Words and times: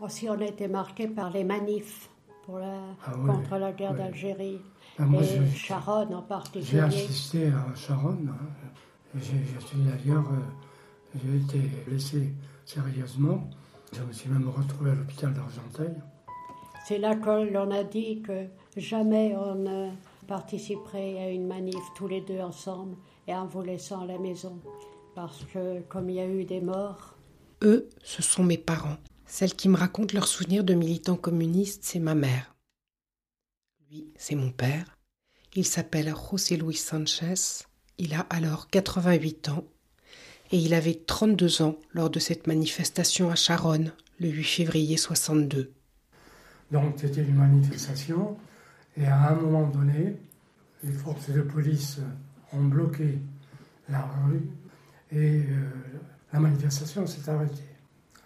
Aussi, 0.00 0.28
on 0.28 0.40
a 0.40 0.44
été 0.44 0.66
marqué 0.68 1.08
par 1.08 1.30
les 1.30 1.44
manifs 1.44 2.08
pour 2.44 2.58
la, 2.58 2.80
Ah 3.06 3.12
contre 3.26 3.56
la 3.58 3.72
guerre 3.72 3.94
d'Algérie. 3.94 4.58
Moi, 4.98 5.22
et 5.22 5.26
je- 5.46 5.56
Sharon 5.56 6.12
en 6.12 6.20
J'ai 6.20 6.26
particulier. 6.28 6.80
assisté 6.80 7.46
à 7.48 7.74
Charonne. 7.74 8.32
hein. 8.32 9.18
J'ai 9.18 9.76
d'ailleurs, 9.76 10.24
euh, 10.30 11.16
j'ai 11.22 11.36
été 11.36 11.58
blessé 11.86 12.32
sérieusement. 12.64 13.48
Je 13.92 14.02
me 14.02 14.12
suis 14.12 14.30
même 14.30 14.48
retrouvé 14.48 14.92
à 14.92 14.94
l'hôpital 14.94 15.34
d'Argenteuil. 15.34 15.94
C'est 16.86 16.98
là 16.98 17.16
que 17.16 17.50
l'on 17.52 17.70
a 17.72 17.82
dit 17.82 18.22
que 18.22 18.46
jamais 18.76 19.34
on 19.36 19.54
ne 19.56 19.90
participerait 20.26 21.18
à 21.24 21.30
une 21.30 21.46
manif 21.46 21.80
tous 21.96 22.06
les 22.08 22.20
deux 22.20 22.40
ensemble 22.40 22.96
et 23.26 23.34
en 23.34 23.46
vous 23.46 23.62
laissant 23.62 24.02
à 24.02 24.06
la 24.06 24.18
maison. 24.18 24.58
Parce 25.14 25.44
que 25.52 25.80
comme 25.82 26.08
il 26.08 26.16
y 26.16 26.20
a 26.20 26.26
eu 26.26 26.44
des 26.44 26.60
morts, 26.60 27.16
Eux, 27.62 27.88
ce 28.02 28.22
sont 28.22 28.42
mes 28.44 28.56
parents. 28.58 28.96
Celle 29.30 29.54
qui 29.54 29.68
me 29.68 29.76
raconte 29.76 30.12
leurs 30.12 30.26
souvenirs 30.26 30.64
de 30.64 30.74
militants 30.74 31.16
communistes, 31.16 31.84
c'est 31.84 32.00
ma 32.00 32.16
mère. 32.16 32.56
Lui, 33.88 34.12
c'est 34.16 34.34
mon 34.34 34.50
père. 34.50 34.98
Il 35.54 35.64
s'appelle 35.64 36.12
José 36.30 36.56
Luis 36.56 36.74
Sanchez. 36.74 37.64
Il 37.96 38.12
a 38.14 38.26
alors 38.28 38.68
88 38.68 39.50
ans 39.50 39.64
et 40.50 40.58
il 40.58 40.74
avait 40.74 41.00
32 41.06 41.62
ans 41.62 41.76
lors 41.92 42.10
de 42.10 42.18
cette 42.18 42.48
manifestation 42.48 43.30
à 43.30 43.36
Charonne 43.36 43.92
le 44.18 44.28
8 44.30 44.42
février 44.42 44.96
62. 44.96 45.72
Donc 46.72 46.94
c'était 46.96 47.22
une 47.22 47.36
manifestation 47.36 48.36
et 48.96 49.06
à 49.06 49.30
un 49.30 49.36
moment 49.36 49.68
donné, 49.68 50.16
les 50.82 50.92
forces 50.92 51.30
de 51.30 51.42
police 51.42 52.00
ont 52.52 52.64
bloqué 52.64 53.20
la 53.88 54.02
rue 54.02 54.50
et 55.12 55.44
euh, 55.48 55.70
la 56.32 56.40
manifestation 56.40 57.06
s'est 57.06 57.30
arrêtée. 57.30 57.69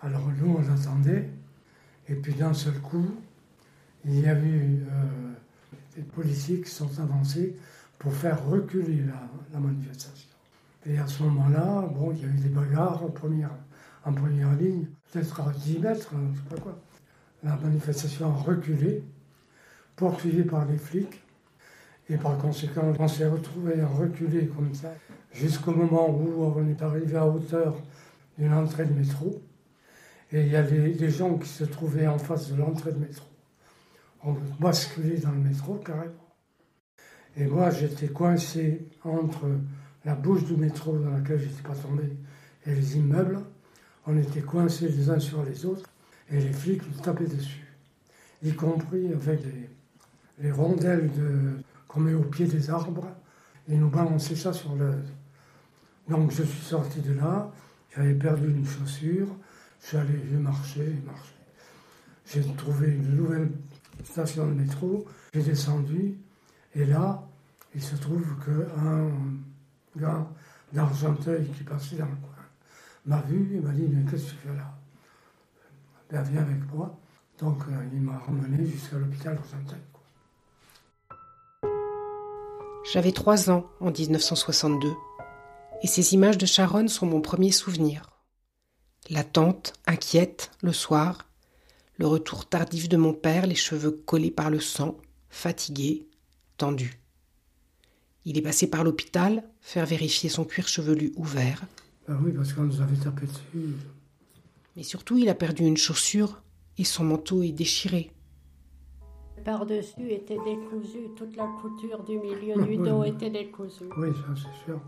Alors 0.05 0.29
nous 0.39 0.59
on 0.59 0.73
attendait 0.73 1.31
et 2.09 2.15
puis 2.15 2.35
d'un 2.35 2.53
seul 2.53 2.75
coup, 2.75 3.07
il 4.05 4.21
y 4.21 4.27
a 4.27 4.35
eu 4.39 4.83
euh, 4.83 5.33
des 5.97 6.03
policiers 6.03 6.61
qui 6.61 6.69
sont 6.69 6.91
avancés 7.01 7.57
pour 7.99 8.13
faire 8.13 8.45
reculer 8.47 9.03
la, 9.53 9.59
manifestation. 9.59 10.29
Et 10.85 10.99
à 10.99 11.07
ce 11.07 11.23
moment-là, 11.23 11.89
bon, 11.95 12.13
il 12.13 12.21
y 12.21 12.25
a 12.25 12.29
eu 12.29 12.37
des 12.37 12.51
bagarres 12.51 13.03
en 13.03 13.09
première, 13.09 13.51
ligne, 14.61 14.85
peut-être 15.11 15.41
à 15.41 15.51
10 15.51 15.79
mètres, 15.79 16.11
hein, 16.15 16.21
je 16.35 16.39
sais 16.39 16.55
pas 16.55 16.61
quoi. 16.61 16.79
La 17.43 17.57
manifestation 17.57 18.27
a 18.27 18.35
reculé, 18.35 19.03
poursuivie 19.97 20.43
par 20.43 20.67
les 20.67 20.77
flics. 20.77 21.23
Et 22.11 22.19
par 22.19 22.37
conséquent, 22.37 22.93
on 22.99 23.09
s'est 23.09 23.27
retrouvé 23.27 23.81
à 23.81 23.87
reculer 23.87 24.49
comme 24.49 24.75
ça, 24.75 24.93
jusqu'au 25.33 25.73
moment 25.73 26.11
où 26.11 26.53
on 26.55 26.69
est 26.69 26.83
arrivé 26.83 27.17
à 27.17 27.27
hauteur 27.27 27.75
d'une 28.37 28.53
entrée 28.53 28.85
de 28.85 28.93
métro. 28.93 29.41
Et 30.35 30.41
il 30.43 30.49
y 30.51 30.57
a 30.57 30.65
des, 30.65 30.95
des 30.95 31.11
gens 31.11 31.39
qui 31.39 31.49
se 31.49 31.63
trouvaient 31.63 32.09
en 32.09 32.19
face 32.19 32.51
de 32.51 32.57
l'entrée 32.57 32.91
de 32.91 32.99
métro. 32.99 33.25
On 34.25 34.35
basculé 34.59 35.19
dans 35.19 35.31
le 35.31 35.39
métro 35.39 35.77
carrément. 35.77 36.13
Et 37.37 37.47
moi, 37.47 37.71
j'étais 37.71 38.09
coincé 38.09 38.89
entre 39.05 39.47
la 40.05 40.17
bouche 40.17 40.45
du 40.45 40.57
métro 40.57 40.99
dans 40.99 41.11
laquelle 41.11 41.39
je 41.39 41.47
n'étais 41.47 41.63
pas 41.63 41.77
tombé 41.77 42.03
et 42.67 42.75
les 42.75 42.97
immeubles. 42.97 43.39
On 44.09 44.17
était 44.19 44.41
coincés 44.41 44.89
les 44.89 45.09
uns 45.09 45.21
sur 45.21 45.45
les 45.45 45.65
autres 45.65 45.89
et 46.29 46.41
les 46.41 46.53
flics 46.53 46.83
nous 46.91 47.01
tapaient 47.01 47.29
dessus, 47.29 47.65
y 48.43 48.53
compris 48.55 49.13
avec 49.13 49.41
les, 49.45 49.71
les 50.41 50.51
rondelles 50.51 51.11
de- 51.13 51.59
qu'on 51.87 52.01
met 52.01 52.15
au 52.15 52.25
pied 52.25 52.47
des 52.47 52.71
arbres 52.71 53.07
et 53.69 53.77
nous 53.77 53.89
balançaient 53.89 54.35
ça 54.35 54.53
sur 54.53 54.75
le. 54.75 54.95
Donc 56.09 56.33
je 56.33 56.43
suis 56.43 56.65
sorti 56.65 57.01
de 57.01 57.13
là, 57.13 57.53
j'avais 57.95 58.15
perdu 58.15 58.49
une 58.51 58.67
chaussure, 58.67 59.29
allé, 59.93 60.21
j'ai 60.31 60.37
marché, 60.37 61.03
marché. 61.05 61.35
J'ai 62.27 62.43
trouvé 62.57 62.89
une 62.89 63.17
nouvelle 63.17 63.51
station 64.05 64.47
de 64.47 64.55
métro, 64.55 65.07
j'ai 65.33 65.43
descendu 65.43 66.19
et 66.75 66.85
là, 66.85 67.23
il 67.75 67.83
se 67.83 67.97
trouve 67.97 68.25
qu'un 68.45 69.11
gars 69.97 70.27
d'Argenteuil 70.73 71.47
qui 71.57 71.65
passait 71.65 71.97
dans 71.97 72.07
le 72.07 72.17
coin 72.17 72.35
m'a 73.07 73.21
vu 73.23 73.57
et 73.57 73.61
m'a 73.61 73.71
dit 73.71 73.83
Mais 73.83 74.11
qu'est-ce 74.11 74.25
que 74.25 74.31
tu 74.31 74.37
fais 74.49 74.57
là? 74.57 74.75
Ben, 76.11 76.23
viens 76.23 76.43
avec 76.43 76.73
moi. 76.73 76.97
Donc 77.39 77.63
euh, 77.69 77.89
il 77.93 78.01
m'a 78.01 78.19
ramené 78.19 78.65
jusqu'à 78.67 78.97
l'hôpital 78.97 79.37
d'Argenteuil. 79.37 79.81
J'avais 82.93 83.13
trois 83.13 83.51
ans 83.51 83.67
en 83.81 83.91
1962 83.91 84.93
et 85.83 85.87
ces 85.87 86.15
images 86.15 86.39
de 86.39 86.47
Charonne 86.47 86.89
sont 86.89 87.07
mon 87.07 87.21
premier 87.21 87.51
souvenir. 87.51 88.14
L'attente, 89.11 89.75
inquiète, 89.87 90.51
le 90.63 90.73
soir, 90.73 91.29
le 91.99 92.07
retour 92.07 92.47
tardif 92.49 92.89
de 92.89 92.97
mon 92.97 93.13
père, 93.13 93.47
les 93.47 93.55
cheveux 93.55 93.91
collés 93.91 94.31
par 94.31 94.51
le 94.51 94.61
sang, 94.61 94.97
fatigué, 95.29 96.07
tendu. 96.57 96.99
Il 98.25 98.39
est 98.39 98.43
passé 98.43 98.69
par 98.69 98.83
l'hôpital, 98.85 99.45
faire 99.61 99.85
vérifier 99.87 100.31
son 100.31 100.45
cuir 100.45 100.67
chevelu 100.69 101.13
ouvert, 101.17 101.63
Ben 102.09 102.19
oui, 102.23 102.33
parce 102.33 102.53
qu'on 102.55 102.63
nous 102.65 102.81
avait 102.81 102.97
tapé 102.97 103.27
dessus. 103.27 103.75
mais 104.77 104.83
surtout 104.83 105.19
il 105.19 105.29
a 105.29 105.35
perdu 105.35 105.65
une 105.65 105.77
chaussure 105.77 106.41
et 106.79 106.85
son 106.85 107.05
manteau 107.05 107.43
est 107.43 107.53
déchiré. 107.53 108.11
par-dessus 109.45 110.11
était 110.11 110.39
décousu, 110.39 111.11
toute 111.17 111.37
la 111.37 111.47
couture 111.61 112.03
du 112.05 112.19
milieu 112.19 112.55
du 112.65 112.71
Oui, 112.71 112.79
dos 112.79 113.03
oui. 113.03 113.09
était 113.11 113.29
décousue. 113.31 113.85
Oui, 113.99 114.09
ça 114.15 114.35
c'est 114.35 114.65
sûr. 114.65 114.81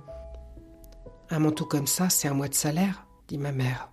Un 1.28 1.38
manteau 1.41 1.66
comme 1.66 1.87
ça, 1.87 2.09
c'est 2.09 2.28
un 2.28 2.34
mois 2.34 2.48
de 2.48 2.54
salaire, 2.54 3.04
dit 3.28 3.37
ma 3.37 3.53
mère. 3.53 3.91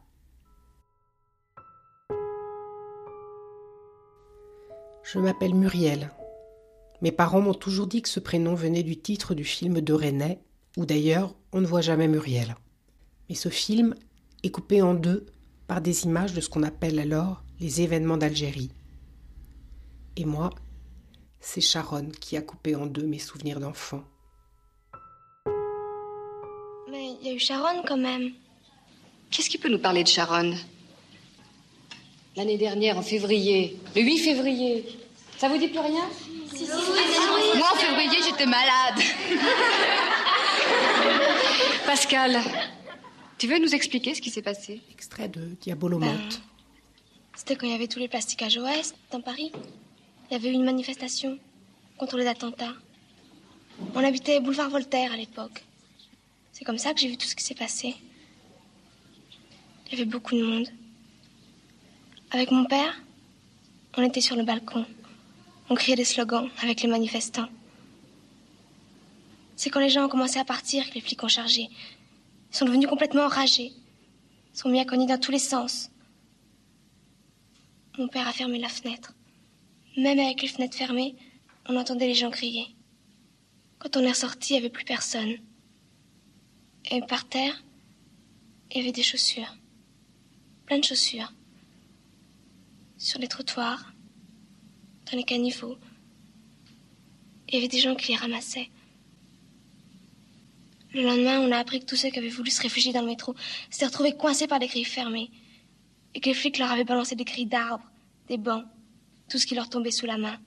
Je 5.04 5.20
m'appelle 5.20 5.54
Muriel. 5.54 6.12
Mes 7.02 7.12
parents 7.12 7.42
m'ont 7.42 7.54
toujours 7.54 7.88
dit 7.88 8.02
que 8.02 8.10
ce 8.10 8.22
prénom 8.22 8.56
venait 8.56 8.84
du 8.84 8.98
titre 8.98 9.36
du 9.36 9.44
film 9.44 9.82
de 9.82 9.94
René, 9.94 10.40
où 10.78 10.86
d'ailleurs 10.86 11.36
on 11.52 11.60
ne 11.60 11.68
voit 11.68 11.82
jamais 11.82 12.08
Muriel. 12.08 12.56
Mais 13.28 13.36
ce 13.36 13.50
film 13.50 13.96
est 14.44 14.52
coupé 14.52 14.82
en 14.82 14.94
deux 14.94 15.26
par 15.68 15.82
des 15.82 16.06
images 16.06 16.34
de 16.34 16.40
ce 16.40 16.50
qu'on 16.50 16.64
appelle 16.64 17.00
alors 17.00 17.44
les 17.60 17.82
événements 17.82 18.18
d'Algérie. 18.18 18.72
Et 20.16 20.26
moi, 20.26 20.50
c'est 21.42 21.62
Sharon 21.62 22.10
qui 22.22 22.38
a 22.38 22.42
coupé 22.42 22.76
en 22.76 22.86
deux 22.86 23.06
mes 23.06 23.20
souvenirs 23.20 23.60
d'enfant. 23.60 24.04
Mais 26.90 27.18
il 27.22 27.28
y 27.28 27.30
a 27.30 27.34
eu 27.34 27.40
Sharon 27.40 27.84
quand 27.86 27.98
même. 27.98 28.32
Qu'est-ce 29.30 29.50
qui 29.50 29.58
peut 29.58 29.70
nous 29.70 29.80
parler 29.80 30.04
de 30.04 30.08
Sharon? 30.08 30.54
L'année 32.36 32.58
dernière, 32.58 32.98
en 32.98 33.04
février, 33.04 33.78
le 33.96 34.02
8 34.02 34.18
février. 34.18 34.86
Ça 35.38 35.48
vous 35.50 35.58
dit 35.58 35.68
plus 35.68 35.80
rien? 35.80 36.10
Moi, 37.56 37.68
en 37.72 37.76
février, 37.76 38.18
j'étais 38.24 38.48
malade. 38.48 39.00
Pascal, 41.86 42.40
tu 43.38 43.46
veux 43.48 43.60
nous 43.60 43.76
expliquer 43.76 44.16
ce 44.16 44.22
qui 44.22 44.32
s'est 44.32 44.42
passé? 44.42 44.82
Extrait 44.92 45.28
de 45.28 45.42
Diabolomonte. 45.62 46.42
C'était 47.36 47.56
quand 47.56 47.68
il 47.68 47.74
y 47.74 47.76
avait 47.76 47.88
tous 47.88 48.00
les 48.00 48.08
plastiquages 48.08 48.58
OS 48.58 48.96
dans 49.12 49.22
Paris. 49.22 49.52
Il 50.30 50.34
y 50.34 50.36
avait 50.36 50.50
eu 50.50 50.54
une 50.54 50.66
manifestation 50.66 51.38
contre 51.98 52.18
les 52.18 52.26
attentats. 52.26 52.74
On 53.94 54.04
habitait 54.04 54.40
boulevard 54.40 54.72
Voltaire 54.72 55.12
à 55.12 55.18
l'époque. 55.18 55.64
C'est 56.52 56.66
comme 56.66 56.80
ça 56.80 56.94
que 56.94 57.00
j'ai 57.00 57.10
vu 57.10 57.18
tout 57.18 57.28
ce 57.28 57.36
qui 57.36 57.44
s'est 57.44 57.54
passé. 57.54 57.94
Il 59.86 59.92
y 59.92 59.96
avait 60.02 60.10
beaucoup 60.10 60.36
de 60.36 60.44
monde. 60.44 60.68
Avec 62.34 62.50
mon 62.50 62.66
père, 62.66 63.00
on 63.96 64.02
était 64.02 64.20
sur 64.20 64.36
le 64.36 64.42
balcon. 64.42 64.88
On 65.70 65.76
criait 65.76 65.96
des 65.96 66.04
slogans 66.04 66.50
avec 66.64 66.82
les 66.82 66.90
manifestants. 66.90 67.48
C'est 69.56 69.70
quand 69.70 69.80
les 69.80 69.92
gens 69.92 70.06
ont 70.06 70.10
commencé 70.10 70.40
à 70.40 70.44
partir 70.44 70.90
que 70.90 70.96
les 70.96 71.02
flics 71.02 71.24
ont 71.24 71.28
chargé. 71.28 71.70
Ils 71.70 72.58
sont 72.58 72.66
devenus 72.66 72.90
complètement 72.90 73.26
enragés. 73.26 73.72
Ils 74.52 74.58
sont 74.58 74.70
mis 74.70 74.80
à 74.80 74.86
cogner 74.86 75.06
dans 75.06 75.20
tous 75.20 75.32
les 75.32 75.38
sens. 75.38 75.92
Mon 78.00 78.08
père 78.08 78.28
a 78.28 78.34
fermé 78.34 78.58
la 78.58 78.68
fenêtre. 78.68 79.14
Même 79.96 80.18
avec 80.18 80.42
les 80.42 80.48
fenêtres 80.48 80.76
fermées, 80.76 81.16
on 81.68 81.76
entendait 81.76 82.08
les 82.08 82.16
gens 82.16 82.32
crier. 82.32 82.66
Quand 83.78 83.96
on 83.96 84.02
est 84.02 84.10
ressorti, 84.10 84.54
il 84.54 84.58
n'y 84.58 84.60
avait 84.66 84.74
plus 84.74 84.86
personne. 84.86 85.36
Et 86.90 87.00
par 87.02 87.30
terre, 87.30 87.64
il 88.72 88.78
y 88.78 88.80
avait 88.82 88.92
des 88.92 89.04
chaussures. 89.04 89.56
Plein 90.66 90.80
de 90.80 90.84
chaussures. 90.84 91.32
Sur 93.04 93.20
les 93.20 93.28
trottoirs, 93.28 93.92
dans 95.12 95.18
les 95.18 95.26
caniveaux. 95.26 95.78
Il 97.50 97.56
y 97.56 97.58
avait 97.58 97.68
des 97.68 97.80
gens 97.80 97.96
qui 97.96 98.14
les 98.14 98.18
ramassaient. 98.18 98.70
Le 100.94 101.02
lendemain, 101.02 101.42
on 101.42 101.52
a 101.52 101.58
appris 101.58 101.82
que 101.82 101.86
tous 101.86 101.98
ceux 101.98 102.12
qui 102.12 102.20
avaient 102.20 102.30
voulu 102.30 102.50
se 102.50 102.62
réfugier 102.62 102.94
dans 102.94 103.02
le 103.02 103.08
métro 103.08 103.36
s'étaient 103.70 103.88
retrouvés 103.88 104.16
coincés 104.16 104.48
par 104.48 104.60
des 104.60 104.68
grilles 104.68 104.86
fermées 104.86 105.32
et 106.14 106.22
que 106.22 106.30
les 106.30 106.34
flics 106.34 106.58
leur 106.58 106.72
avaient 106.72 106.86
balancé 106.86 107.16
des 107.16 107.26
grilles 107.26 107.46
d'arbres, 107.46 107.92
des 108.30 108.38
bancs, 108.38 108.64
tout 109.28 109.38
ce 109.38 109.46
qui 109.46 109.56
leur 109.56 109.68
tombait 109.68 109.92
sous 109.92 110.06
la 110.06 110.18
main. 110.18 110.40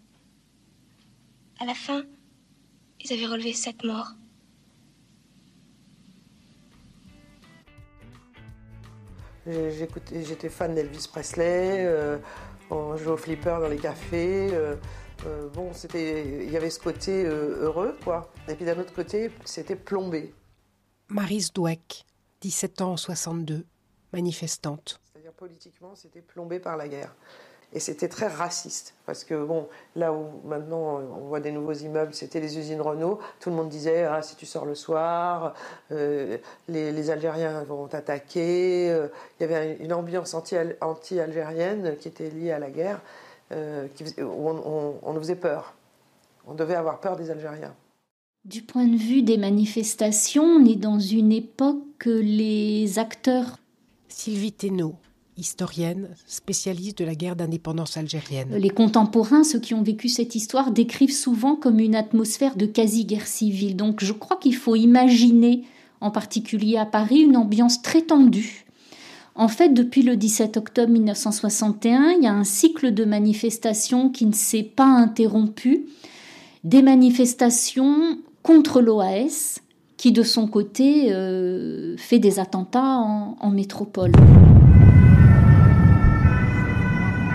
À 1.60 1.66
la 1.66 1.74
fin, 1.74 2.04
ils 3.02 3.12
avaient 3.12 3.26
relevé 3.26 3.52
sept 3.52 3.84
morts. 3.84 4.14
J'étais 9.46 10.48
fan 10.48 10.74
d'Elvis 10.74 11.06
Presley, 11.08 11.86
on 12.70 12.96
jouait 12.96 13.12
au 13.12 13.16
flipper 13.16 13.58
dans 13.60 13.68
les 13.68 13.78
cafés. 13.78 14.50
bon, 15.54 15.70
il 15.94 16.50
y 16.50 16.56
avait 16.56 16.70
ce 16.70 16.80
côté 16.80 17.24
heureux, 17.24 17.96
quoi. 18.04 18.30
Et 18.48 18.54
puis 18.54 18.64
d'un 18.64 18.78
autre 18.78 18.92
côté, 18.94 19.30
c'était 19.44 19.76
plombé. 19.76 20.34
Marise 21.08 21.52
Douek, 21.52 22.04
17 22.40 22.80
ans 22.82 22.92
en 22.92 22.96
62, 22.96 23.64
manifestante. 24.12 25.00
C'est-à-dire 25.12 25.32
politiquement, 25.32 25.94
c'était 25.94 26.22
plombé 26.22 26.58
par 26.58 26.76
la 26.76 26.88
guerre. 26.88 27.14
Et 27.72 27.80
c'était 27.80 28.08
très 28.08 28.28
raciste. 28.28 28.94
Parce 29.06 29.24
que, 29.24 29.44
bon, 29.44 29.68
là 29.96 30.12
où 30.12 30.26
maintenant 30.44 31.00
on 31.00 31.26
voit 31.26 31.40
des 31.40 31.52
nouveaux 31.52 31.72
immeubles, 31.72 32.14
c'était 32.14 32.40
les 32.40 32.58
usines 32.58 32.80
Renault, 32.80 33.18
tout 33.40 33.50
le 33.50 33.56
monde 33.56 33.68
disait 33.68 34.04
ah, 34.04 34.22
si 34.22 34.36
tu 34.36 34.46
sors 34.46 34.64
le 34.64 34.74
soir, 34.74 35.54
euh, 35.92 36.38
les, 36.68 37.10
Algériens 37.10 37.64
vont 37.64 37.86
t'attaquer. 37.86 38.90
Euh, 38.90 39.08
il 39.38 39.42
y 39.42 39.52
avait 39.52 39.76
une 39.80 39.92
ambiance 39.92 40.34
anti-algérienne 40.34 41.96
qui 41.98 42.08
était 42.08 42.30
liée 42.30 42.52
à 42.52 42.58
la 42.58 42.70
guerre, 42.70 43.00
euh, 43.52 43.86
où 44.20 44.48
on 45.02 45.12
nous 45.12 45.20
faisait 45.20 45.36
peur. 45.36 45.74
On 46.46 46.54
devait 46.54 46.76
avoir 46.76 47.00
peur 47.00 47.16
des 47.16 47.30
Algériens. 47.30 47.74
Du 48.44 48.62
point 48.62 48.86
de 48.86 48.96
vue 48.96 49.22
des 49.22 49.38
manifestations, 49.38 50.44
on 50.44 50.64
est 50.64 50.76
dans 50.76 51.00
une 51.00 51.32
époque 51.32 51.82
que 51.98 52.10
les 52.10 53.00
acteurs. 53.00 53.58
Sylvie 54.08 54.52
Thénault, 54.52 54.94
historienne, 55.36 56.08
spécialiste 56.26 56.98
de 56.98 57.04
la 57.04 57.14
guerre 57.14 57.36
d'indépendance 57.36 57.96
algérienne. 57.96 58.56
Les 58.56 58.70
contemporains, 58.70 59.44
ceux 59.44 59.60
qui 59.60 59.74
ont 59.74 59.82
vécu 59.82 60.08
cette 60.08 60.34
histoire, 60.34 60.70
décrivent 60.70 61.14
souvent 61.14 61.56
comme 61.56 61.78
une 61.78 61.94
atmosphère 61.94 62.56
de 62.56 62.66
quasi-guerre 62.66 63.26
civile. 63.26 63.76
Donc 63.76 64.02
je 64.02 64.12
crois 64.12 64.36
qu'il 64.36 64.54
faut 64.54 64.76
imaginer, 64.76 65.64
en 66.00 66.10
particulier 66.10 66.76
à 66.76 66.86
Paris, 66.86 67.20
une 67.20 67.36
ambiance 67.36 67.82
très 67.82 68.02
tendue. 68.02 68.66
En 69.34 69.48
fait, 69.48 69.68
depuis 69.68 70.02
le 70.02 70.16
17 70.16 70.56
octobre 70.56 70.90
1961, 70.90 72.12
il 72.12 72.24
y 72.24 72.26
a 72.26 72.32
un 72.32 72.44
cycle 72.44 72.94
de 72.94 73.04
manifestations 73.04 74.08
qui 74.08 74.24
ne 74.24 74.32
s'est 74.32 74.62
pas 74.62 74.86
interrompu. 74.86 75.86
Des 76.64 76.80
manifestations 76.80 78.18
contre 78.42 78.80
l'OAS, 78.80 79.60
qui 79.96 80.12
de 80.12 80.22
son 80.22 80.46
côté 80.46 81.12
euh, 81.12 81.96
fait 81.98 82.18
des 82.18 82.38
attentats 82.38 82.98
en, 82.98 83.50
métropole. 83.50 84.12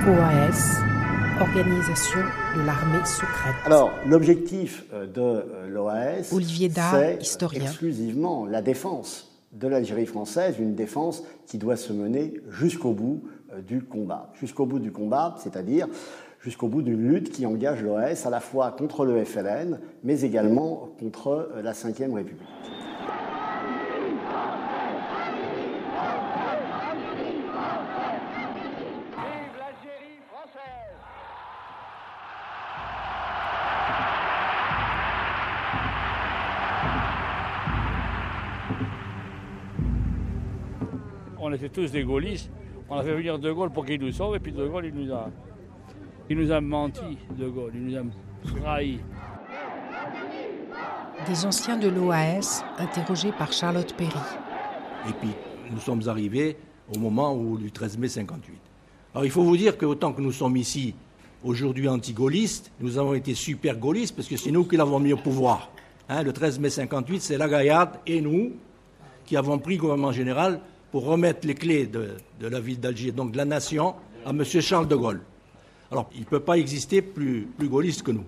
OAS, 0.08 0.82
organisation 1.40 2.22
de 2.56 2.66
l'armée 2.66 3.06
secrète. 3.06 3.56
Alors, 3.66 3.92
l'objectif 4.08 4.84
euh, 4.94 5.06
de 5.06 5.22
euh, 5.22 5.68
l'OAS, 5.70 6.34
Olivier 6.34 6.72
c'est 6.74 7.18
historien. 7.22 7.62
exclusivement 7.62 8.48
la 8.48 8.64
défense 8.64 9.32
de 9.52 9.68
l'Algérie 9.68 10.08
française, 10.08 10.56
une 10.60 10.74
défense 10.74 11.24
qui 11.46 11.60
doit 11.60 11.76
se 11.76 11.94
mener 11.94 12.34
jusqu'au 12.50 12.94
bout 12.94 13.24
du 13.68 13.84
combat. 13.84 14.32
Jusqu'au 14.40 14.66
bout 14.66 14.80
du 14.80 14.92
combat, 14.92 15.36
c'est-à-dire 15.38 15.88
jusqu'au 16.44 16.68
bout 16.68 16.82
d'une 16.82 17.08
lutte 17.08 17.32
qui 17.32 17.46
engage 17.46 17.84
l'OS 17.84 18.26
à 18.26 18.30
la 18.30 18.40
fois 18.40 18.72
contre 18.72 19.06
le 19.06 19.24
FLN, 19.24 19.80
mais 20.04 20.22
également 20.22 20.90
contre 21.00 21.52
euh, 21.56 21.62
la 21.62 21.74
Ve 21.74 22.14
République. 22.14 22.48
On 41.44 41.52
était 41.52 41.70
tous 41.70 41.92
des 41.92 42.04
gaullistes. 42.04 42.52
On 42.88 42.98
a 42.98 43.04
fait 43.04 43.16
venir 43.16 43.40
De 43.40 43.52
Gaulle 43.52 43.72
pour 43.72 43.84
qu'il 43.84 44.00
nous 44.00 44.12
sauve, 44.12 44.36
et 44.36 44.40
puis 44.40 44.52
De 44.52 44.68
Gaulle, 44.68 44.86
il 44.86 44.94
nous 44.94 45.12
a, 45.12 45.28
il 46.30 46.38
nous 46.38 46.52
a 46.52 46.62
menti, 46.62 47.18
De 47.36 47.50
Gaulle, 47.50 47.72
il 47.74 47.84
nous 47.84 47.98
a 47.98 48.04
trahi. 48.60 49.00
Des 51.28 51.46
anciens 51.46 51.78
de 51.78 51.88
l'OAS 51.88 52.64
interrogés 52.78 53.32
par 53.32 53.52
Charlotte 53.52 53.92
Perry. 53.96 54.12
Et 55.10 55.14
puis, 55.14 55.30
nous 55.72 55.80
sommes 55.80 56.08
arrivés 56.08 56.58
au 56.96 57.00
moment 57.00 57.36
où, 57.36 57.58
du 57.58 57.72
13 57.72 57.98
mai 57.98 58.08
58. 58.08 58.54
Alors, 59.16 59.26
il 59.26 59.32
faut 59.32 59.44
vous 59.44 59.58
dire 59.58 59.80
qu'autant 59.80 60.14
que 60.14 60.22
nous 60.22 60.32
sommes 60.32 60.58
ici, 60.58 60.94
aujourd'hui 61.44 61.88
anti-gaullistes, 61.88 62.72
nous 62.80 63.00
avons 63.00 63.16
été 63.16 63.34
super 63.34 63.78
gaullistes 63.78 64.16
parce 64.16 64.28
que 64.28 64.38
c'est 64.38 64.52
nous 64.52 64.66
qui 64.66 64.78
l'avons 64.78 65.00
mis 65.00 65.14
au 65.14 65.18
pouvoir. 65.18 65.72
Hein, 66.08 66.22
le 66.22 66.34
13 66.34 66.60
mai 66.60 66.70
58, 66.70 67.20
c'est 67.20 67.38
la 67.38 67.48
Gaillarde 67.48 67.98
et 68.06 68.22
nous 68.22 68.52
qui 69.26 69.36
avons 69.38 69.58
pris 69.58 69.76
le 69.76 69.82
gouvernement 69.82 70.12
général 70.12 70.62
pour 70.92 71.06
remettre 71.06 71.48
les 71.48 71.56
clés 71.56 71.88
de, 71.88 72.12
de 72.40 72.48
la 72.48 72.60
ville 72.60 72.80
d'Alger, 72.80 73.12
donc 73.12 73.32
de 73.32 73.38
la 73.38 73.46
nation, 73.46 73.96
à 74.26 74.32
M. 74.32 74.44
Charles 74.44 74.88
de 74.88 74.96
Gaulle. 74.96 75.22
Alors, 75.92 76.10
il 76.14 76.22
ne 76.22 76.26
peut 76.26 76.40
pas 76.40 76.58
exister 76.58 77.02
plus, 77.02 77.48
plus 77.58 77.68
gaulliste 77.68 78.04
que 78.04 78.12
nous. 78.12 78.26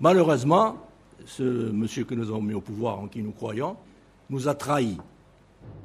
Malheureusement, 0.00 0.78
ce 1.26 1.42
monsieur 1.42 2.04
que 2.04 2.14
nous 2.14 2.28
avons 2.28 2.42
mis 2.42 2.54
au 2.54 2.60
pouvoir, 2.60 2.98
en 2.98 3.08
qui 3.08 3.22
nous 3.22 3.32
croyons, 3.32 3.76
nous 4.30 4.48
a 4.48 4.54
trahis. 4.54 4.98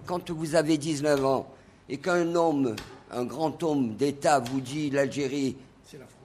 Quand 0.05 0.31
vous 0.31 0.55
avez 0.55 0.77
19 0.77 1.25
ans 1.25 1.47
et 1.89 1.97
qu'un 1.97 2.33
homme, 2.35 2.75
un 3.11 3.25
grand 3.25 3.61
homme 3.63 3.95
d'État 3.95 4.39
vous 4.39 4.61
dit 4.61 4.89
l'Algérie, 4.89 5.55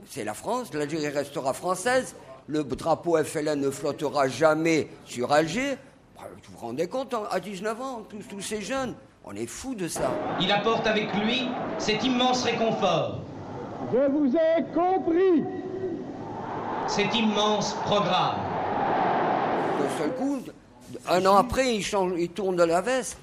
c'est 0.09 0.25
la 0.25 0.35
France, 0.35 0.73
l'Algérie 0.73 1.09
restera 1.09 1.53
française, 1.53 2.15
le 2.47 2.65
drapeau 2.65 3.23
FLN 3.23 3.61
ne 3.61 3.71
flottera 3.71 4.29
jamais 4.29 4.89
sur 5.05 5.33
Alger, 5.33 5.77
bah, 6.17 6.23
vous 6.33 6.53
vous 6.53 6.59
rendez 6.59 6.87
compte, 6.87 7.15
hein, 7.15 7.25
à 7.31 7.41
19 7.41 7.81
ans, 7.81 8.07
tous, 8.09 8.23
tous 8.29 8.41
ces 8.41 8.63
jeunes, 8.63 8.95
on 9.25 9.35
est 9.35 9.47
fous 9.47 9.75
de 9.75 9.89
ça. 9.89 10.11
Il 10.41 10.51
apporte 10.51 10.87
avec 10.87 11.15
lui 11.15 11.49
cet 11.79 12.05
immense 12.05 12.45
réconfort 12.45 13.23
je 13.93 14.11
vous 14.11 14.35
ai 14.35 14.63
compris. 14.73 15.45
Cet 16.89 17.15
immense 17.15 17.75
programme. 17.85 18.37
D'un 19.79 19.99
seul 19.99 20.15
coup, 20.15 20.39
un 21.09 21.27
an 21.27 21.37
après, 21.37 21.77
il, 21.77 21.83
change, 21.83 22.13
il 22.19 22.31
tourne 22.31 22.57
de 22.57 22.63
la 22.63 22.81
veste. 22.81 23.19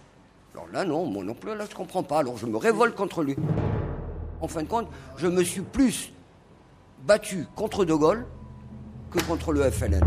Alors 0.53 0.67
là, 0.71 0.85
non, 0.85 1.05
mon 1.05 1.27
oncle, 1.27 1.53
là, 1.53 1.65
je 1.69 1.75
comprends 1.75 2.03
pas. 2.03 2.19
Alors 2.19 2.37
je 2.37 2.45
me 2.45 2.57
révolte 2.57 2.95
contre 2.95 3.23
lui. 3.23 3.35
En 4.41 4.47
fin 4.47 4.63
de 4.63 4.67
compte, 4.67 4.87
je 5.17 5.27
me 5.27 5.43
suis 5.43 5.61
plus 5.61 6.11
battu 7.05 7.45
contre 7.55 7.85
De 7.85 7.93
Gaulle 7.93 8.25
que 9.11 9.19
contre 9.23 9.51
le 9.51 9.69
FLN. 9.69 10.03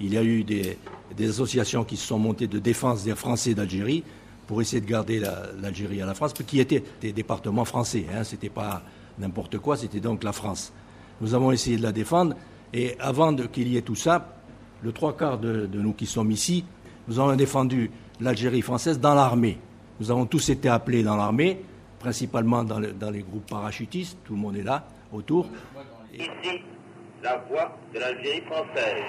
Il 0.00 0.14
y 0.14 0.18
a 0.18 0.22
eu 0.22 0.44
des, 0.44 0.78
associations 1.20 1.84
qui 1.84 1.96
se 1.96 2.06
sont 2.06 2.18
montées 2.18 2.46
de 2.46 2.58
défense 2.58 3.04
des 3.04 3.14
Français 3.14 3.54
d'Algérie 3.54 4.04
pour 4.52 4.60
essayer 4.60 4.82
de 4.82 4.86
garder 4.86 5.18
l'Algérie 5.62 6.02
à 6.02 6.04
la 6.04 6.12
France, 6.12 6.34
qui 6.34 6.60
étaient 6.60 6.84
des 7.00 7.14
départements 7.14 7.64
français. 7.64 8.04
Hein, 8.14 8.22
C'était 8.22 8.50
pas 8.50 8.82
n'importe 9.18 9.56
quoi, 9.56 9.78
c'était 9.78 9.98
donc 9.98 10.22
la 10.22 10.32
France. 10.32 10.74
Nous 11.22 11.32
avons 11.34 11.52
essayé 11.52 11.78
de 11.78 11.82
la 11.82 11.90
défendre, 11.90 12.36
et 12.74 12.94
avant 13.00 13.34
qu'il 13.34 13.68
y 13.68 13.78
ait 13.78 13.80
tout 13.80 13.94
ça, 13.94 14.36
le 14.82 14.92
trois 14.92 15.16
quarts 15.16 15.38
de, 15.38 15.66
nous 15.72 15.94
qui 15.94 16.04
sommes 16.04 16.30
ici, 16.30 16.66
nous 17.08 17.18
avons 17.18 17.34
défendu 17.34 17.90
l'Algérie 18.20 18.60
française 18.60 19.00
dans 19.00 19.14
l'armée. 19.14 19.58
Nous 19.98 20.10
avons 20.10 20.26
tous 20.26 20.50
été 20.50 20.68
appelés 20.68 21.02
dans 21.02 21.16
l'armée, 21.16 21.62
principalement 21.98 22.62
dans, 22.62 22.78
les 22.78 23.22
groupes 23.22 23.48
parachutistes, 23.48 24.18
tout 24.22 24.34
le 24.34 24.38
monde 24.38 24.58
est 24.58 24.64
là, 24.64 24.86
autour. 25.14 25.48
Ici, 26.12 26.28
la 27.22 27.38
voix 27.48 27.74
de 27.94 27.98
l'Algérie 27.98 28.42
française. 28.42 29.02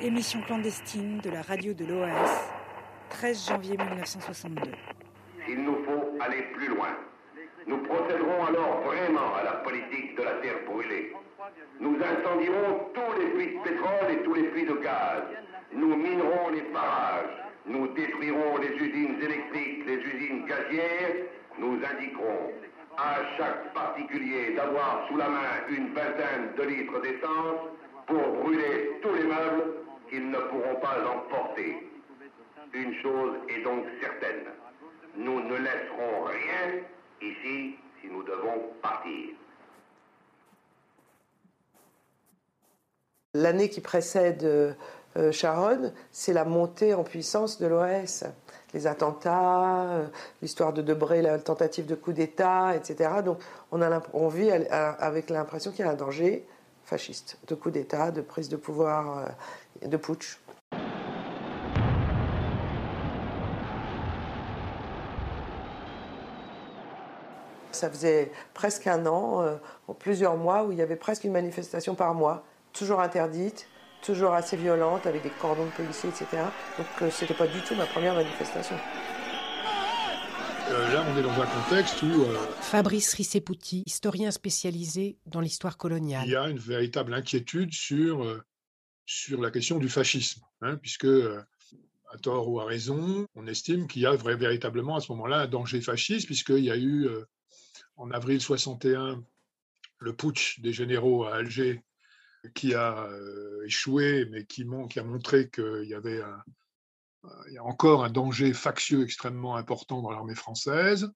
Émission 0.00 0.40
clandestine 0.46 1.20
de 1.22 1.28
la 1.28 1.42
radio 1.42 1.74
de 1.74 1.84
l'OAS, 1.84 2.57
13 3.10 3.48
janvier 3.48 3.76
1962. 3.76 4.70
Il 5.48 5.62
nous 5.62 5.84
faut 5.84 6.18
aller 6.20 6.42
plus 6.54 6.68
loin. 6.68 6.94
Nous 7.66 7.78
procéderons 7.78 8.46
alors 8.46 8.82
vraiment 8.82 9.34
à 9.34 9.44
la 9.44 9.52
politique 9.64 10.16
de 10.16 10.22
la 10.22 10.32
terre 10.42 10.60
brûlée. 10.66 11.12
Nous 11.80 11.96
incendierons 11.96 12.90
tous 12.94 13.20
les 13.20 13.26
puits 13.30 13.58
de 13.58 13.62
pétrole 13.62 14.10
et 14.10 14.22
tous 14.22 14.34
les 14.34 14.44
puits 14.44 14.66
de 14.66 14.74
gaz. 14.74 15.22
Nous 15.72 15.96
minerons 15.96 16.50
les 16.50 16.62
barrages. 16.72 17.44
Nous 17.66 17.88
détruirons 17.88 18.58
les 18.58 18.74
usines 18.76 19.20
électriques, 19.22 19.86
les 19.86 19.96
usines 19.96 20.46
gazières. 20.46 21.26
Nous 21.58 21.78
indiquerons 21.84 22.52
à 22.96 23.16
chaque 23.36 23.72
particulier 23.74 24.54
d'avoir 24.54 25.06
sous 25.08 25.16
la 25.16 25.28
main 25.28 25.66
une 25.70 25.92
vingtaine 25.92 26.54
de 26.56 26.62
litres 26.62 27.00
d'essence 27.00 27.60
pour 28.06 28.42
brûler 28.42 28.98
tous 29.02 29.14
les 29.14 29.24
meubles 29.24 29.74
qu'ils 30.10 30.30
ne 30.30 30.38
pourront 30.38 30.80
pas 30.80 30.96
emporter. 31.06 31.87
Une 32.74 32.94
chose 33.02 33.36
est 33.48 33.62
donc 33.62 33.84
certaine. 34.00 34.44
Nous 35.16 35.40
ne 35.40 35.56
laisserons 35.56 36.24
rien 36.24 36.82
ici 37.20 37.76
si 38.00 38.08
nous 38.08 38.22
devons 38.22 38.70
partir. 38.82 39.30
L'année 43.34 43.68
qui 43.68 43.80
précède 43.80 44.44
euh, 44.44 45.32
Sharon, 45.32 45.92
c'est 46.10 46.32
la 46.32 46.44
montée 46.44 46.94
en 46.94 47.04
puissance 47.04 47.58
de 47.58 47.66
l'OS. 47.66 48.24
Les 48.74 48.86
attentats, 48.86 49.84
euh, 49.84 50.06
l'histoire 50.42 50.72
de 50.72 50.82
Debré, 50.82 51.22
la 51.22 51.38
tentative 51.38 51.86
de 51.86 51.94
coup 51.94 52.12
d'État, 52.12 52.76
etc. 52.76 53.10
Donc 53.24 53.38
on, 53.72 53.80
a, 53.80 54.02
on 54.12 54.28
vit 54.28 54.50
avec 54.50 55.30
l'impression 55.30 55.70
qu'il 55.72 55.84
y 55.84 55.88
a 55.88 55.90
un 55.90 55.94
danger 55.94 56.46
fasciste, 56.84 57.38
de 57.46 57.54
coup 57.54 57.70
d'État, 57.70 58.10
de 58.10 58.20
prise 58.20 58.48
de 58.48 58.56
pouvoir, 58.56 59.18
euh, 59.82 59.86
de 59.86 59.96
putsch. 59.96 60.38
Ça 67.78 67.88
faisait 67.88 68.32
presque 68.54 68.88
un 68.88 69.06
an, 69.06 69.40
euh, 69.40 69.56
plusieurs 70.00 70.36
mois, 70.36 70.64
où 70.64 70.72
il 70.72 70.78
y 70.78 70.82
avait 70.82 70.96
presque 70.96 71.22
une 71.22 71.30
manifestation 71.30 71.94
par 71.94 72.12
mois, 72.12 72.44
toujours 72.72 73.00
interdite, 73.00 73.68
toujours 74.02 74.32
assez 74.32 74.56
violente, 74.56 75.06
avec 75.06 75.22
des 75.22 75.30
cordons 75.30 75.66
de 75.66 75.70
policiers, 75.70 76.08
etc. 76.08 76.26
Donc 76.76 76.86
euh, 77.02 77.10
c'était 77.12 77.34
pas 77.34 77.46
du 77.46 77.60
tout 77.60 77.76
ma 77.76 77.86
première 77.86 78.14
manifestation. 78.14 78.74
Euh, 80.70 80.92
là, 80.92 81.04
on 81.08 81.16
est 81.16 81.22
dans 81.22 81.40
un 81.40 81.46
contexte 81.46 82.02
où... 82.02 82.26
Fabrice 82.60 83.14
Rissepouti, 83.14 83.84
historien 83.86 84.32
spécialisé 84.32 85.16
dans 85.26 85.40
l'histoire 85.40 85.76
coloniale. 85.76 86.26
Il 86.26 86.32
y 86.32 86.36
a 86.36 86.48
une 86.48 86.58
véritable 86.58 87.14
inquiétude 87.14 87.72
sur, 87.72 88.42
sur 89.06 89.40
la 89.40 89.52
question 89.52 89.78
du 89.78 89.88
fascisme, 89.88 90.42
hein, 90.62 90.76
puisque 90.76 91.06
à 92.10 92.18
tort 92.18 92.48
ou 92.48 92.60
à 92.60 92.64
raison, 92.64 93.26
on 93.34 93.46
estime 93.46 93.86
qu'il 93.86 94.02
y 94.02 94.06
a 94.06 94.14
véritablement 94.14 94.96
à 94.96 95.00
ce 95.00 95.12
moment-là 95.12 95.40
un 95.40 95.46
danger 95.46 95.80
fasciste, 95.80 96.26
puisqu'il 96.26 96.64
y 96.64 96.70
a 96.70 96.76
eu 96.76 97.06
euh, 97.06 97.24
en 97.98 98.10
avril 98.12 98.40
61 98.40 99.22
le 99.98 100.16
putsch 100.16 100.60
des 100.60 100.72
généraux 100.72 101.24
à 101.24 101.34
Alger 101.34 101.82
qui 102.54 102.72
a 102.72 103.04
euh, 103.04 103.64
échoué, 103.66 104.26
mais 104.30 104.46
qui, 104.46 104.62
a 104.62 105.02
montré 105.02 105.50
qu'il 105.50 105.86
y 105.86 105.94
avait 105.94 106.22
encore 107.60 108.04
un 108.04 108.10
danger 108.10 108.52
factieux 108.52 109.02
extrêmement 109.02 109.56
important 109.56 110.00
dans 110.00 110.10
l'armée 110.10 110.36
française. 110.36 111.10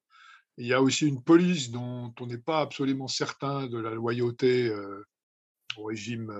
Il 0.58 0.66
y 0.66 0.74
a 0.74 0.82
aussi 0.82 1.06
une 1.06 1.22
police 1.22 1.70
dont 1.70 2.12
on 2.20 2.26
n'est 2.26 2.38
pas 2.38 2.60
absolument 2.60 3.08
certain 3.08 3.68
de 3.68 3.78
la 3.78 3.92
loyauté 3.92 4.68
euh, 4.68 5.06
au 5.78 5.84
régime 5.84 6.30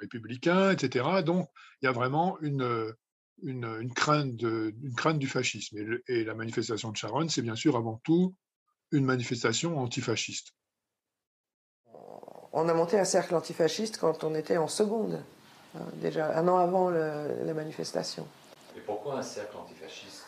républicain, 0.00 0.72
etc. 0.72 1.22
Donc, 1.24 1.48
il 1.80 1.84
y 1.84 1.88
a 1.88 1.92
vraiment 1.92 2.40
une, 2.40 2.94
crainte, 3.94 4.34
du 4.34 5.28
fascisme. 5.28 6.00
Et, 6.08 6.24
la 6.24 6.34
manifestation 6.34 6.90
de 6.90 6.96
Charonne, 6.96 7.28
c'est 7.28 7.42
bien 7.42 7.54
sûr 7.54 7.76
avant 7.76 8.00
tout 8.02 8.34
une 8.92 9.04
manifestation 9.04 9.78
antifasciste. 9.78 10.52
On 12.52 12.68
a 12.68 12.74
monté 12.74 12.98
un 12.98 13.04
cercle 13.04 13.34
antifasciste 13.34 13.98
quand 13.98 14.24
on 14.24 14.34
était 14.34 14.56
en 14.56 14.68
seconde, 14.68 15.22
hein, 15.74 15.82
déjà 15.94 16.38
un 16.38 16.48
an 16.48 16.56
avant 16.56 16.88
la 16.90 17.54
manifestation. 17.54 18.26
Et 18.76 18.80
pourquoi 18.80 19.18
un 19.18 19.22
cercle 19.22 19.56
antifasciste? 19.56 20.24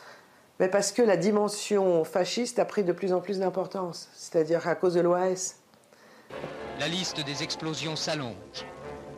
Mais 0.61 0.69
Parce 0.69 0.93
que 0.93 1.03
la 1.03 1.17
dimension 1.17 2.05
fasciste 2.05 2.59
a 2.59 2.65
pris 2.65 2.85
de 2.85 2.93
plus 2.93 3.12
en 3.12 3.21
plus 3.21 3.38
d'importance, 3.38 4.09
c'est-à-dire 4.15 4.67
à 4.67 4.75
cause 4.75 4.95
de 4.95 5.00
l'OAS. 5.00 5.55
La 6.81 6.88
liste 6.88 7.25
des 7.25 7.43
explosions 7.43 7.97
s'allonge. 7.97 8.67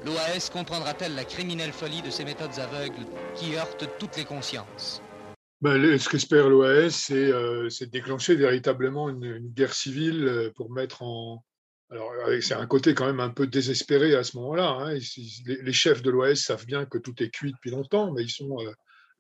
L'OAS 0.05 0.51
comprendra-t-elle 0.53 1.15
la 1.15 1.25
criminelle 1.25 1.73
folie 1.73 2.03
de 2.03 2.11
ces 2.11 2.25
méthodes 2.25 2.59
aveugles 2.59 3.07
qui 3.35 3.57
heurtent 3.57 3.89
toutes 3.99 4.17
les 4.17 4.25
consciences? 4.25 5.03
Ben, 5.61 5.99
Ce 5.99 6.09
qu'espère 6.09 6.49
l'OAS, 6.49 7.11
euh, 7.11 7.69
c'est 7.69 7.87
de 7.87 7.91
déclencher 7.91 8.35
véritablement 8.35 9.09
une, 9.09 9.49
guerre 9.49 9.75
civile 9.75 10.27
euh, 10.27 10.51
pour 10.55 10.71
mettre 10.71 11.03
en... 11.03 11.45
Alors, 11.91 12.13
c'est 12.41 12.55
un 12.55 12.67
côté 12.69 12.95
quand 12.95 13.07
même 13.07 13.19
un 13.19 13.31
peu 13.31 13.49
désespéré 13.49 14.15
à 14.15 14.23
ce 14.23 14.37
moment-là. 14.37 14.71
Hein. 14.71 14.95
Les, 14.95 15.73
chefs 15.73 16.03
de 16.03 16.11
l'OAS 16.11 16.37
savent 16.37 16.65
bien 16.65 16.87
que 16.87 16.99
tout 16.99 17.21
est 17.21 17.31
cuit 17.31 17.51
depuis 17.51 17.73
longtemps, 17.73 18.13
mais 18.13 18.23
ils 18.23 18.31
sont 18.31 18.61
euh, 18.61 18.71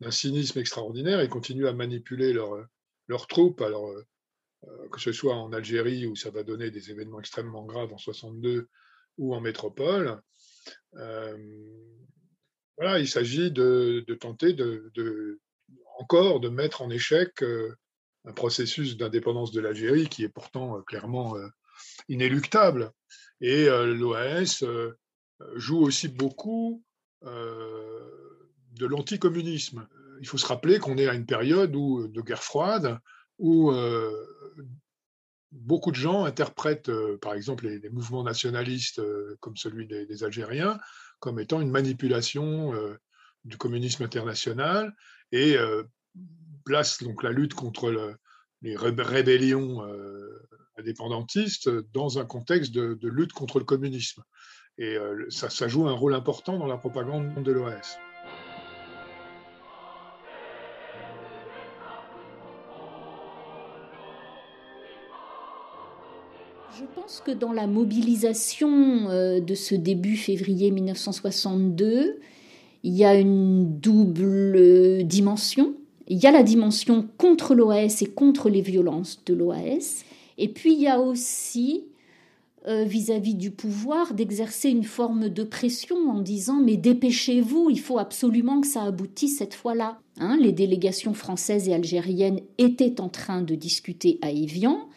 d'un 0.00 0.12
cynisme 0.12 0.60
extraordinaire 0.60 1.20
et 1.20 1.28
continuent 1.28 1.66
à 1.66 1.72
manipuler 1.72 2.32
leurs 2.32 3.26
troupes. 3.26 3.60
Alors, 3.60 3.92
que 4.92 5.00
ce 5.00 5.10
soit 5.10 5.34
en 5.34 5.52
Algérie, 5.52 6.06
où 6.06 6.14
ça 6.14 6.30
va 6.30 6.44
donner 6.44 6.70
des 6.70 6.92
événements 6.92 7.18
extrêmement 7.18 7.64
graves 7.64 7.92
en 7.92 7.98
62, 7.98 8.68
ou 9.18 9.34
en 9.34 9.40
métropole, 9.40 10.20
euh, 10.96 11.36
voilà, 12.76 12.98
il 12.98 13.08
s'agit 13.08 13.50
de, 13.50 14.04
tenter 14.20 14.54
de, 14.54 15.40
encore 16.00 16.40
de 16.40 16.48
mettre 16.48 16.82
en 16.82 16.90
échec 16.90 17.42
euh, 17.42 17.74
un 18.24 18.32
processus 18.32 18.96
d'indépendance 18.96 19.52
de 19.52 19.60
l'Algérie 19.60 20.08
qui 20.08 20.24
est 20.24 20.28
pourtant 20.28 20.78
euh, 20.78 20.82
clairement 20.82 21.36
inéluctable. 22.08 22.92
Et 23.40 23.66
l'OAS 23.66 24.62
joue 25.56 25.78
aussi 25.78 26.08
beaucoup 26.08 26.84
de 27.22 28.86
l'anticommunisme. 28.86 29.88
Il 30.20 30.26
faut 30.26 30.36
se 30.36 30.46
rappeler 30.46 30.78
qu'on 30.78 30.98
est 30.98 31.08
à 31.08 31.14
une 31.14 31.24
période 31.24 31.74
où, 31.74 32.06
de 32.06 32.20
guerre 32.20 32.42
froide 32.42 32.98
où 33.38 33.72
beaucoup 35.52 35.90
de 35.90 35.96
gens 35.96 36.24
interprètent, 36.24 36.88
euh, 36.88 37.18
par 37.18 37.34
exemple, 37.34 37.66
les, 37.66 37.90
mouvements 37.90 38.22
nationalistes 38.22 39.00
euh, 39.00 39.36
comme 39.40 39.56
celui 39.56 39.86
des, 39.86 40.24
Algériens 40.24 40.78
comme 41.18 41.38
étant 41.38 41.60
une 41.60 41.70
manipulation 41.70 42.74
euh, 42.74 42.96
du 43.44 43.56
communisme 43.56 44.04
international 44.04 44.94
et 45.32 45.56
placent 46.64 47.02
donc 47.02 47.22
la 47.22 47.30
lutte 47.30 47.54
contre 47.54 48.16
les 48.62 48.76
rébellions 48.76 49.82
indépendantistes 50.76 51.70
dans 51.92 52.18
un 52.18 52.24
contexte 52.24 52.72
de, 52.72 53.08
lutte 53.08 53.32
contre 53.32 53.58
le 53.58 53.64
communisme. 53.64 54.22
Et 54.78 54.96
ça 55.28 55.68
joue 55.68 55.88
un 55.88 55.92
rôle 55.92 56.14
important 56.14 56.58
dans 56.58 56.66
la 56.66 56.76
propagande 56.76 57.42
de 57.42 57.52
l'OAS. 57.52 57.98
Je 66.80 66.86
pense 66.94 67.20
que 67.20 67.30
dans 67.30 67.52
la 67.52 67.66
mobilisation 67.66 69.10
euh, 69.10 69.40
de 69.40 69.54
ce 69.54 69.74
début 69.74 70.16
février 70.16 70.70
1962, 70.70 72.20
il 72.82 72.94
y 72.94 73.04
a 73.04 73.14
une 73.14 73.78
double 73.78 75.04
dimension. 75.04 75.74
Il 76.08 76.18
y 76.18 76.26
a 76.26 76.30
la 76.30 76.42
dimension 76.42 77.08
contre 77.18 77.54
l'OAS 77.54 78.02
et 78.02 78.06
contre 78.06 78.48
les 78.48 78.62
violences 78.62 79.22
de 79.26 79.34
l'OAS. 79.34 80.04
Et 80.38 80.48
puis 80.48 80.72
il 80.72 80.80
y 80.80 80.88
a 80.88 80.98
aussi, 81.00 81.84
euh, 82.66 82.84
vis-à-vis 82.84 83.34
du 83.34 83.50
pouvoir, 83.50 84.14
d'exercer 84.14 84.70
une 84.70 84.84
forme 84.84 85.28
de 85.28 85.44
pression 85.44 85.96
en 86.10 86.20
disant 86.20 86.60
mais 86.60 86.76
dépêchez-vous, 86.76 87.68
il 87.70 87.78
faut 87.78 87.98
absolument 87.98 88.60
que 88.60 88.66
ça 88.66 88.82
aboutisse 88.82 89.38
cette 89.38 89.54
fois-là. 89.54 89.98
Hein, 90.18 90.36
les 90.40 90.52
délégations 90.52 91.14
françaises 91.14 91.68
et 91.68 91.74
algériennes 91.74 92.40
étaient 92.58 93.00
en 93.00 93.08
train 93.08 93.42
de 93.42 93.54
discuter 93.54 94.18
à 94.22 94.30
Évian. 94.30 94.88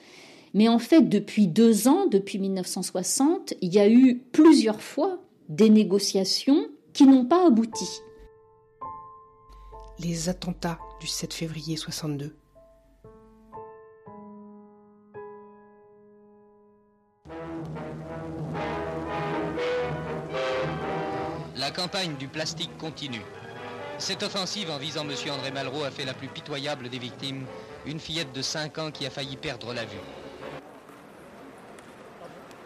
Mais 0.53 0.67
en 0.67 0.79
fait, 0.79 1.09
depuis 1.09 1.47
deux 1.47 1.87
ans, 1.87 2.05
depuis 2.07 2.39
1960, 2.39 3.55
il 3.61 3.73
y 3.73 3.79
a 3.79 3.89
eu 3.89 4.21
plusieurs 4.31 4.81
fois 4.81 5.19
des 5.49 5.69
négociations 5.69 6.67
qui 6.93 7.05
n'ont 7.05 7.25
pas 7.25 7.47
abouti. 7.47 8.01
Les 9.99 10.29
attentats 10.29 10.79
du 10.99 11.07
7 11.07 11.33
février 11.33 11.75
62. 11.75 12.35
La 21.55 21.71
campagne 21.71 22.15
du 22.17 22.27
plastique 22.27 22.77
continue. 22.77 23.21
Cette 23.97 24.21
offensive 24.23 24.69
en 24.69 24.77
visant 24.77 25.03
M. 25.03 25.11
André 25.31 25.51
Malraux 25.51 25.83
a 25.83 25.91
fait 25.91 26.05
la 26.05 26.13
plus 26.13 26.27
pitoyable 26.27 26.89
des 26.89 26.99
victimes, 26.99 27.45
une 27.85 27.99
fillette 27.99 28.33
de 28.33 28.41
5 28.41 28.77
ans 28.79 28.91
qui 28.91 29.05
a 29.05 29.09
failli 29.09 29.37
perdre 29.37 29.73
la 29.73 29.85
vue. 29.85 29.97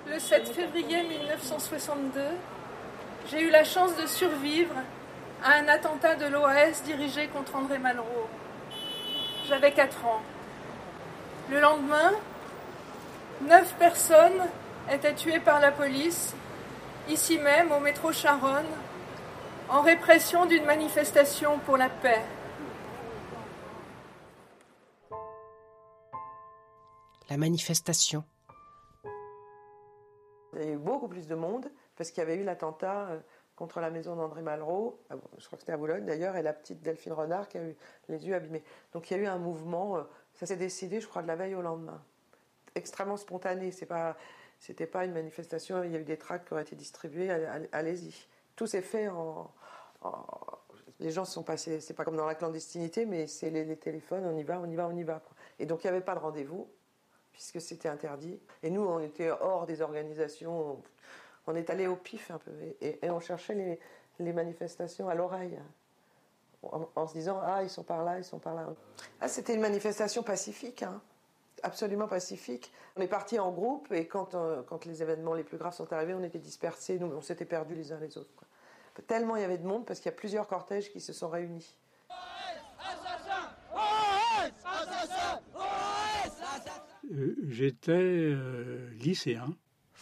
Le 0.07 0.19
7 0.19 0.47
février 0.47 1.03
1962, 1.03 2.21
j'ai 3.29 3.41
eu 3.41 3.49
la 3.49 3.63
chance 3.63 3.95
de 3.95 4.05
survivre 4.05 4.75
à 5.43 5.53
un 5.53 5.67
attentat 5.67 6.15
de 6.15 6.25
l'OAS 6.25 6.81
dirigé 6.85 7.27
contre 7.27 7.55
André 7.55 7.77
Malraux. 7.77 8.27
J'avais 9.47 9.71
4 9.71 10.05
ans. 10.05 10.21
Le 11.49 11.59
lendemain, 11.59 12.11
9 13.41 13.73
personnes 13.75 14.41
étaient 14.91 15.13
tuées 15.13 15.39
par 15.39 15.59
la 15.59 15.71
police, 15.71 16.33
ici 17.09 17.37
même 17.37 17.71
au 17.71 17.79
métro 17.79 18.11
Charonne, 18.11 18.65
en 19.69 19.81
répression 19.81 20.45
d'une 20.45 20.65
manifestation 20.65 21.59
pour 21.59 21.77
la 21.77 21.89
paix. 21.89 22.21
La 27.29 27.35
manifestation 27.35 28.23
il 30.59 30.65
y 30.65 30.71
a 30.71 30.73
eu 30.73 30.77
beaucoup 30.77 31.07
plus 31.07 31.27
de 31.27 31.35
monde 31.35 31.69
parce 31.97 32.11
qu'il 32.11 32.19
y 32.19 32.25
avait 32.25 32.37
eu 32.37 32.43
l'attentat 32.43 33.09
euh, 33.09 33.19
contre 33.55 33.79
la 33.79 33.89
maison 33.89 34.15
d'André 34.15 34.43
Malraux, 34.43 34.99
je 35.09 35.45
crois 35.47 35.57
que 35.57 35.61
c'était 35.61 35.71
à 35.71 35.77
Boulogne 35.77 36.05
d'ailleurs, 36.05 36.35
et 36.35 36.43
la 36.43 36.53
petite 36.53 36.81
Delphine 36.81 37.13
Renard 37.13 37.49
qui 37.49 37.57
a 37.57 37.63
eu 37.63 37.75
les 38.07 38.27
yeux 38.27 38.35
abîmés. 38.35 38.63
Donc 38.93 39.09
il 39.09 39.17
y 39.17 39.19
a 39.19 39.23
eu 39.23 39.25
un 39.25 39.39
mouvement, 39.39 39.97
euh, 39.97 40.03
ça 40.35 40.45
s'est 40.45 40.55
décidé, 40.57 41.01
je 41.01 41.07
crois, 41.07 41.23
de 41.23 41.27
la 41.27 41.35
veille 41.35 41.55
au 41.55 41.63
lendemain. 41.63 42.01
Extrêmement 42.75 43.17
spontané, 43.17 43.71
c'est 43.71 43.87
pas, 43.87 44.15
c'était 44.59 44.85
pas 44.85 45.05
une 45.05 45.13
manifestation, 45.13 45.83
il 45.83 45.91
y 45.91 45.95
a 45.95 45.99
eu 45.99 46.03
des 46.03 46.17
tracts 46.17 46.47
qui 46.47 46.53
ont 46.53 46.59
été 46.59 46.75
distribués, 46.75 47.31
allez-y. 47.71 48.27
Tout 48.55 48.67
s'est 48.67 48.83
fait 48.83 49.07
en, 49.07 49.51
Les 50.99 51.11
gens 51.11 51.25
sont 51.25 51.43
passés, 51.43 51.79
c'est 51.79 51.95
pas 51.95 52.05
comme 52.05 52.17
dans 52.17 52.25
la 52.25 52.35
clandestinité, 52.35 53.07
mais 53.07 53.25
c'est 53.25 53.49
les, 53.49 53.75
téléphones, 53.77 54.25
on 54.25 54.37
y 54.37 54.43
va, 54.43 54.59
on 54.59 54.69
y 54.69 54.75
va, 54.75 54.87
on 54.87 54.95
y 54.95 55.03
va. 55.03 55.23
Et 55.57 55.65
donc 55.65 55.83
il 55.83 55.87
n'y 55.87 55.91
avait 55.95 56.05
pas 56.05 56.13
de 56.13 56.19
rendez-vous, 56.19 56.69
puisque 57.31 57.59
c'était 57.59 57.89
interdit. 57.89 58.39
Et 58.61 58.69
nous, 58.69 58.81
on 58.81 58.99
était 58.99 59.29
hors 59.29 59.65
des 59.65 59.81
organisations, 59.81 60.71
on 60.73 60.83
est 61.55 61.69
allé 61.69 61.87
au 61.87 61.95
pif 61.95 62.31
un 62.31 62.37
peu, 62.37 62.51
et, 62.81 62.99
on 63.09 63.19
cherchait 63.19 63.79
les, 64.19 64.33
manifestations 64.33 65.09
à 65.09 65.15
l'oreille, 65.15 65.59
en, 66.63 67.07
se 67.07 67.13
disant, 67.13 67.39
ah, 67.43 67.63
ils 67.63 67.69
sont 67.69 67.83
par 67.83 68.03
là, 68.03 68.17
ils 68.17 68.23
sont 68.23 68.39
par 68.39 68.55
là. 68.55 68.67
Ah, 69.21 69.27
c'était 69.27 69.53
une 69.53 69.61
manifestation 69.61 70.23
pacifique, 70.23 70.83
hein. 70.83 71.01
absolument 71.63 72.07
pacifique. 72.07 72.71
On 72.95 73.01
est 73.01 73.07
parti 73.07 73.39
en 73.39 73.51
groupe 73.51 73.91
et 73.91 74.07
quand, 74.07 74.35
euh, 74.35 74.63
quand 74.63 74.85
les 74.85 75.01
événements 75.01 75.35
les 75.35 75.43
plus 75.43 75.57
graves 75.57 75.75
sont 75.75 75.93
arrivés, 75.93 76.13
on 76.13 76.23
était 76.23 76.39
dispersés, 76.39 76.97
nous, 76.99 77.07
on 77.07 77.21
s'était 77.21 77.45
perdus 77.45 77.75
les 77.75 77.91
uns 77.91 77.99
les 77.99 78.17
autres. 78.17 78.43
Tellement 79.05 79.35
il 79.35 79.43
y 79.43 79.45
avait 79.45 79.59
de 79.59 79.67
monde 79.67 79.85
parce 79.85 79.99
qu'il 79.99 80.09
y 80.11 80.13
a 80.13 80.17
plusieurs 80.17 80.47
cortèges 80.47 80.91
qui 80.91 80.99
se 80.99 81.13
sont 81.13 81.29
réunis. 81.29 81.75
Euh, 87.13 87.35
J'étais 87.47 87.91
euh, 87.91 88.89
lycéen 88.95 89.55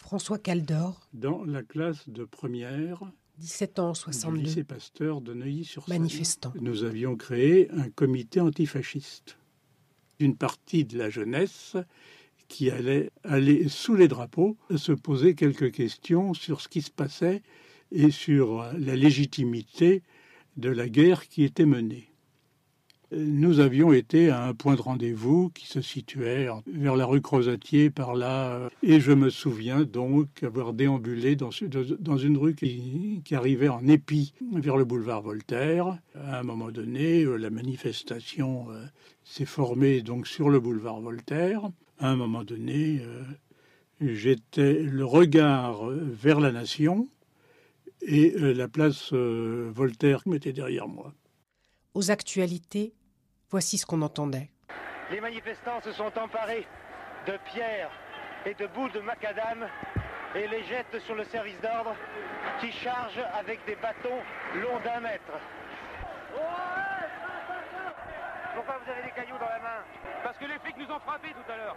François 0.06 0.38
Caldor, 0.38 1.08
dans 1.14 1.44
la 1.44 1.64
classe 1.64 2.08
de 2.08 2.24
première 2.24 3.00
17 3.38 3.80
ans, 3.80 3.90
du 3.90 3.98
62, 3.98 4.40
lycée 4.40 4.62
Pasteur 4.62 5.20
de 5.20 5.34
Neuilly-sur-Seine. 5.34 5.98
manifestant. 5.98 6.52
Nous 6.60 6.84
avions 6.84 7.16
créé 7.16 7.68
un 7.72 7.90
comité 7.90 8.40
antifasciste. 8.40 9.36
Une 10.20 10.36
partie 10.36 10.84
de 10.84 10.96
la 10.96 11.10
jeunesse 11.10 11.76
qui 12.46 12.70
allait 12.70 13.10
aller 13.24 13.68
sous 13.68 13.96
les 13.96 14.06
drapeaux 14.06 14.56
se 14.76 14.92
poser 14.92 15.34
quelques 15.34 15.72
questions 15.72 16.34
sur 16.34 16.60
ce 16.60 16.68
qui 16.68 16.82
se 16.82 16.92
passait 16.92 17.42
et 17.90 18.12
sur 18.12 18.62
la 18.78 18.94
légitimité 18.94 20.04
de 20.56 20.68
la 20.68 20.88
guerre 20.88 21.26
qui 21.26 21.42
était 21.42 21.66
menée. 21.66 22.12
Nous 23.12 23.60
avions 23.60 23.92
été 23.92 24.30
à 24.30 24.44
un 24.44 24.54
point 24.54 24.74
de 24.74 24.80
rendez-vous 24.80 25.50
qui 25.50 25.66
se 25.66 25.80
situait 25.80 26.48
vers 26.66 26.96
la 26.96 27.06
rue 27.06 27.20
Crozatier 27.20 27.90
par 27.90 28.14
là, 28.14 28.68
et 28.82 29.00
je 29.00 29.12
me 29.12 29.30
souviens 29.30 29.82
donc 29.84 30.42
avoir 30.42 30.72
déambulé 30.72 31.36
dans, 31.36 31.50
une 31.50 32.36
rue 32.36 32.54
qui, 32.54 33.22
arrivait 33.32 33.68
en 33.68 33.86
épi 33.86 34.34
vers 34.52 34.76
le 34.76 34.84
boulevard 34.84 35.22
Voltaire. 35.22 35.98
À 36.14 36.40
un 36.40 36.42
moment 36.42 36.70
donné, 36.70 37.22
euh, 37.22 37.36
la 37.36 37.50
manifestation 37.50 38.66
euh, 38.70 38.84
s'est 39.24 39.44
formée 39.44 40.02
donc 40.02 40.26
sur 40.26 40.48
le 40.48 40.58
boulevard 40.58 41.00
Voltaire. 41.00 41.70
À 41.98 42.10
un 42.10 42.16
moment 42.16 42.44
donné, 42.44 43.00
euh, 43.02 43.22
j'étais 44.00 44.82
le 44.82 45.04
regard 45.04 45.88
euh, 45.88 46.00
vers 46.00 46.40
la 46.40 46.52
nation 46.52 47.08
et 48.02 48.34
euh, 48.36 48.52
la 48.52 48.68
place 48.68 49.12
euh, 49.12 49.70
Voltaire 49.74 50.22
était 50.32 50.52
derrière 50.52 50.88
moi. 50.88 51.14
Aux 51.94 52.10
actualités, 52.10 52.92
voici 53.50 53.78
ce 53.78 53.86
qu'on 53.86 54.02
entendait. 54.02 54.50
Les 55.10 55.20
manifestants 55.20 55.80
se 55.82 55.92
sont 55.92 56.12
emparés 56.18 56.66
de 57.26 57.38
pierres 57.52 57.90
et 58.44 58.54
de 58.54 58.66
boules 58.66 58.92
de 58.92 59.00
macadam 59.00 59.66
et 60.34 60.46
les 60.48 60.64
jettent 60.64 61.00
sur 61.04 61.14
le 61.14 61.24
service 61.24 61.60
d'ordre 61.60 61.94
qui 62.60 62.70
charge 62.72 63.18
avec 63.38 63.60
des 63.66 63.76
bâtons 63.76 64.20
longs 64.54 64.80
d'un 64.84 65.00
mètre. 65.00 65.32
Pourquoi 68.54 68.80
vous 68.84 68.90
avez 68.90 69.02
des 69.02 69.14
cailloux 69.14 69.38
dans 69.38 69.48
la 69.48 69.60
main? 69.60 69.84
Parce 70.22 70.38
que 70.38 70.44
les 70.44 70.58
flics 70.58 70.76
nous 70.78 70.94
ont 70.94 71.00
frappés 71.00 71.28
tout 71.32 71.52
à 71.52 71.56
l'heure. 71.56 71.76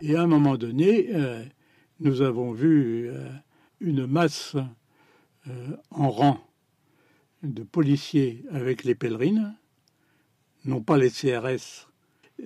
Et 0.00 0.16
à 0.16 0.22
un 0.22 0.26
moment 0.26 0.56
donné, 0.56 1.08
euh, 1.14 1.44
nous 2.00 2.22
avons 2.22 2.52
vu 2.52 3.08
euh, 3.08 3.28
une 3.80 4.06
masse 4.06 4.56
euh, 5.48 5.76
en 5.90 6.10
rang 6.10 6.38
de 7.42 7.62
policiers 7.62 8.44
avec 8.52 8.84
les 8.84 8.94
pèlerines, 8.94 9.56
non 10.64 10.80
pas 10.80 10.96
les 10.96 11.10
CRS, 11.10 11.88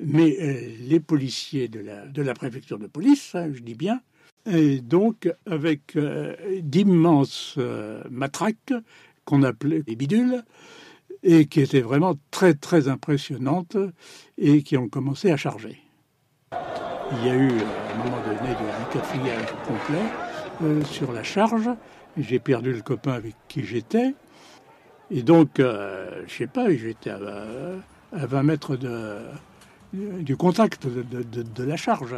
mais 0.00 0.36
euh, 0.40 0.76
les 0.80 1.00
policiers 1.00 1.68
de 1.68 1.80
la, 2.22 2.34
préfecture 2.34 2.78
de 2.78 2.86
police, 2.86 3.34
hein, 3.34 3.50
je 3.52 3.60
dis 3.60 3.74
bien, 3.74 4.00
et 4.46 4.80
donc 4.80 5.30
avec 5.46 5.96
euh, 5.96 6.34
d'immenses 6.62 7.54
euh, 7.58 8.02
matraques 8.10 8.72
qu'on 9.24 9.42
appelait 9.42 9.82
des 9.82 9.96
bidules, 9.96 10.42
et 11.22 11.46
qui 11.46 11.60
étaient 11.60 11.82
vraiment 11.82 12.14
très 12.32 12.54
très 12.54 12.88
impressionnantes 12.88 13.76
et 14.38 14.64
qui 14.64 14.76
ont 14.76 14.88
commencé 14.88 15.30
à 15.30 15.36
charger. 15.36 15.78
Il 17.12 17.26
y 17.26 17.30
a 17.30 17.36
eu 17.36 17.48
à 17.48 17.94
un 17.94 18.04
moment 18.04 18.20
donné 18.26 18.50
du 18.56 18.92
quatrième 18.92 19.44
complet 19.64 20.84
sur 20.86 21.12
la 21.12 21.22
charge. 21.22 21.70
J'ai 22.16 22.40
perdu 22.40 22.72
le 22.72 22.82
copain 22.82 23.12
avec 23.12 23.36
qui 23.46 23.62
j'étais. 23.62 24.16
Et 25.12 25.22
donc, 25.22 25.58
je 25.58 26.24
sais 26.26 26.48
pas, 26.48 26.74
j'étais 26.74 27.10
à, 27.10 27.20
20 28.12 28.42
mètres 28.42 28.76
de, 28.76 29.18
du 29.92 30.36
contact 30.36 30.86
de, 30.86 31.02
de- 31.22 31.64
la 31.64 31.76
charge. 31.76 32.16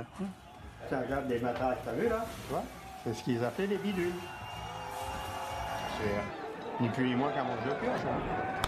Tu 0.88 0.94
regardes 0.94 1.28
des 1.28 1.38
matraques, 1.38 1.78
t'as 1.84 1.92
vu 1.92 2.08
là 2.08 2.24
Tu 2.46 2.52
vois? 2.52 2.64
C'est 3.04 3.14
ce 3.14 3.22
qu'ils 3.24 3.42
appelaient 3.44 3.66
les 3.68 3.76
bidules. 3.78 4.12
C'est 5.98 6.82
ni 6.82 6.88
plus 6.90 7.04
ni 7.08 7.14
moins 7.14 7.30
qu'un 7.30 7.44
manche 7.44 7.64
de 7.64 7.70
pioche. 7.70 8.00
Hein. 8.06 8.60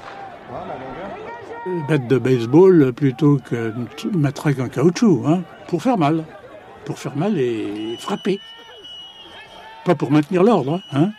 Voilà 0.49 0.67
la 0.67 0.75
longueur? 0.75 1.89
Batte 1.89 2.07
de 2.07 2.19
baseball 2.19 2.93
plutôt 2.93 3.39
qu'une 3.39 3.89
t- 3.97 4.09
matraque 4.09 4.61
en 4.61 4.69
caoutchouc, 4.69 5.25
hein, 5.27 5.43
pour 5.69 5.83
faire 5.83 5.99
mal. 5.99 6.25
Pour 6.85 6.99
faire 6.99 7.17
mal 7.17 7.37
et 7.39 7.97
frapper. 7.99 8.39
Pas 9.85 9.97
pour 9.97 10.11
maintenir 10.13 10.45
l'ordre, 10.45 10.81
hein. 10.93 11.11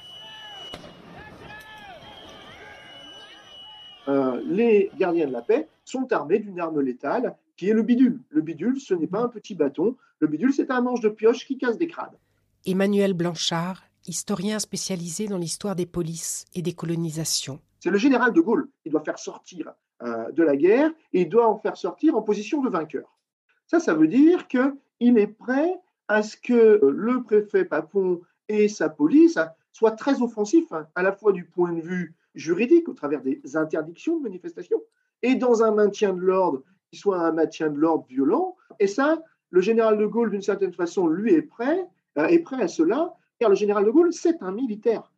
Euh, 4.07 4.39
les 4.47 4.89
gardiens 4.97 5.27
de 5.27 5.33
la 5.33 5.41
paix 5.41 5.67
sont 5.87 6.11
armés 6.11 6.39
d'une 6.39 6.59
arme 6.59 6.81
létale 6.81 7.37
qui 7.55 7.69
est 7.69 7.73
le 7.73 7.81
bidule. 7.81 8.19
Le 8.29 8.41
bidule, 8.41 8.79
ce 8.79 8.93
n'est 8.93 9.07
pas 9.07 9.21
un 9.21 9.29
petit 9.29 9.55
bâton. 9.55 9.95
Le 10.19 10.27
bidule, 10.27 10.53
c'est 10.53 10.69
un 10.69 10.81
manche 10.81 10.99
de 10.99 11.09
pioche 11.09 11.45
qui 11.45 11.57
casse 11.57 11.77
des 11.77 11.87
crânes. 11.87 12.17
Emmanuel 12.65 13.13
Blanchard, 13.13 13.83
historien 14.05 14.59
spécialisé 14.59 15.27
dans 15.27 15.37
l'histoire 15.37 15.75
des 15.75 15.85
polices 15.85 16.45
et 16.53 16.61
des 16.61 16.73
colonisations. 16.73 17.59
C'est 17.79 17.89
le 17.89 17.97
général 17.97 18.33
de 18.33 18.41
Gaulle 18.41 18.69
qui 18.83 18.89
doit 18.89 19.03
faire 19.03 19.17
sortir 19.17 19.73
euh, 20.03 20.31
de 20.31 20.43
la 20.43 20.57
guerre 20.57 20.91
et 21.13 21.21
il 21.21 21.29
doit 21.29 21.47
en 21.47 21.57
faire 21.57 21.77
sortir 21.77 22.15
en 22.15 22.21
position 22.21 22.61
de 22.61 22.69
vainqueur. 22.69 23.17
Ça, 23.65 23.79
ça 23.79 23.93
veut 23.93 24.07
dire 24.07 24.47
qu'il 24.47 25.17
est 25.17 25.27
prêt 25.27 25.73
à 26.09 26.21
ce 26.21 26.35
que 26.35 26.81
le 26.83 27.23
préfet 27.23 27.65
Papon 27.65 28.21
et 28.49 28.67
sa 28.67 28.89
police 28.89 29.39
soient 29.71 29.91
très 29.91 30.21
offensifs, 30.21 30.71
hein, 30.71 30.87
à 30.95 31.03
la 31.03 31.13
fois 31.13 31.31
du 31.31 31.45
point 31.45 31.71
de 31.71 31.81
vue 31.81 32.15
juridique, 32.33 32.89
au 32.89 32.93
travers 32.93 33.21
des 33.21 33.41
interdictions 33.55 34.17
de 34.17 34.23
manifestation, 34.23 34.81
et 35.21 35.35
dans 35.35 35.63
un 35.63 35.71
maintien 35.71 36.13
de 36.13 36.21
l'ordre 36.21 36.63
qui 36.91 36.97
soit 36.97 37.19
un 37.19 37.31
maintien 37.31 37.69
de 37.69 37.77
l'ordre 37.77 38.05
violent. 38.07 38.55
Et 38.79 38.87
ça, 38.87 39.21
le 39.49 39.61
général 39.61 39.97
de 39.97 40.05
Gaulle, 40.05 40.31
d'une 40.31 40.41
certaine 40.41 40.73
façon, 40.73 41.07
lui 41.07 41.33
est 41.33 41.41
prêt, 41.41 41.85
euh, 42.17 42.27
est 42.27 42.39
prêt 42.39 42.61
à 42.61 42.67
cela, 42.67 43.13
car 43.39 43.49
le 43.49 43.55
général 43.55 43.85
de 43.85 43.91
Gaulle, 43.91 44.13
c'est 44.13 44.41
un 44.41 44.51
militaire. 44.51 45.11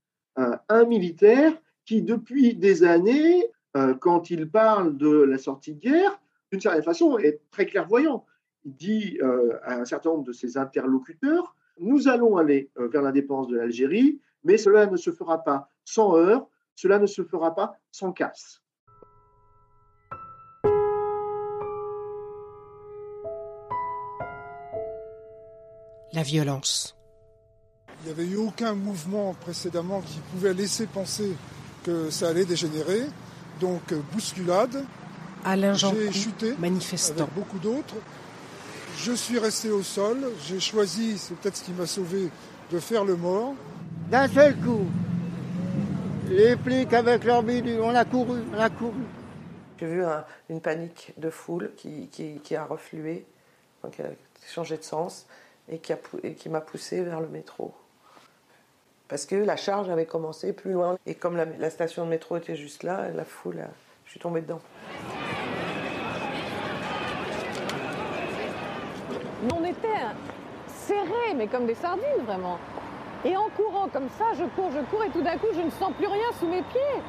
Un 0.70 0.86
militaire 0.86 1.52
qui, 1.86 2.02
depuis 2.02 2.56
des 2.56 2.86
années, 2.86 3.46
euh, 3.76 3.94
quand 3.94 4.30
il 4.30 4.50
parle 4.50 4.96
de 4.96 5.10
la 5.10 5.38
sortie 5.38 5.74
de 5.74 5.82
guerre, 5.82 6.22
d'une 6.50 6.62
certaine 6.62 6.84
façon, 6.84 7.18
est 7.18 7.42
très 7.52 7.66
clairvoyant. 7.66 8.26
Il 8.64 8.74
dit 8.74 9.20
euh, 9.22 9.58
à 9.64 9.76
un 9.76 9.86
certain 9.86 10.12
nombre 10.12 10.24
de 10.24 10.32
ses 10.32 10.58
interlocuteurs, 10.58 11.58
nous 11.78 12.08
allons 12.08 12.38
aller 12.38 12.72
vers 12.78 13.02
l'indépendance 13.02 13.50
de 13.50 13.58
l'Algérie, 13.58 14.22
mais 14.46 14.58
cela 14.58 14.86
ne 14.86 14.96
se 14.96 15.12
fera 15.12 15.44
pas 15.44 15.70
sans 15.84 16.16
heurts, 16.16 16.48
cela 16.76 17.00
ne 17.00 17.06
se 17.06 17.24
fera 17.24 17.54
pas 17.54 17.78
sans 17.92 18.14
casse. 18.14 18.62
La 26.20 26.24
violence. 26.24 26.98
Il 28.02 28.08
n'y 28.08 28.12
avait 28.12 28.26
eu 28.30 28.36
aucun 28.36 28.74
mouvement 28.76 29.34
précédemment 29.36 30.02
qui 30.02 30.20
pouvait 30.34 30.54
laisser 30.54 30.86
penser 30.86 31.32
que 31.86 32.10
ça 32.10 32.28
allait 32.28 32.44
dégénérer. 32.44 33.04
Donc 33.62 33.94
euh, 33.94 34.02
bousculade. 34.12 34.84
Alain 35.46 35.76
Jean, 35.76 35.94
J'ai 35.96 36.12
chuté 36.12 36.56
manifestant. 36.60 37.24
avec 37.24 37.34
beaucoup 37.36 37.58
d'autres. 37.60 37.96
Je 38.98 39.14
suis 39.14 39.40
resté 39.40 39.70
au 39.72 39.82
sol. 39.82 40.18
J'ai 40.46 40.60
choisi, 40.60 41.18
c'est 41.18 41.36
peut-être 41.36 41.56
ce 41.56 41.64
qui 41.64 41.72
m'a 41.72 41.88
sauvé, 41.88 42.30
de 42.70 42.80
faire 42.82 43.06
le 43.06 43.16
mort. 43.16 43.54
D'un 44.12 44.28
seul 44.28 44.58
coup, 44.58 44.88
les 46.28 46.58
flics 46.58 46.92
avec 46.92 47.24
leur 47.24 47.44
bidule, 47.44 47.80
on 47.80 47.96
a 47.96 48.04
couru, 48.04 48.42
on 48.54 48.60
a 48.60 48.70
couru. 48.70 49.04
J'ai 49.80 49.86
vu 49.88 50.04
un- 50.04 50.26
une 50.50 50.60
panique 50.60 51.14
de 51.18 51.30
foule 51.30 51.72
qui, 51.78 52.10
qui- 52.12 52.42
qui 52.44 52.58
a 52.58 52.66
reflué, 52.66 53.26
enfin, 53.82 53.90
qui 53.96 54.02
a 54.02 54.10
changé 54.54 54.76
de 54.78 54.84
sens 54.84 55.26
et 55.70 55.80
qui, 55.80 56.50
m'a 56.50 56.62
poussé 56.62 57.02
vers 57.04 57.22
le 57.22 57.28
métro. 57.28 57.74
Parce 59.08 59.26
que 59.26 59.36
la 59.36 59.56
charge 59.56 59.90
avait 59.90 60.06
commencé 60.06 60.54
plus 60.54 60.72
loin. 60.72 60.98
Et 61.06 61.16
comme 61.16 61.36
la, 61.36 61.70
station 61.70 62.06
de 62.06 62.10
métro 62.10 62.38
était 62.38 62.56
juste 62.56 62.84
là, 62.84 63.10
la 63.10 63.26
foule, 63.26 63.64
je 64.06 64.12
suis 64.12 64.20
tombée 64.20 64.42
dedans. 64.42 64.62
On 69.54 69.64
était 69.64 69.88
serrés, 70.68 71.34
mais 71.36 71.48
comme 71.48 71.66
des 71.66 71.76
sardines, 71.76 72.24
vraiment. 72.26 72.60
Et 73.26 73.36
en 73.36 73.50
courant 73.50 73.88
comme 73.90 74.10
ça, 74.18 74.26
je 74.38 74.44
cours, 74.56 74.72
je 74.72 74.82
cours, 74.90 75.04
et 75.04 75.10
tout 75.10 75.22
d'un 75.22 75.38
coup, 75.38 75.48
je 75.54 75.62
ne 75.62 75.70
sens 75.72 75.94
plus 75.98 76.08
rien 76.08 76.32
sous 76.40 76.48
mes 76.48 76.62
pieds. 76.64 77.02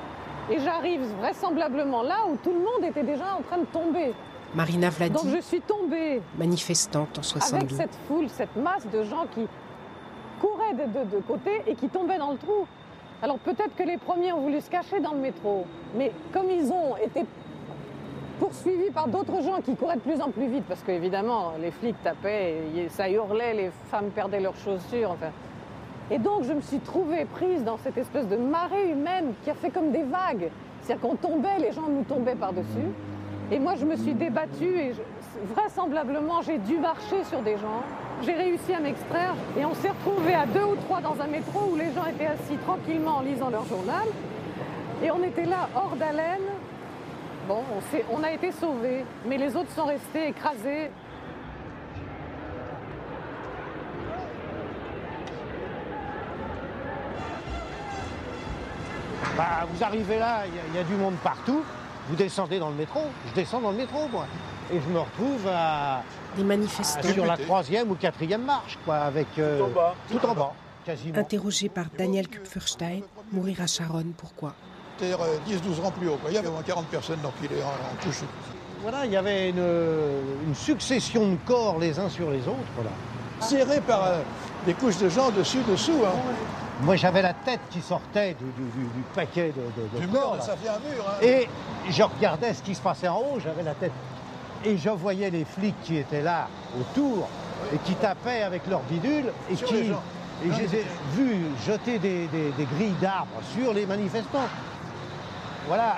Et 0.51 0.59
j'arrive 0.59 1.03
vraisemblablement 1.18 2.03
là 2.03 2.27
où 2.29 2.37
tout 2.37 2.53
le 2.53 2.59
monde 2.59 2.85
était 2.85 3.05
déjà 3.05 3.35
en 3.35 3.42
train 3.42 3.59
de 3.59 3.66
tomber. 3.66 4.12
Marina 4.55 4.91
Vladi, 4.91 5.15
Donc 5.15 5.35
je 5.35 5.41
suis 5.41 5.61
tombée 5.61 6.21
manifestante 6.39 7.19
en 7.19 7.21
avec 7.21 7.25
62. 7.25 7.77
cette 7.77 7.99
foule, 8.09 8.29
cette 8.29 8.57
masse 8.57 8.87
de 8.93 9.05
gens 9.05 9.27
qui 9.33 9.47
couraient 10.41 10.75
de, 10.75 10.87
de, 10.87 11.17
de 11.17 11.23
côté 11.23 11.63
et 11.67 11.75
qui 11.75 11.89
tombaient 11.89 12.19
dans 12.19 12.33
le 12.33 12.39
trou. 12.39 12.67
Alors 13.23 13.39
peut-être 13.39 13.77
que 13.77 13.83
les 13.83 13.99
premiers 13.99 14.33
ont 14.33 14.41
voulu 14.41 14.61
se 14.61 14.71
cacher 14.71 15.01
dans 15.01 15.13
le 15.13 15.19
métro, 15.21 15.67
mais 15.97 16.11
comme 16.33 16.51
ils 16.51 16.73
ont 16.73 16.97
été 16.97 17.25
poursuivis 18.41 18.91
par 18.91 19.07
d'autres 19.07 19.43
gens 19.43 19.61
qui 19.61 19.77
couraient 19.77 19.97
de 19.97 20.01
plus 20.01 20.21
en 20.21 20.31
plus 20.31 20.49
vite 20.49 20.65
parce 20.67 20.83
qu'évidemment, 20.83 21.53
les 21.61 21.71
flics 21.71 22.03
tapaient, 22.03 22.57
et 22.75 22.89
ça 22.89 23.09
hurlait, 23.09 23.55
les 23.55 23.71
femmes 23.91 24.11
perdaient 24.11 24.41
leurs 24.41 24.57
chaussures. 24.57 25.11
Enfin. 25.13 25.31
Et 26.11 26.19
donc, 26.19 26.43
je 26.43 26.53
me 26.53 26.61
suis 26.61 26.81
trouvée 26.81 27.25
prise 27.27 27.63
dans 27.63 27.77
cette 27.79 27.99
espèce 27.99 28.27
de 28.27 28.37
marée 28.37 28.91
humaine 28.91 29.35
qui 29.45 29.51
a 29.51 29.55
fait 29.55 29.71
comme 29.71 29.93
des 29.93 30.03
vagues. 30.03 30.51
C'est-à-dire 30.83 31.09
qu'on 31.09 31.17
tombait, 31.17 31.59
les 31.59 31.73
gens 31.73 31.89
nous 31.89 32.03
tombaient 32.03 32.35
par-dessus. 32.35 32.89
Et 33.53 33.59
moi, 33.59 33.75
je 33.75 33.85
me 33.85 33.97
suis 33.97 34.15
débattue 34.15 34.79
et 34.79 34.93
vraisemblablement, 35.55 36.41
j'ai 36.43 36.59
dû 36.59 36.79
marcher 36.79 37.25
sur 37.25 37.43
des 37.43 37.57
gens. 37.57 37.83
J'ai 38.23 38.35
réussi 38.35 38.73
à 38.73 38.81
m'extraire 38.81 39.35
et 39.59 39.65
on 39.65 39.75
s'est 39.75 39.91
retrouvés 39.91 40.35
à 40.35 40.47
deux 40.47 40.63
ou 40.63 40.77
trois 40.77 41.01
dans 41.01 41.21
un 41.21 41.27
métro 41.27 41.71
où 41.73 41.77
les 41.77 41.93
gens 41.93 42.05
étaient 42.07 42.27
assis 42.27 42.57
tranquillement 42.65 43.17
en 43.17 43.21
lisant 43.23 43.51
leur 43.51 43.65
journal. 43.65 44.07
Et 45.03 45.11
on 45.11 45.25
était 45.25 45.47
là, 45.47 45.69
hors 45.75 45.97
d'haleine. 45.97 46.43
Bon, 47.49 47.65
on, 48.13 48.23
a 48.23 48.31
été 48.31 48.53
sauvés, 48.53 49.05
mais 49.27 49.37
les 49.37 49.57
autres 49.57 49.71
sont 49.71 49.87
restés 49.87 50.29
écrasés. 50.29 50.91
Bah, 59.37 59.67
vous 59.73 59.83
arrivez 59.83 60.19
là, 60.19 60.43
il 60.47 60.77
y, 60.77 60.79
a 60.79 60.85
du 60.85 60.95
monde 60.95 61.17
partout. 61.25 61.65
Vous 62.11 62.16
descendez 62.16 62.59
dans 62.59 62.70
le 62.70 62.75
métro. 62.75 63.01
Je 63.29 63.35
descends 63.35 63.61
dans 63.61 63.70
le 63.70 63.77
métro, 63.79 64.09
moi. 64.11 64.27
Et 64.73 64.81
je 64.85 64.92
me 64.92 64.99
retrouve 64.99 65.46
à. 65.49 66.03
Des 66.37 66.44
manifestants. 66.44 67.09
sur 67.12 67.25
la 67.27 67.37
troisième 67.37 67.90
ou 67.90 67.94
quatrième 67.94 68.42
marche, 68.44 68.79
quoi, 68.85 68.96
avec. 68.96 69.27
euh, 69.38 69.59
Tout 69.59 69.64
en 69.64 69.68
bas. 69.68 69.94
Tout 70.11 70.27
en 70.27 70.35
bas, 70.35 70.53
quasiment. 70.85 71.18
Interrogé 71.18 71.68
par 71.68 71.87
Daniel 71.96 72.29
Kupferstein, 72.29 73.01
mourir 73.33 73.61
à 73.62 73.66
Charonne, 73.66 74.12
pourquoi? 74.16 74.53
C'est-à-dire 74.99 75.18
10-12 75.49 75.81
rangs 75.81 75.90
plus 75.92 76.09
haut. 76.09 76.16
quoi. 76.20 76.31
Il 76.31 76.35
y 76.35 76.38
avait 76.38 76.49
au 76.49 76.53
moins 76.53 76.62
40 76.62 76.87
personnes 76.87 77.20
donc 77.23 77.33
il 77.42 77.51
est 77.57 77.62
en, 77.62 77.68
en 77.68 78.03
touche. 78.05 78.20
Voilà, 78.83 79.07
il 79.07 79.12
y 79.12 79.16
avait 79.16 79.51
une, 79.51 79.64
une 80.46 80.55
succession 80.55 81.29
de 81.33 81.37
corps 81.46 81.79
les 81.79 81.99
uns 81.99 82.09
sur 82.09 82.31
les 82.31 82.40
autres, 82.40 82.85
là. 82.85 82.90
Serré 83.46 83.81
par 83.81 84.05
euh, 84.05 84.20
des 84.66 84.75
couches 84.75 84.99
de 84.99 85.09
gens 85.09 85.31
dessus, 85.31 85.62
dessous. 85.68 86.03
Hein. 86.07 86.12
Moi, 86.83 86.97
j'avais 86.97 87.21
la 87.23 87.35
tête 87.35 87.61
qui 87.71 87.81
sortait 87.83 88.35
du, 88.35 88.45
du- 88.45 88.71
du- 88.71 88.85
du 88.87 89.03
paquet 89.14 89.53
de, 89.55 89.99
de- 90.01 90.07
de 90.07 90.12
corps, 90.12 90.35
mur, 90.37 90.43
ça 90.43 90.57
fait 90.57 90.69
un 90.69 90.79
mur. 90.79 91.05
Hein. 91.07 91.19
Et 91.23 91.49
je 91.90 92.03
regardais 92.03 92.55
ce 92.55 92.62
qui 92.62 92.75
se 92.75 92.81
passait 92.81 93.09
en 93.09 93.19
haut, 93.19 93.38
j'avais 93.43 93.62
la 93.62 93.75
tête. 93.75 93.93
Et 94.64 94.79
je 94.79 94.88
voyais 94.90 95.31
les 95.31 95.45
flics 95.45 95.75
qui 95.83 95.99
étaient 95.99 96.23
là 96.23 96.49
autour 96.79 97.29
et 97.73 97.77
qui 97.79 97.95
tapaient 97.95 98.43
avec 98.43 98.66
leurs 98.66 98.81
bidules 98.83 99.31
et 99.51 99.57
Sur 99.57 99.69
qui. 99.69 99.75
les 99.75 99.85
gens. 99.88 100.03
Et 100.43 100.51
je 100.53 100.59
les 100.59 100.75
ai 100.77 100.87
vus 101.12 101.45
jeter 101.66 101.99
des, 101.99 102.27
des- 102.29 102.51
des 102.53 102.64
grilles 102.64 102.97
d'arbres 103.01 103.40
sur 103.55 103.75
les 103.75 103.85
manifestants. 103.85 104.49
Voilà. 105.69 105.97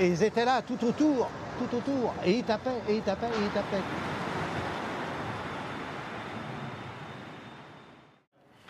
Et 0.00 0.08
ils 0.08 0.22
étaient 0.24 0.44
là 0.44 0.62
tout 0.66 0.84
autour, 0.84 1.28
tout 1.58 1.76
autour. 1.76 2.12
Et 2.24 2.32
ils 2.38 2.44
tapaient, 2.44 2.70
et 2.88 2.96
ils 2.96 3.02
tapaient, 3.02 3.26
et 3.28 3.42
ils 3.44 3.50
tapaient. 3.50 3.82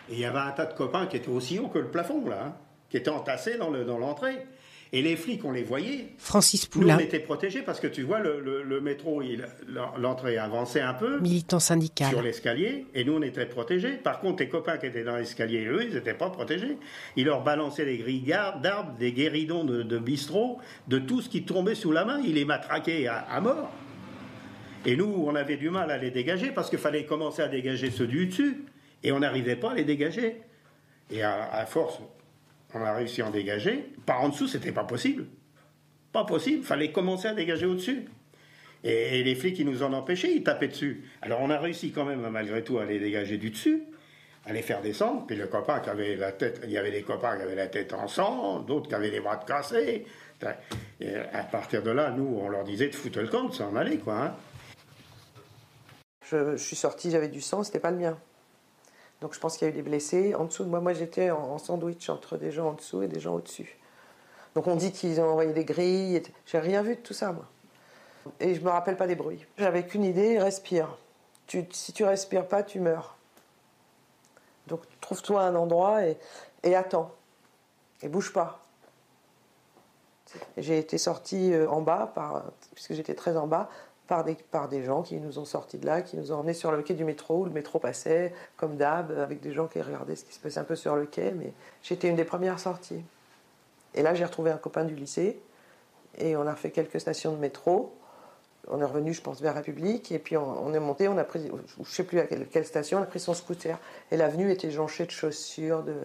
Et 0.09 0.13
il 0.13 0.19
y 0.19 0.25
avait 0.25 0.39
un 0.39 0.51
tas 0.51 0.65
de 0.65 0.73
copains 0.73 1.05
qui 1.07 1.17
étaient 1.17 1.29
aussi 1.29 1.59
hauts 1.59 1.67
que 1.67 1.79
le 1.79 1.89
plafond, 1.91 2.25
là, 2.27 2.43
hein, 2.47 2.53
qui 2.89 2.97
étaient 2.97 3.09
entassés 3.09 3.57
dans 3.57 3.69
le- 3.69 3.83
dans 3.85 3.97
l'entrée. 3.97 4.37
et 4.93 5.01
les 5.01 5.17
flics, 5.17 5.43
on 5.43 5.51
les 5.51 5.63
voyait. 5.63 6.13
Francis 6.17 6.63
Nous, 6.73 6.81
Poulain, 6.81 6.95
on 6.95 6.99
était 6.99 7.19
protégés 7.19 7.61
parce 7.61 7.81
que 7.81 7.87
tu 7.87 8.03
vois, 8.03 8.19
le, 8.19 8.39
le- 8.39 8.63
le 8.63 8.79
métro, 8.79 9.21
il- 9.21 9.45
l'entrée 9.97 10.37
avançait 10.37 10.79
un 10.79 10.93
peu 10.93 11.19
militant 11.19 11.59
syndical. 11.59 12.07
sur 12.09 12.21
l'escalier, 12.21 12.85
et 12.95 13.03
nous, 13.03 13.11
on 13.17 13.21
était 13.21 13.45
protégés. 13.47 13.97
Par 13.97 14.21
contre, 14.21 14.41
les 14.43 14.47
copains 14.47 14.77
qui 14.77 14.85
étaient 14.85 15.03
dans 15.03 15.17
l'escalier, 15.17 15.65
eux, 15.65 15.83
ils 15.83 15.93
n'étaient 15.93 16.13
pas 16.13 16.29
protégés. 16.29 16.77
Ils 17.17 17.25
leur 17.25 17.43
balançaient 17.43 17.83
des 17.83 17.97
grilles 17.97 18.21
d'arbres, 18.63 18.93
des 18.97 19.11
guéridons 19.11 19.65
de, 19.65 19.83
de 19.83 19.97
bistrot, 19.97 20.59
de 20.87 20.99
tout 20.99 21.19
ce 21.21 21.27
qui 21.27 21.43
tombait 21.43 21.75
sous 21.75 21.91
la 21.91 22.05
main. 22.05 22.21
Ils 22.23 22.35
les 22.35 22.45
matraquaient 22.45 23.07
à, 23.07 23.17
à 23.29 23.41
mort. 23.41 23.69
Et 24.85 24.95
nous, 24.95 25.13
on 25.27 25.35
avait 25.35 25.57
du 25.57 25.69
mal 25.69 25.91
à 25.91 25.97
les 25.97 26.11
dégager 26.11 26.51
parce 26.51 26.69
qu'il 26.69 26.79
fallait 26.79 27.03
commencer 27.05 27.41
à 27.41 27.49
dégager 27.49 27.91
ceux 27.91 28.07
du 28.07 28.27
dessus. 28.27 28.63
Et 29.03 29.11
on 29.11 29.19
n'arrivait 29.19 29.55
pas 29.55 29.71
à 29.71 29.75
les 29.75 29.83
dégager. 29.83 30.41
Et 31.11 31.23
à, 31.23 31.65
force, 31.65 31.99
on 32.73 32.81
a 32.81 32.93
réussi 32.93 33.21
à 33.21 33.27
en 33.27 33.31
dégager. 33.31 33.93
Par 34.05 34.21
en 34.21 34.29
dessous, 34.29 34.47
c'était 34.47 34.71
pas 34.71 34.83
possible. 34.83 35.25
Pas 36.11 36.25
possible. 36.25 36.63
Fallait 36.63 36.91
commencer 36.91 37.27
à 37.27 37.33
dégager 37.33 37.65
au-dessus. 37.65 38.05
Et, 38.83 39.23
les 39.23 39.35
flics, 39.35 39.57
ils 39.59 39.65
nous 39.65 39.83
en 39.83 39.93
empêchaient, 39.93 40.33
ils 40.33 40.43
tapaient 40.43 40.67
dessus. 40.67 41.03
Alors 41.21 41.41
on 41.41 41.49
a 41.49 41.57
réussi 41.57 41.91
quand 41.91 42.05
même, 42.05 42.27
malgré 42.29 42.63
tout, 42.63 42.77
à 42.77 42.85
les 42.85 42.99
dégager 42.99 43.37
du 43.37 43.49
dessus, 43.49 43.83
à 44.45 44.53
les 44.53 44.61
faire 44.61 44.81
descendre. 44.81 45.25
Puis 45.25 45.35
le 45.35 45.47
copain 45.47 45.79
qui 45.79 45.89
avait 45.89 46.15
la 46.15 46.31
tête, 46.31 46.61
il 46.63 46.71
y 46.71 46.77
avait 46.77 46.91
des 46.91 47.01
copains 47.01 47.37
qui 47.37 47.43
avaient 47.43 47.55
la 47.55 47.67
tête 47.67 47.93
en 47.93 48.07
sang, 48.07 48.59
d'autres 48.59 48.87
qui 48.87 48.95
avaient 48.95 49.09
les 49.09 49.19
bras 49.19 49.37
cassés. 49.37 50.05
Et 50.99 51.15
à 51.15 51.43
partir 51.43 51.81
de 51.81 51.91
là, 51.91 52.11
nous, 52.11 52.37
on 52.39 52.49
leur 52.49 52.63
disait 52.63 52.89
de 52.89 52.95
foutre 52.95 53.19
le 53.19 53.27
camp, 53.27 53.45
de 53.45 53.53
s'en 53.53 53.75
aller, 53.75 53.97
quoi. 53.97 54.21
hein. 54.21 54.35
Je, 56.29 56.57
suis 56.57 56.75
sortie, 56.75 57.09
j'avais 57.09 57.29
du 57.29 57.41
sang, 57.41 57.63
c'était 57.63 57.79
pas 57.79 57.91
le 57.91 57.97
mien. 57.97 58.17
Donc 59.21 59.33
je 59.33 59.39
pense 59.39 59.57
qu'il 59.57 59.67
y 59.67 59.71
a 59.71 59.73
eu 59.73 59.75
des 59.75 59.81
blessés 59.81 60.35
en 60.35 60.45
dessous 60.45 60.63
de 60.63 60.69
moi. 60.69 60.79
Moi 60.79 60.93
j'étais 60.93 61.31
en, 61.31 61.57
sandwich 61.57 62.09
entre 62.09 62.37
des 62.37 62.51
gens 62.51 62.69
en 62.69 62.73
dessous 62.73 63.01
et 63.01 63.07
des 63.07 63.19
gens 63.19 63.35
au-dessus. 63.35 63.77
Donc 64.55 64.67
on 64.67 64.75
dit 64.75 64.91
qu'ils 64.91 65.19
ont 65.19 65.29
envoyé 65.29 65.53
des 65.53 65.65
grilles. 65.65 66.21
J'ai 66.45 66.59
rien 66.59 66.81
vu 66.81 66.95
de 66.95 67.01
tout 67.01 67.13
ça, 67.13 67.31
moi. 67.31 67.45
Et 68.39 68.55
je 68.55 68.61
me 68.61 68.69
rappelle 68.69 68.97
pas 68.97 69.07
des 69.07 69.15
bruits. 69.15 69.45
J'avais 69.57 69.85
qu'une 69.85 70.03
idée, 70.03 70.39
respire. 70.39 70.97
Tu, 71.47 71.65
si 71.71 71.93
tu 71.93 72.03
respires 72.03 72.47
pas, 72.47 72.63
tu 72.63 72.79
meurs. 72.79 73.15
Donc 74.67 74.81
trouve-toi 74.99 75.41
un 75.43 75.55
endroit 75.55 76.05
et, 76.05 76.17
et 76.63 76.75
attends. 76.75 77.11
Et 78.01 78.09
bouge 78.09 78.33
pas. 78.33 78.61
J'ai 80.57 80.77
été 80.77 80.97
sortie 80.97 81.53
euh, 81.53 81.69
en 81.69 81.81
bas, 81.81 82.11
par, 82.13 82.43
puisque 82.73 82.93
j'étais 82.93 83.15
très 83.15 83.37
en 83.37 83.47
bas, 83.47 83.69
par 84.07 84.23
des, 84.23 84.35
par 84.35 84.69
des 84.69 84.83
gens 84.83 85.01
qui 85.01 85.17
nous 85.17 85.39
ont 85.39 85.45
sortis 85.45 85.77
de 85.77 85.85
là, 85.85 86.01
qui 86.01 86.17
nous 86.17 86.31
ont 86.31 86.37
emmenés 86.37 86.53
sur 86.53 86.71
le 86.71 86.81
quai 86.81 86.93
du 86.93 87.03
métro, 87.03 87.41
où 87.41 87.45
le 87.45 87.51
métro 87.51 87.79
passait, 87.79 88.33
comme 88.55 88.77
d'hab, 88.77 89.11
avec 89.11 89.41
des 89.41 89.53
gens 89.53 89.67
qui 89.67 89.81
regardaient 89.81 90.15
ce 90.15 90.25
qui 90.25 90.33
se 90.33 90.39
passait 90.39 90.59
un 90.59 90.63
peu 90.63 90.75
sur 90.75 90.95
le 90.95 91.05
quai, 91.05 91.31
mais 91.31 91.53
j'étais 91.83 92.07
une 92.07 92.15
des 92.15 92.25
premières 92.25 92.59
sorties. 92.59 93.03
Et 93.93 94.01
là, 94.01 94.13
j'ai 94.13 94.25
retrouvé 94.25 94.51
un 94.51 94.57
copain 94.57 94.85
du 94.85 94.95
lycée, 94.95 95.39
et 96.17 96.35
on 96.35 96.47
a 96.47 96.55
fait 96.55 96.71
quelques 96.71 96.99
stations 96.99 97.33
de 97.33 97.37
métro. 97.37 97.93
On 98.69 98.81
est 98.81 98.85
revenu, 98.85 99.13
je 99.13 99.21
pense, 99.21 99.41
vers 99.41 99.53
République, 99.53 100.11
et 100.11 100.19
puis 100.19 100.35
on, 100.35 100.65
on 100.65 100.73
est 100.73 100.79
monté, 100.79 101.07
on 101.07 101.17
a 101.17 101.23
pris, 101.23 101.47
je 101.47 101.79
ne 101.79 101.85
sais 101.85 102.03
plus 102.03 102.19
à 102.19 102.27
quelle, 102.27 102.47
quelle 102.47 102.65
station, 102.65 102.99
on 102.99 103.01
a 103.01 103.05
pris 103.05 103.19
son 103.19 103.33
scooter. 103.33 103.77
Et 104.11 104.17
l'avenue 104.17 104.51
était 104.51 104.71
jonchée 104.71 105.05
de 105.05 105.11
chaussures, 105.11 105.83
de, 105.83 105.95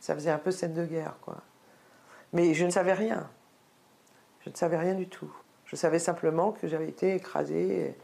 ça 0.00 0.14
faisait 0.14 0.30
un 0.30 0.38
peu 0.38 0.50
scène 0.50 0.74
de 0.74 0.84
guerre, 0.84 1.16
quoi. 1.22 1.38
Mais 2.32 2.54
je 2.54 2.64
ne 2.64 2.70
savais 2.70 2.94
rien. 2.94 3.28
Je 4.44 4.50
ne 4.50 4.56
savais 4.56 4.78
rien 4.78 4.94
du 4.94 5.08
tout. 5.08 5.32
Je 5.72 5.76
savais 5.78 5.98
simplement 5.98 6.52
que 6.52 6.68
j'avais 6.68 6.88
été 6.88 7.14
écrasée. 7.14 7.94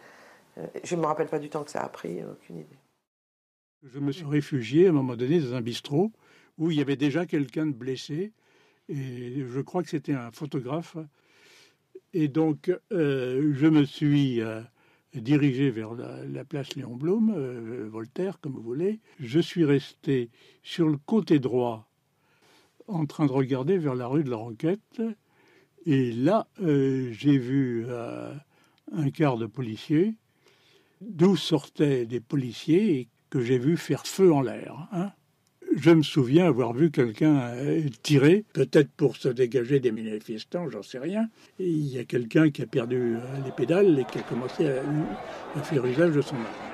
Euh, 0.56 0.66
Je 0.84 0.96
ne 0.96 1.02
me 1.02 1.06
rappelle 1.06 1.28
pas 1.28 1.38
du 1.38 1.50
temps 1.50 1.64
que 1.64 1.70
ça 1.70 1.82
a 1.82 1.88
pris, 1.90 2.24
aucune 2.24 2.60
idée. 2.60 2.78
Je 3.82 3.98
me 3.98 4.10
suis 4.10 4.24
réfugié 4.24 4.86
à 4.86 4.88
un 4.88 4.92
moment 4.92 5.16
donné 5.16 5.38
dans 5.38 5.54
un 5.54 5.60
bistrot 5.60 6.10
où 6.56 6.70
il 6.70 6.78
y 6.78 6.80
avait 6.80 6.96
déjà 6.96 7.26
quelqu'un 7.26 7.66
de 7.66 7.72
blessé 7.72 8.32
et 8.88 9.44
je 9.46 9.60
crois 9.60 9.82
que 9.82 9.90
c'était 9.90 10.14
un 10.14 10.32
photographe. 10.32 10.96
Et 12.14 12.28
donc 12.28 12.74
euh, 12.90 13.52
je 13.54 13.66
me 13.66 13.84
suis 13.84 14.40
euh, 14.40 14.62
dirigé 15.14 15.70
vers 15.70 15.92
la, 15.92 16.24
la 16.24 16.44
place 16.44 16.74
Léon 16.74 16.96
Blum, 16.96 17.86
Voltaire, 17.88 18.40
comme 18.40 18.54
vous 18.54 18.62
voulez. 18.62 18.98
Je 19.20 19.38
suis 19.38 19.66
resté 19.66 20.30
sur 20.62 20.88
le 20.88 20.96
côté 20.96 21.38
droit 21.38 21.86
en 22.88 23.04
train 23.04 23.26
de 23.26 23.32
regarder 23.32 23.76
vers 23.76 23.94
la 23.94 24.06
rue 24.06 24.24
de 24.24 24.30
la 24.30 24.36
Roquette. 24.36 25.02
Et 25.86 26.12
là, 26.12 26.46
euh, 26.62 27.10
j'ai 27.12 27.38
vu 27.38 27.86
euh, 27.88 28.32
un 28.92 29.10
quart 29.10 29.38
de 29.38 29.46
policiers, 29.46 30.14
d'où 31.00 31.36
sortaient 31.36 32.06
des 32.06 32.20
policiers 32.20 33.08
que 33.30 33.40
j'ai 33.40 33.58
vu 33.58 33.76
faire 33.76 34.06
feu 34.06 34.32
en 34.32 34.42
l'air. 34.42 34.88
hein. 34.92 35.12
Je 35.76 35.90
me 35.90 36.02
souviens 36.02 36.46
avoir 36.46 36.72
vu 36.72 36.90
quelqu'un 36.90 37.40
euh, 37.50 37.82
tirer, 38.02 38.44
peut-être 38.54 38.90
pour 38.90 39.16
se 39.16 39.28
dégager 39.28 39.80
des 39.80 39.92
manifestants, 39.92 40.68
j'en 40.70 40.82
sais 40.82 40.98
rien. 40.98 41.28
Il 41.58 41.86
y 41.86 41.98
a 41.98 42.04
quelqu'un 42.04 42.50
qui 42.50 42.62
a 42.62 42.66
perdu 42.66 43.16
les 43.44 43.52
pédales 43.52 43.98
et 43.98 44.04
qui 44.04 44.18
a 44.18 44.22
commencé 44.22 44.66
à, 44.66 44.82
à 45.56 45.62
faire 45.62 45.84
usage 45.84 46.14
de 46.14 46.22
son 46.22 46.36
arme. 46.36 46.67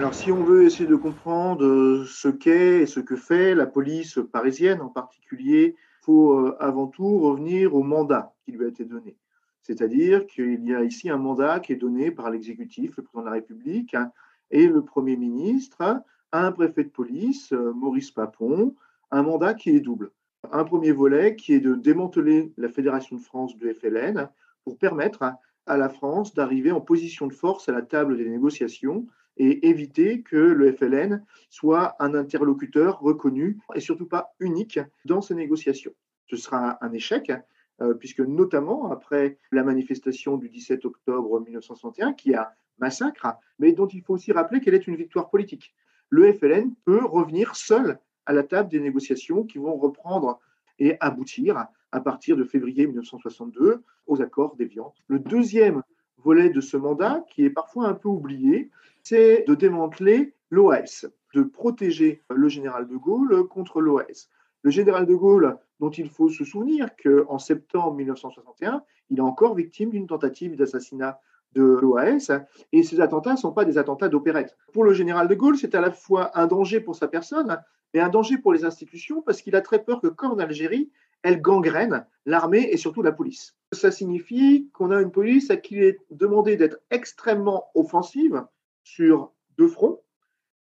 Alors, 0.00 0.14
si 0.14 0.32
on 0.32 0.42
veut 0.42 0.64
essayer 0.64 0.88
de 0.88 0.96
comprendre 0.96 1.62
euh, 1.62 2.06
ce 2.08 2.28
qu'est 2.28 2.80
et 2.80 2.86
ce 2.86 3.00
que 3.00 3.16
fait 3.16 3.54
la 3.54 3.66
police 3.66 4.18
parisienne 4.32 4.80
en 4.80 4.88
particulier, 4.88 5.76
il 5.76 6.04
faut 6.06 6.38
euh, 6.38 6.56
avant 6.58 6.86
tout 6.86 7.18
revenir 7.18 7.74
au 7.74 7.82
mandat 7.82 8.32
qui 8.42 8.52
lui 8.52 8.64
a 8.64 8.68
été 8.68 8.86
donné. 8.86 9.18
C'est-à-dire 9.60 10.26
qu'il 10.26 10.64
y 10.64 10.74
a 10.74 10.82
ici 10.84 11.10
un 11.10 11.18
mandat 11.18 11.60
qui 11.60 11.74
est 11.74 11.76
donné 11.76 12.10
par 12.10 12.30
l'exécutif, 12.30 12.96
le 12.96 13.02
président 13.02 13.20
de 13.20 13.26
la 13.26 13.32
République 13.32 13.92
hein, 13.92 14.10
et 14.50 14.68
le 14.68 14.82
Premier 14.82 15.18
ministre 15.18 15.82
à 15.82 16.02
un 16.32 16.50
préfet 16.50 16.84
de 16.84 16.88
police, 16.88 17.52
euh, 17.52 17.74
Maurice 17.74 18.10
Papon, 18.10 18.74
un 19.10 19.22
mandat 19.22 19.52
qui 19.52 19.68
est 19.68 19.80
double. 19.80 20.12
Un 20.50 20.64
premier 20.64 20.92
volet 20.92 21.36
qui 21.36 21.52
est 21.52 21.60
de 21.60 21.74
démanteler 21.74 22.54
la 22.56 22.70
Fédération 22.70 23.16
de 23.16 23.20
France 23.20 23.54
du 23.54 23.70
FLN 23.74 24.30
pour 24.64 24.78
permettre 24.78 25.34
à 25.66 25.76
la 25.76 25.90
France 25.90 26.32
d'arriver 26.32 26.72
en 26.72 26.80
position 26.80 27.26
de 27.26 27.34
force 27.34 27.68
à 27.68 27.72
la 27.72 27.82
table 27.82 28.16
des 28.16 28.30
négociations 28.30 29.06
et 29.40 29.70
éviter 29.70 30.20
que 30.20 30.36
le 30.36 30.70
FLN 30.70 31.24
soit 31.48 31.96
un 31.98 32.14
interlocuteur 32.14 33.00
reconnu 33.00 33.58
et 33.74 33.80
surtout 33.80 34.04
pas 34.04 34.34
unique 34.38 34.78
dans 35.06 35.22
ces 35.22 35.34
négociations. 35.34 35.92
Ce 36.26 36.36
sera 36.36 36.76
un 36.84 36.92
échec, 36.92 37.32
euh, 37.80 37.94
puisque 37.94 38.20
notamment 38.20 38.92
après 38.92 39.38
la 39.50 39.64
manifestation 39.64 40.36
du 40.36 40.50
17 40.50 40.84
octobre 40.84 41.40
1961, 41.40 42.12
qui 42.12 42.34
a 42.34 42.52
massacre, 42.78 43.28
mais 43.58 43.72
dont 43.72 43.86
il 43.86 44.02
faut 44.02 44.12
aussi 44.12 44.30
rappeler 44.30 44.60
qu'elle 44.60 44.74
est 44.74 44.86
une 44.86 44.96
victoire 44.96 45.30
politique. 45.30 45.74
Le 46.10 46.30
FLN 46.34 46.74
peut 46.84 47.02
revenir 47.02 47.56
seul 47.56 47.98
à 48.26 48.34
la 48.34 48.42
table 48.42 48.68
des 48.68 48.80
négociations 48.80 49.44
qui 49.44 49.56
vont 49.56 49.76
reprendre 49.78 50.38
et 50.78 50.98
aboutir 51.00 51.66
à 51.92 52.00
partir 52.00 52.36
de 52.36 52.44
février 52.44 52.86
1962 52.86 53.82
aux 54.06 54.20
accords 54.20 54.54
d'Évian. 54.56 54.92
Le 55.08 55.18
deuxième 55.18 55.82
volet 56.18 56.50
de 56.50 56.60
ce 56.60 56.76
mandat, 56.76 57.24
qui 57.30 57.44
est 57.46 57.50
parfois 57.50 57.88
un 57.88 57.94
peu 57.94 58.08
oublié, 58.08 58.70
c'est 59.10 59.44
de 59.48 59.56
démanteler 59.56 60.34
l'OAS, 60.50 61.04
de 61.34 61.42
protéger 61.42 62.22
le 62.30 62.48
général 62.48 62.86
de 62.86 62.94
Gaulle 62.96 63.48
contre 63.48 63.80
l'OAS. 63.80 64.28
Le 64.62 64.70
général 64.70 65.04
de 65.04 65.16
Gaulle, 65.16 65.58
dont 65.80 65.90
il 65.90 66.08
faut 66.08 66.28
se 66.28 66.44
souvenir 66.44 66.90
qu'en 66.94 67.40
septembre 67.40 67.94
1961, 67.94 68.84
il 69.08 69.18
est 69.18 69.20
encore 69.22 69.56
victime 69.56 69.90
d'une 69.90 70.06
tentative 70.06 70.54
d'assassinat 70.54 71.18
de 71.54 71.62
l'OAS, 71.64 72.30
et 72.70 72.84
ces 72.84 73.00
attentats 73.00 73.32
ne 73.32 73.38
sont 73.38 73.50
pas 73.50 73.64
des 73.64 73.78
attentats 73.78 74.08
d'opérette. 74.08 74.56
Pour 74.72 74.84
le 74.84 74.92
général 74.92 75.26
de 75.26 75.34
Gaulle, 75.34 75.58
c'est 75.58 75.74
à 75.74 75.80
la 75.80 75.90
fois 75.90 76.30
un 76.38 76.46
danger 76.46 76.78
pour 76.78 76.94
sa 76.94 77.08
personne, 77.08 77.60
mais 77.92 77.98
un 77.98 78.10
danger 78.10 78.38
pour 78.38 78.52
les 78.52 78.64
institutions, 78.64 79.22
parce 79.22 79.42
qu'il 79.42 79.56
a 79.56 79.60
très 79.60 79.82
peur 79.82 80.00
que, 80.00 80.06
comme 80.06 80.30
en 80.30 80.38
Algérie, 80.38 80.88
elle 81.24 81.42
gangrène 81.42 82.06
l'armée 82.26 82.68
et 82.70 82.76
surtout 82.76 83.02
la 83.02 83.10
police. 83.10 83.56
Ça 83.72 83.90
signifie 83.90 84.70
qu'on 84.72 84.92
a 84.92 85.00
une 85.00 85.10
police 85.10 85.50
à 85.50 85.56
qui 85.56 85.74
il 85.74 85.82
est 85.82 85.98
demandé 86.12 86.56
d'être 86.56 86.78
extrêmement 86.92 87.72
offensive 87.74 88.44
sur 88.82 89.32
deux 89.56 89.68
fronts, 89.68 90.00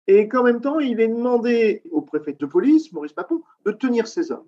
et 0.07 0.27
qu'en 0.27 0.43
même 0.43 0.61
temps, 0.61 0.79
il 0.79 0.99
est 0.99 1.07
demandé 1.07 1.83
au 1.91 2.01
préfet 2.01 2.33
de 2.33 2.45
police, 2.45 2.91
Maurice 2.91 3.13
Papon, 3.13 3.41
de 3.65 3.71
tenir 3.71 4.07
ses 4.07 4.31
hommes. 4.31 4.47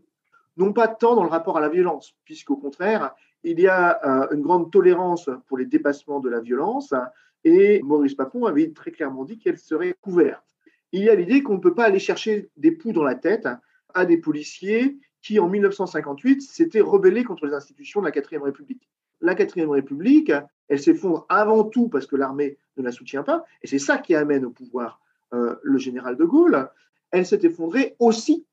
Non 0.57 0.73
pas 0.73 0.87
tant 0.87 1.15
dans 1.15 1.23
le 1.23 1.29
rapport 1.29 1.57
à 1.57 1.61
la 1.61 1.69
violence, 1.69 2.15
puisqu'au 2.25 2.57
contraire, 2.57 3.15
il 3.43 3.59
y 3.59 3.67
a 3.67 3.99
euh, 4.05 4.35
une 4.35 4.41
grande 4.41 4.71
tolérance 4.71 5.29
pour 5.47 5.57
les 5.57 5.65
dépassements 5.65 6.19
de 6.19 6.29
la 6.29 6.39
violence, 6.39 6.93
et 7.43 7.81
Maurice 7.83 8.15
Papon 8.15 8.45
avait 8.45 8.71
très 8.71 8.91
clairement 8.91 9.25
dit 9.25 9.37
qu'elle 9.37 9.57
serait 9.57 9.95
couverte. 10.01 10.43
Il 10.91 11.03
y 11.03 11.09
a 11.09 11.15
l'idée 11.15 11.43
qu'on 11.43 11.55
ne 11.55 11.59
peut 11.59 11.73
pas 11.73 11.85
aller 11.85 11.99
chercher 11.99 12.49
des 12.55 12.71
poux 12.71 12.93
dans 12.93 13.03
la 13.03 13.15
tête 13.15 13.47
à 13.93 14.05
des 14.05 14.17
policiers 14.17 14.97
qui, 15.21 15.39
en 15.39 15.47
1958, 15.47 16.41
s'étaient 16.41 16.81
rebellés 16.81 17.23
contre 17.23 17.45
les 17.45 17.53
institutions 17.53 18.01
de 18.01 18.05
la 18.05 18.11
4 18.11 18.37
République. 18.43 18.89
La 19.21 19.35
4 19.35 19.71
République, 19.71 20.31
elle 20.73 20.81
s'effondre 20.81 21.25
avant 21.29 21.63
tout 21.63 21.87
parce 21.87 22.07
que 22.07 22.15
l'armée 22.15 22.57
ne 22.77 22.83
la 22.83 22.91
soutient 22.91 23.23
pas, 23.23 23.45
et 23.61 23.67
c'est 23.67 23.79
ça 23.79 23.99
qui 23.99 24.15
amène 24.15 24.43
au 24.43 24.49
pouvoir 24.49 24.99
euh, 25.33 25.55
le 25.61 25.77
général 25.77 26.17
de 26.17 26.25
Gaulle. 26.25 26.67
Elle 27.11 27.25
s'est 27.27 27.39
effondrée 27.43 27.95
aussi 27.99 28.45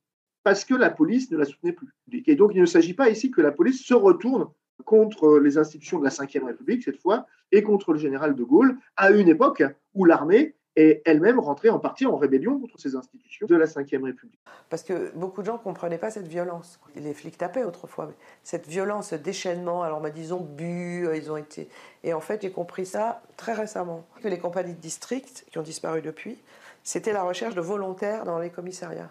parce 0.42 0.66
que 0.66 0.74
la 0.74 0.90
police 0.90 1.30
ne 1.30 1.38
la 1.38 1.46
soutenait 1.46 1.72
plus. 1.72 1.88
Et 2.26 2.36
donc, 2.36 2.52
il 2.54 2.60
ne 2.60 2.66
s'agit 2.66 2.94
pas 2.94 3.08
ici 3.08 3.30
que 3.30 3.40
la 3.40 3.52
police 3.52 3.84
se 3.84 3.94
retourne 3.94 4.48
contre 4.84 5.38
les 5.38 5.56
institutions 5.56 5.98
de 5.98 6.04
la 6.04 6.10
Ve 6.10 6.44
République, 6.44 6.82
cette 6.82 7.00
fois, 7.00 7.26
et 7.52 7.62
contre 7.62 7.92
le 7.92 7.98
général 7.98 8.34
de 8.34 8.44
Gaulle, 8.44 8.76
à 8.96 9.10
une 9.10 9.28
époque 9.28 9.62
où 9.94 10.04
l'armée 10.04 10.54
est 10.76 11.02
elle-même 11.04 11.40
rentrée 11.40 11.68
en 11.68 11.78
partie 11.78 12.06
en 12.06 12.16
rébellion 12.16 12.58
contre 12.58 12.78
ces 12.78 12.94
institutions 12.94 13.46
de 13.46 13.56
la 13.56 13.66
Ve 13.66 13.76
République. 13.76 14.38
Parce 14.68 14.82
que 14.82 15.10
beaucoup 15.16 15.40
de 15.40 15.46
gens 15.46 15.54
ne 15.54 15.58
comprenaient 15.58 15.98
pas 15.98 16.10
cette 16.10 16.28
violence. 16.28 16.78
Les 16.94 17.12
flics 17.12 17.36
tapaient 17.36 17.64
autrefois, 17.64 18.06
mais 18.06 18.14
cette 18.44 18.68
violence, 18.68 19.08
ce 19.08 19.16
déchaînement, 19.16 19.82
alors 19.82 20.00
bah, 20.00 20.10
disons 20.10 20.40
bu, 20.40 21.06
euh, 21.06 21.16
ils 21.16 21.30
ont 21.30 21.36
été... 21.36 21.68
Et 22.04 22.12
en 22.14 22.20
fait, 22.20 22.42
j'ai 22.42 22.52
compris 22.52 22.86
ça 22.86 23.22
très 23.36 23.52
récemment, 23.52 24.06
que 24.22 24.28
les 24.28 24.38
compagnies 24.38 24.74
de 24.74 24.80
district, 24.80 25.46
qui 25.50 25.58
ont 25.58 25.62
disparu 25.62 26.02
depuis, 26.02 26.38
c'était 26.84 27.12
la 27.12 27.22
recherche 27.22 27.54
de 27.54 27.60
volontaires 27.60 28.24
dans 28.24 28.38
les 28.38 28.50
commissariats. 28.50 29.10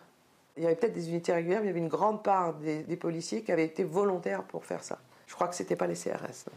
Il 0.58 0.64
y 0.64 0.66
avait 0.66 0.76
peut-être 0.76 0.94
des 0.94 1.10
unités 1.10 1.34
régulières, 1.34 1.60
mais 1.60 1.68
il 1.68 1.70
y 1.70 1.72
avait 1.72 1.80
une 1.80 1.88
grande 1.88 2.24
part 2.24 2.54
des, 2.56 2.84
des 2.84 2.98
policiers 2.98 3.44
qui 3.44 3.52
avaient 3.52 3.66
été 3.66 3.84
volontaires 3.84 4.44
pour 4.44 4.66
faire 4.66 4.84
ça. 4.84 4.98
Je 5.28 5.36
crois 5.36 5.48
que 5.48 5.56
ce 5.56 5.64
n'était 5.64 5.76
pas 5.76 5.88
les 5.88 5.96
CRS. 5.96 6.50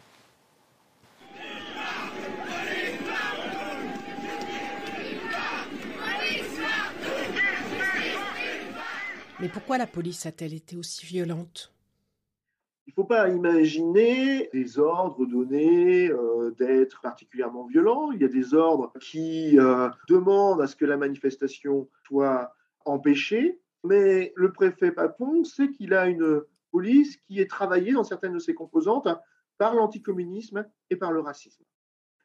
Mais 9.42 9.48
pourquoi 9.48 9.76
la 9.76 9.88
police 9.88 10.24
a-t-elle 10.24 10.54
été 10.54 10.76
aussi 10.76 11.04
violente? 11.04 11.74
Il 12.86 12.90
ne 12.90 12.94
faut 12.94 13.02
pas 13.02 13.28
imaginer 13.28 14.48
des 14.52 14.78
ordres 14.78 15.26
donnés 15.26 16.08
euh, 16.12 16.52
d'être 16.52 17.00
particulièrement 17.00 17.66
violents. 17.66 18.12
Il 18.12 18.22
y 18.22 18.24
a 18.24 18.28
des 18.28 18.54
ordres 18.54 18.92
qui 19.00 19.58
euh, 19.58 19.88
demandent 20.08 20.62
à 20.62 20.68
ce 20.68 20.76
que 20.76 20.84
la 20.84 20.96
manifestation 20.96 21.88
soit 22.06 22.54
empêchée. 22.84 23.58
Mais 23.82 24.32
le 24.36 24.52
préfet 24.52 24.92
Papon 24.92 25.42
sait 25.42 25.72
qu'il 25.72 25.92
a 25.92 26.06
une 26.06 26.42
police 26.70 27.16
qui 27.16 27.40
est 27.40 27.50
travaillée 27.50 27.94
dans 27.94 28.04
certaines 28.04 28.34
de 28.34 28.38
ses 28.38 28.54
composantes 28.54 29.08
par 29.58 29.74
l'anticommunisme 29.74 30.64
et 30.88 30.94
par 30.94 31.10
le 31.10 31.18
racisme. 31.18 31.64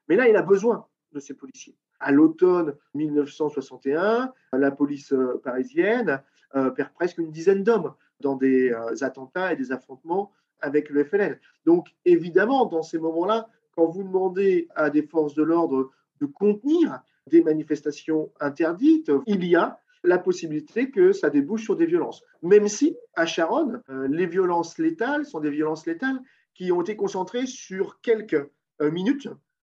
Mais 0.07 0.17
là, 0.17 0.29
il 0.29 0.35
a 0.35 0.43
besoin 0.43 0.85
de 1.13 1.19
ces 1.19 1.33
policiers. 1.33 1.75
À 1.99 2.11
l'automne 2.11 2.75
1961, 2.93 4.31
la 4.53 4.69
police 4.69 5.13
euh, 5.13 5.41
parisienne 5.43 6.21
perd 6.53 6.91
presque 6.93 7.17
une 7.17 7.31
dizaine 7.31 7.63
d'hommes 7.63 7.93
dans 8.19 8.35
des 8.35 8.71
euh, 8.71 8.95
attentats 9.01 9.53
et 9.53 9.55
des 9.55 9.71
affrontements 9.71 10.31
avec 10.59 10.89
le 10.89 11.03
FLN. 11.03 11.37
Donc 11.65 11.87
évidemment, 12.05 12.65
dans 12.65 12.81
ces 12.81 12.97
moments-là, 12.97 13.47
quand 13.75 13.85
vous 13.85 14.03
demandez 14.03 14.67
à 14.75 14.89
des 14.89 15.03
forces 15.03 15.35
de 15.35 15.43
l'ordre 15.43 15.91
de 16.19 16.25
contenir 16.25 16.99
des 17.27 17.43
manifestations 17.43 18.31
interdites, 18.39 19.11
il 19.27 19.45
y 19.45 19.55
a 19.55 19.79
la 20.03 20.17
possibilité 20.17 20.89
que 20.89 21.11
ça 21.11 21.29
débouche 21.29 21.65
sur 21.65 21.75
des 21.75 21.85
violences. 21.85 22.23
Même 22.41 22.67
si, 22.67 22.97
à 23.15 23.25
Charonne, 23.25 23.83
les 24.09 24.25
violences 24.25 24.79
létales 24.79 25.25
sont 25.25 25.39
des 25.39 25.51
violences 25.51 25.85
létales 25.85 26.19
qui 26.55 26.71
ont 26.71 26.81
été 26.81 26.95
concentrées 26.95 27.45
sur 27.45 27.99
quelques 28.01 28.49
minutes 28.79 29.27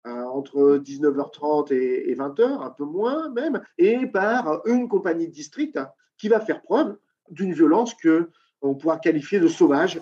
euh, 0.08 0.24
entre 0.24 0.78
19h30 0.78 1.74
et 1.74 2.16
20h, 2.16 2.64
un 2.64 2.70
peu 2.70 2.86
moins 2.86 3.30
même, 3.32 3.62
et 3.78 4.08
par 4.08 4.66
une 4.66 4.88
compagnie 4.88 5.28
de 5.28 5.34
district 5.34 5.78
qui 6.20 6.28
va 6.28 6.40
faire 6.40 6.62
preuve 6.62 6.98
d'une 7.32 7.54
violence 7.54 7.96
que 7.96 8.30
on 8.62 8.76
pourra 8.76 9.00
qualifier 9.00 9.40
de 9.40 9.48
sauvage. 9.48 10.00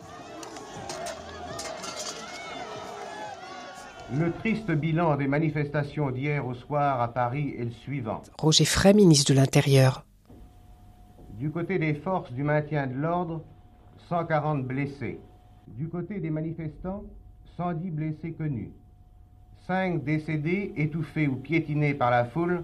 Le 4.14 4.32
triste 4.32 4.72
bilan 4.72 5.16
des 5.18 5.28
manifestations 5.28 6.12
d'hier 6.12 6.46
au 6.46 6.54
soir 6.54 7.02
à 7.02 7.14
Paris 7.14 7.54
est 7.58 7.66
le 7.66 7.72
suivant. 7.72 8.24
Roger 8.40 8.66
Frey, 8.66 8.94
ministre 8.94 9.32
de 9.32 9.38
l'Intérieur. 9.38 10.06
Du 11.34 11.52
côté 11.52 11.78
des 11.78 11.94
forces 11.94 12.32
du 12.32 12.44
maintien 12.44 12.88
de 12.88 12.96
l'ordre, 12.96 13.44
140 14.10 14.66
blessés. 14.66 15.20
Du 15.68 15.90
côté 15.90 16.20
des 16.20 16.30
manifestants, 16.30 17.04
110 17.58 17.92
blessés 17.92 18.32
connus. 18.32 18.72
5 19.68 20.04
décédés 20.04 20.74
étouffés 20.78 21.28
ou 21.28 21.36
piétinés 21.36 21.94
par 21.94 22.10
la 22.10 22.24
foule 22.24 22.64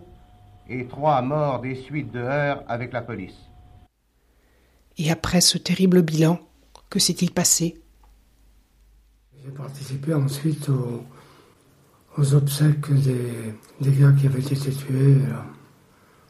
et 0.70 0.88
3 0.88 1.22
morts 1.22 1.62
des 1.62 1.76
suites 1.76 2.12
de 2.12 2.20
heurts 2.20 2.64
avec 2.68 2.94
la 2.94 3.02
police. 3.02 3.50
Et 4.98 5.12
après 5.12 5.42
ce 5.42 5.58
terrible 5.58 6.02
bilan, 6.02 6.40
que 6.90 7.00
s'est-il 7.00 7.32
passé? 7.32 7.82
J'ai 9.44 9.52
participé 9.52 10.14
ensuite 10.14 10.70
aux, 10.70 12.34
obsèques 12.34 12.94
des, 12.94 13.54
des, 13.82 13.92
gars 13.92 14.14
qui 14.14 14.28
avaient 14.28 14.40
été 14.40 14.56
tués. 14.56 15.18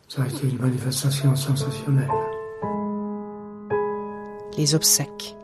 Ça 0.07 0.23
a 0.23 0.27
été 0.27 0.47
une 0.49 0.59
manifestation 0.59 1.35
sensationnelle. 1.35 2.09
Les 4.57 4.73
obsèques. 4.73 5.35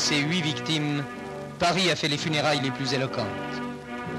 À 0.00 0.02
ces 0.02 0.20
huit 0.20 0.40
victimes, 0.40 1.04
Paris 1.58 1.90
a 1.90 1.94
fait 1.94 2.08
les 2.08 2.16
funérailles 2.16 2.62
les 2.62 2.70
plus 2.70 2.94
éloquentes. 2.94 3.26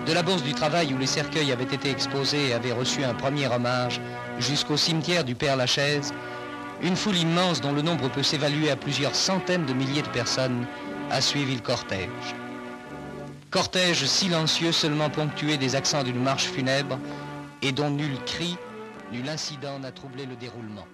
De 0.06 0.13
la 0.13 0.22
Bourse 0.22 0.44
du 0.44 0.54
Travail 0.54 0.94
où 0.94 0.98
les 1.00 1.08
cercueils 1.08 1.52
avaient 1.52 1.63
été 1.63 1.89
exposés 1.89 2.50
et 2.50 2.54
avaient 2.54 2.72
reçu 2.72 3.04
un 3.04 3.15
premier 3.15 3.48
hommage, 3.48 4.00
jusqu'au 4.38 4.78
cimetière 4.78 5.24
du 5.24 5.34
Père 5.34 5.56
Lachaise, 5.56 6.13
une 6.84 6.96
foule 6.96 7.17
immense 7.17 7.62
dont 7.62 7.72
le 7.72 7.82
nombre 7.82 8.12
peut 8.12 8.22
s'évaluer 8.22 8.70
à 8.70 8.76
plusieurs 8.76 9.15
centaines 9.15 9.65
de 9.65 9.74
milliers 9.74 10.04
de 10.04 10.10
personnes 10.10 10.67
a 11.10 11.20
suivi 11.20 11.56
le 11.56 11.62
cortège. 11.62 12.36
Cortège 13.50 14.06
silencieux 14.06 14.72
seulement 14.72 15.10
ponctué 15.10 15.58
des 15.58 15.76
accents 15.76 16.04
d'une 16.04 16.22
marche 16.22 16.46
funèbre 16.46 17.00
et 17.63 17.72
dont 17.72 17.89
nul 17.89 18.20
cri, 18.28 18.56
nul 19.12 19.28
incident 19.28 19.80
n'a 19.80 19.91
troublé 19.91 20.28
le 20.28 20.36
déroulement. 20.36 20.86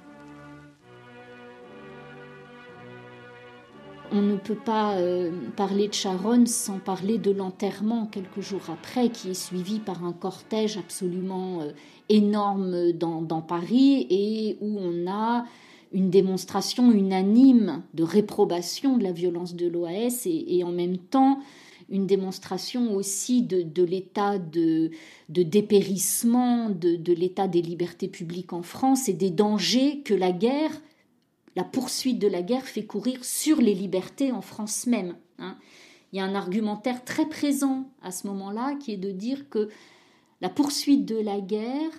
On 4.11 4.21
ne 4.21 4.35
peut 4.35 4.55
pas 4.55 4.97
euh, 4.97 5.31
parler 5.55 5.87
de 5.87 5.93
Charonne 5.93 6.47
sans 6.47 6.79
parler 6.79 7.17
de 7.17 7.31
l'enterrement 7.31 8.05
quelques 8.05 8.41
jours 8.41 8.69
après, 8.69 9.09
qui 9.09 9.31
est 9.31 9.33
suivi 9.33 9.79
par 9.79 10.03
un 10.03 10.13
cortège 10.13 10.77
absolument 10.77 11.61
euh, 11.61 11.71
énorme 12.09 12.91
dans, 12.93 13.41
Paris 13.41 14.07
et 14.09 14.57
où 14.61 14.79
on 14.79 15.09
a 15.09 15.45
une 15.93 16.09
démonstration 16.09 16.91
unanime 16.91 17.83
de 17.93 18.03
réprobation 18.03 18.97
de 18.97 19.03
la 19.03 19.11
violence 19.11 19.55
de 19.55 19.67
l'OAS 19.67 20.25
et, 20.25 20.63
en 20.63 20.71
même 20.71 20.97
temps 20.97 21.39
une 21.89 22.05
démonstration 22.05 22.93
aussi 22.95 23.41
de, 23.41 23.83
l'état 23.83 24.37
de, 24.37 24.91
dépérissement 25.29 26.69
de, 26.69 27.13
l'état 27.13 27.47
des 27.47 27.61
libertés 27.61 28.09
publiques 28.09 28.51
en 28.51 28.61
France 28.61 29.07
et 29.07 29.13
des 29.13 29.29
dangers 29.29 30.01
que 30.03 30.13
la 30.13 30.33
guerre, 30.33 30.71
la 31.57 31.63
poursuite 31.63 32.19
de 32.19 32.27
la 32.27 32.43
guerre 32.43 32.67
fait 32.67 32.85
courir 32.85 33.25
sur 33.25 33.59
les 33.59 33.73
libertés 33.73 34.31
en 34.31 34.43
France 34.43 34.85
même. 34.85 35.15
Hein. 35.39 35.57
Il 36.13 36.17
y 36.17 36.19
a 36.19 36.23
un 36.23 36.35
argumentaire 36.35 37.03
très 37.03 37.27
présent 37.27 37.89
à 38.03 38.11
ce 38.11 38.27
moment-là 38.27 38.75
qui 38.75 38.91
est 38.91 38.97
de 38.97 39.09
dire 39.09 39.49
que 39.49 39.69
la 40.39 40.49
poursuite 40.49 41.05
de 41.05 41.17
la 41.17 41.41
guerre 41.41 41.89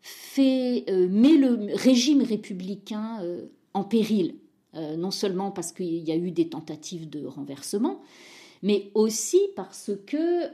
fait, 0.00 0.86
euh, 0.90 1.08
met 1.08 1.36
le 1.36 1.68
régime 1.74 2.20
républicain 2.20 3.20
euh, 3.22 3.46
en 3.74 3.84
péril, 3.84 4.34
euh, 4.74 4.96
non 4.96 5.12
seulement 5.12 5.52
parce 5.52 5.70
qu'il 5.70 6.02
y 6.02 6.10
a 6.10 6.16
eu 6.16 6.32
des 6.32 6.48
tentatives 6.48 7.08
de 7.08 7.26
renversement, 7.26 8.02
mais 8.64 8.90
aussi 8.94 9.40
parce 9.54 9.92
que 10.04 10.50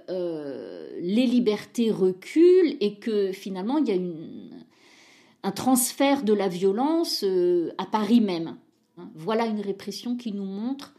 les 1.00 1.26
libertés 1.26 1.90
reculent 1.90 2.76
et 2.80 2.96
que 2.96 3.32
finalement 3.32 3.78
il 3.78 3.88
y 3.88 3.92
a 3.92 3.96
un 5.42 5.52
transfert 5.52 6.22
de 6.22 6.32
la 6.32 6.48
violence 6.48 7.24
à 7.78 7.86
Paris 7.86 8.20
même. 8.20 8.56
Hein. 8.98 9.10
Voilà 9.14 9.46
une 9.46 9.60
répression 9.60 10.16
qui 10.16 10.32
nous 10.32 10.44
montre 10.44 10.94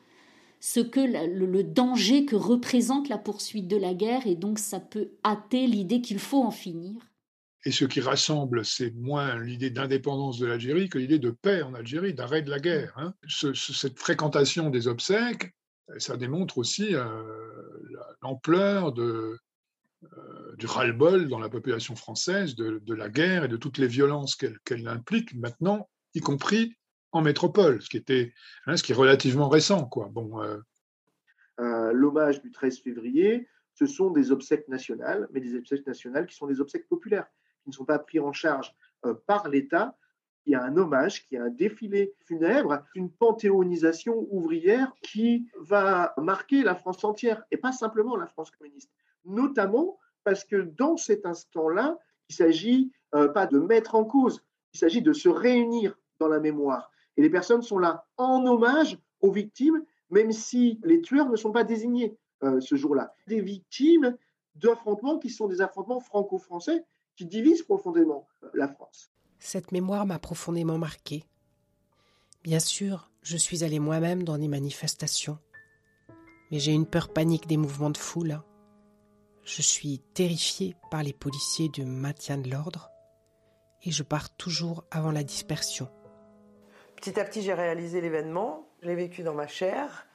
ce 0.59 0.79
que 0.79 1.01
le, 1.01 1.63
danger 1.63 2.25
que 2.25 2.37
représente 2.37 3.09
la 3.09 3.17
poursuite 3.17 3.67
de 3.67 3.75
la 3.75 3.93
guerre 3.93 4.25
et 4.25 4.35
donc 4.35 4.59
ça 4.59 4.79
peut 4.79 5.09
hâter 5.25 5.67
l'idée 5.67 5.99
qu'il 5.99 6.19
faut 6.19 6.41
en 6.41 6.51
finir. 6.51 6.95
Et 7.65 7.71
ce 7.71 7.83
qui 7.83 7.99
rassemble, 7.99 8.63
c'est 8.63 8.93
moins 8.95 9.37
l'idée 9.39 9.69
d'indépendance 9.69 10.39
de 10.39 10.45
l'Algérie 10.45 10.87
que 10.87 10.97
l'idée 10.97 11.19
de 11.19 11.31
paix 11.31 11.61
en 11.63 11.73
Algérie, 11.73 12.13
d'arrêt 12.13 12.41
de 12.41 12.49
la 12.49 12.59
guerre. 12.59 12.93
Hein. 12.97 13.13
cette 13.27 13.99
fréquentation 13.99 14.69
des 14.69 14.87
obsèques, 14.87 15.53
ça 15.97 16.15
démontre 16.15 16.57
aussi 16.57 16.95
euh, 16.95 17.05
l'ampleur 18.21 18.93
de, 18.93 19.03
euh, 19.03 19.39
du 20.57 20.65
ras-le-bol 20.65 21.27
dans 21.27 21.39
la 21.39 21.49
population 21.49 21.95
française 21.95 22.55
de, 22.55 22.93
la 22.93 23.09
guerre 23.09 23.45
et 23.45 23.47
de 23.47 23.57
toutes 23.57 23.77
les 23.77 23.87
violences 23.87 24.35
qu'elle 24.35 24.87
implique 24.87 25.33
maintenant, 25.35 25.89
y 26.13 26.19
compris 26.19 26.75
en 27.11 27.21
métropole, 27.21 27.81
ce 27.81 27.89
qui, 27.89 27.97
était, 27.97 28.33
hein, 28.65 28.75
ce 28.75 28.83
qui 28.83 28.91
est 28.91 28.95
relativement 28.95 29.49
récent. 29.49 29.89
Bon, 30.11 30.41
euh, 30.41 31.91
L'hommage 31.93 32.41
du 32.41 32.51
13 32.51 32.79
février, 32.79 33.47
ce 33.75 33.85
sont 33.85 34.11
des 34.11 34.31
obsèques 34.31 34.67
nationales, 34.67 35.27
mais 35.31 35.39
des 35.39 35.55
obsèques 35.55 35.85
nationales 35.85 36.27
qui 36.27 36.35
sont 36.35 36.47
des 36.47 36.59
obsèques 36.59 36.87
populaires 36.87 37.27
qui 37.63 37.69
ne 37.69 37.73
sont 37.73 37.85
pas 37.85 37.99
pris 37.99 38.19
en 38.19 38.33
charge 38.33 38.73
euh, 39.05 39.13
par 39.25 39.47
l'État. 39.49 39.97
Il 40.45 40.51
y 40.51 40.55
a 40.55 40.63
un 40.63 40.75
hommage, 40.75 41.25
qui 41.25 41.37
a 41.37 41.43
un 41.43 41.49
défilé 41.49 42.13
funèbre, 42.25 42.83
une 42.95 43.09
panthéonisation 43.09 44.27
ouvrière 44.29 44.91
qui 45.01 45.47
va 45.61 46.13
marquer 46.17 46.63
la 46.63 46.75
France 46.75 47.03
entière 47.03 47.43
et 47.49 47.57
pas 47.57 47.71
simplement 47.71 48.17
la 48.17 48.27
France 48.27 48.51
communiste. 48.51 48.91
Notamment 49.25 49.97
parce 50.23 50.43
que 50.43 50.55
dans 50.77 50.97
cet 50.97 51.25
instant-là, 51.25 51.97
il 52.29 52.35
s'agit 52.35 52.91
euh, 53.15 53.27
pas 53.27 53.45
de 53.45 53.59
mettre 53.59 53.95
en 53.95 54.05
cause, 54.05 54.43
il 54.73 54.79
s'agit 54.79 55.01
de 55.01 55.13
se 55.13 55.29
réunir 55.29 55.97
dans 56.19 56.27
la 56.27 56.39
mémoire. 56.39 56.91
Et 57.17 57.21
les 57.21 57.29
personnes 57.29 57.61
sont 57.61 57.77
là 57.77 58.05
en 58.17 58.45
hommage 58.45 58.97
aux 59.21 59.31
victimes, 59.31 59.83
même 60.09 60.31
si 60.31 60.79
les 60.83 61.01
tueurs 61.01 61.29
ne 61.29 61.35
sont 61.35 61.51
pas 61.51 61.63
désignés 61.63 62.17
euh, 62.43 62.59
ce 62.59 62.75
jour-là. 62.75 63.13
Des 63.27 63.41
victimes 63.41 64.17
d'affrontements 64.55 65.19
qui 65.19 65.29
sont 65.29 65.47
des 65.47 65.61
affrontements 65.61 65.99
franco-français 65.99 66.83
qui 67.15 67.25
divise 67.25 67.63
profondément 67.63 68.27
la 68.53 68.67
France. 68.67 69.11
Cette 69.39 69.71
mémoire 69.71 70.05
m'a 70.05 70.19
profondément 70.19 70.77
marqué. 70.77 71.25
Bien 72.43 72.59
sûr, 72.59 73.11
je 73.21 73.37
suis 73.37 73.63
allé 73.63 73.79
moi-même 73.79 74.23
dans 74.23 74.37
des 74.37 74.47
manifestations, 74.47 75.37
mais 76.51 76.59
j'ai 76.59 76.73
une 76.73 76.85
peur 76.85 77.09
panique 77.09 77.47
des 77.47 77.57
mouvements 77.57 77.89
de 77.89 77.97
foule. 77.97 78.39
Je 79.43 79.61
suis 79.61 79.99
terrifié 79.99 80.75
par 80.89 81.03
les 81.03 81.11
policiers 81.11 81.67
du 81.67 81.83
maintien 81.83 82.37
de 82.37 82.49
l'ordre 82.49 82.91
et 83.83 83.91
je 83.91 84.01
pars 84.01 84.33
toujours 84.35 84.85
avant 84.89 85.11
la 85.11 85.23
dispersion. 85.23 85.89
Petit 86.95 87.19
à 87.19 87.25
petit, 87.25 87.41
j'ai 87.41 87.53
réalisé 87.53 87.99
l'événement, 87.99 88.65
je 88.81 88.87
l'ai 88.87 88.95
vécu 88.95 89.21
dans 89.23 89.33
ma 89.33 89.47
chair 89.47 90.07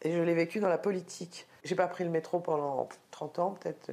et 0.00 0.12
je 0.12 0.22
l'ai 0.22 0.34
vécu 0.34 0.60
dans 0.60 0.68
la 0.68 0.78
politique. 0.78 1.46
J'ai 1.62 1.74
pas 1.74 1.88
pris 1.88 2.04
le 2.04 2.10
métro 2.10 2.40
pendant 2.40 2.88
30 3.10 3.38
ans, 3.38 3.50
peut-être 3.50 3.92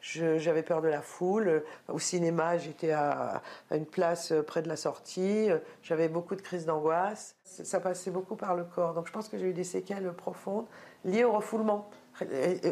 j'avais 0.00 0.62
peur 0.62 0.82
de 0.82 0.88
la 0.88 1.02
foule. 1.02 1.64
Au 1.88 1.98
cinéma, 1.98 2.58
j'étais 2.58 2.92
à, 2.92 3.42
une 3.70 3.86
place 3.86 4.32
près 4.46 4.62
de 4.62 4.68
la 4.68 4.76
sortie. 4.76 5.48
J'avais 5.82 6.08
beaucoup 6.08 6.36
de 6.36 6.42
crises 6.42 6.66
d'angoisse. 6.66 7.36
Ça 7.44 7.80
passait 7.80 8.10
beaucoup 8.10 8.36
par 8.36 8.54
le 8.54 8.64
corps. 8.64 8.94
Donc 8.94 9.06
je 9.06 9.12
pense 9.12 9.28
que 9.28 9.38
j'ai 9.38 9.46
eu 9.46 9.52
des 9.52 9.64
séquelles 9.64 10.12
profondes 10.12 10.66
liées 11.04 11.24
au 11.24 11.32
refoulement, 11.32 11.88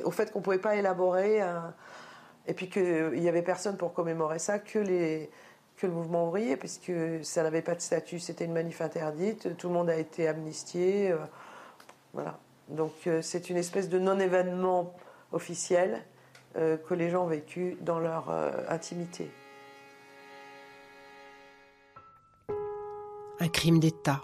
au 0.05 0.11
fait 0.11 0.33
qu'on 0.33 0.39
ne 0.41 0.45
pouvait 0.45 0.59
pas 0.59 0.77
élaborer. 0.77 1.41
Et 2.47 2.55
puis 2.55 2.69
qu'il 2.69 3.13
n'y 3.13 3.29
avait 3.29 3.43
personne 3.43 3.77
pour 3.77 3.93
commémorer 3.93 4.39
ça 4.39 4.59
que, 4.59 4.79
le 4.79 5.89
mouvement 5.91 6.29
ouvrier, 6.29 6.57
puisque 6.57 6.93
ça 7.23 7.43
n'avait 7.43 7.61
pas 7.61 7.75
de 7.75 7.81
statut. 7.81 8.19
C'était 8.19 8.47
une 8.47 8.55
manif 8.55 8.81
interdite. 8.81 9.57
Tout 9.59 9.69
le 9.69 9.75
monde 9.75 9.91
a 9.91 9.97
été 9.97 10.27
amnistié. 10.27 11.13
Euh, 11.13 11.19
voilà. 12.15 12.39
Donc 12.69 12.93
euh, 13.07 13.21
c'est 13.23 13.51
une 13.51 13.57
espèce 13.57 13.89
de 13.89 13.99
non-événement 13.99 14.95
officiel 15.33 16.03
euh, 16.57 16.77
que 16.77 16.95
les 16.95 17.11
gens 17.11 17.25
ont 17.25 17.29
vécu 17.29 17.77
dans 17.81 17.99
leur 17.99 18.31
euh, 18.31 18.51
intimité. 18.69 19.31
Un 23.41 23.49
crime 23.49 23.81
d'État. 23.81 24.23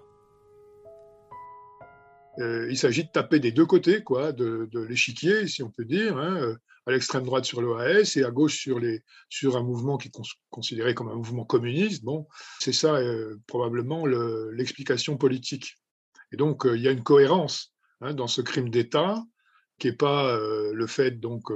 Euh, 2.38 2.68
il 2.70 2.76
s'agit 2.76 3.04
de 3.04 3.10
taper 3.10 3.40
des 3.40 3.52
deux 3.52 3.66
côtés 3.66 4.02
quoi, 4.02 4.32
de, 4.32 4.68
l'échiquier, 4.88 5.46
si 5.48 5.62
on 5.62 5.70
peut 5.70 5.84
dire, 5.84 6.16
hein, 6.16 6.56
à 6.86 6.92
l'extrême 6.92 7.24
droite 7.24 7.44
sur 7.44 7.60
l'OAS 7.60 8.16
et 8.16 8.24
à 8.24 8.30
gauche 8.30 8.58
sur, 8.58 8.78
les, 8.78 9.02
sur 9.28 9.56
un 9.56 9.62
mouvement 9.62 9.98
qui 9.98 10.08
est 10.08 10.12
considéré 10.48 10.94
comme 10.94 11.08
un 11.08 11.16
mouvement 11.16 11.44
communiste. 11.44 12.04
Bon, 12.04 12.26
c'est 12.60 12.72
ça 12.72 12.98
probablement 13.46 14.06
l'explication 14.06 15.16
politique. 15.16 15.76
Et 16.32 16.36
donc, 16.36 16.62
il 16.64 16.80
y 16.80 16.88
a 16.88 16.92
une 16.92 17.02
cohérence 17.02 17.74
hein, 18.00 18.14
dans 18.14 18.28
ce 18.28 18.40
crime 18.40 18.70
d'État 18.70 19.22
qui 19.78 19.88
n'est 19.88 19.96
pas 19.96 20.38
le 20.72 20.86
fait 20.86 21.18
donc 21.20 21.50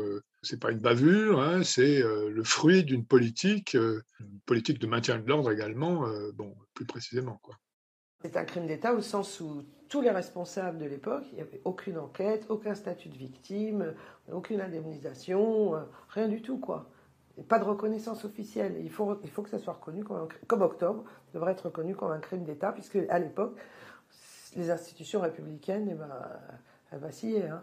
c'est 0.45 0.61
pas 0.61 0.71
une 0.71 0.79
bavure, 0.79 1.41
hein, 1.41 1.65
c'est 1.65 2.03
euh, 2.03 2.31
le 2.31 2.45
fruit 2.45 2.85
d'une 2.85 3.05
politique, 3.05 3.75
euh, 3.75 4.03
une 4.21 4.41
politique 4.47 4.79
de 4.79 4.87
maintien 4.87 5.19
de 5.19 5.27
l'ordre 5.27 5.51
également, 5.51 6.07
euh, 6.07 6.31
bon, 6.33 6.55
plus 6.75 6.87
précisément. 6.87 7.41
C'est 8.23 8.37
un 8.37 8.45
crime 8.45 8.67
d'État 8.67 8.95
au 8.95 9.01
sens 9.01 9.41
où 9.41 9.65
tous 9.89 10.01
les 10.01 10.11
responsables 10.11 10.79
de 10.79 10.87
l'époque, 10.87 11.25
il 11.33 11.37
n'y 11.37 11.41
avait 11.41 11.61
aucune 11.65 11.99
enquête, 11.99 12.47
aucun 12.49 12.75
statut 12.75 13.09
de 13.09 13.17
victime, 13.17 13.95
aucune 14.33 14.61
indemnisation, 14.61 15.75
rien 16.09 16.29
du 16.29 16.43
tout, 16.43 16.59
quoi. 16.59 16.87
pas 17.49 17.59
de 17.59 17.65
reconnaissance 17.65 18.25
officielle. 18.25 18.77
Il 18.81 18.91
faut, 18.91 19.19
il 19.23 19.31
faut 19.31 19.43
que 19.43 19.51
ça 19.51 19.59
soit 19.59 19.75
reconnu 19.75 20.05
comme, 20.05 20.29
comme 20.47 20.63
octobre 20.63 21.05
devrait 21.33 21.53
être 21.53 21.67
reconnu 21.67 21.95
comme 21.95 22.13
un 22.13 22.21
crime 22.21 22.45
d'État, 22.45 22.73
puisque 22.73 22.99
à 23.09 23.19
l'époque, 23.19 23.57
les 24.57 24.71
institutions 24.71 25.21
républicaines, 25.21 25.89
eh 25.91 25.95
ben, 25.95 26.11
elles 26.91 27.01
vacillaient. 27.01 27.49
Hein. 27.49 27.63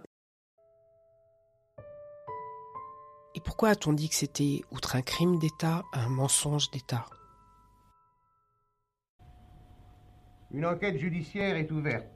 Et 3.33 3.39
pourquoi 3.39 3.69
a-t-on 3.69 3.93
dit 3.93 4.09
que 4.09 4.15
c'était, 4.15 4.61
outre 4.71 4.97
un 4.97 5.01
crime 5.01 5.39
d'État, 5.39 5.83
un 5.93 6.09
mensonge 6.09 6.69
d'État? 6.71 7.05
Une 10.53 10.65
enquête 10.65 10.97
judiciaire 10.97 11.55
est 11.55 11.71
ouverte 11.71 12.07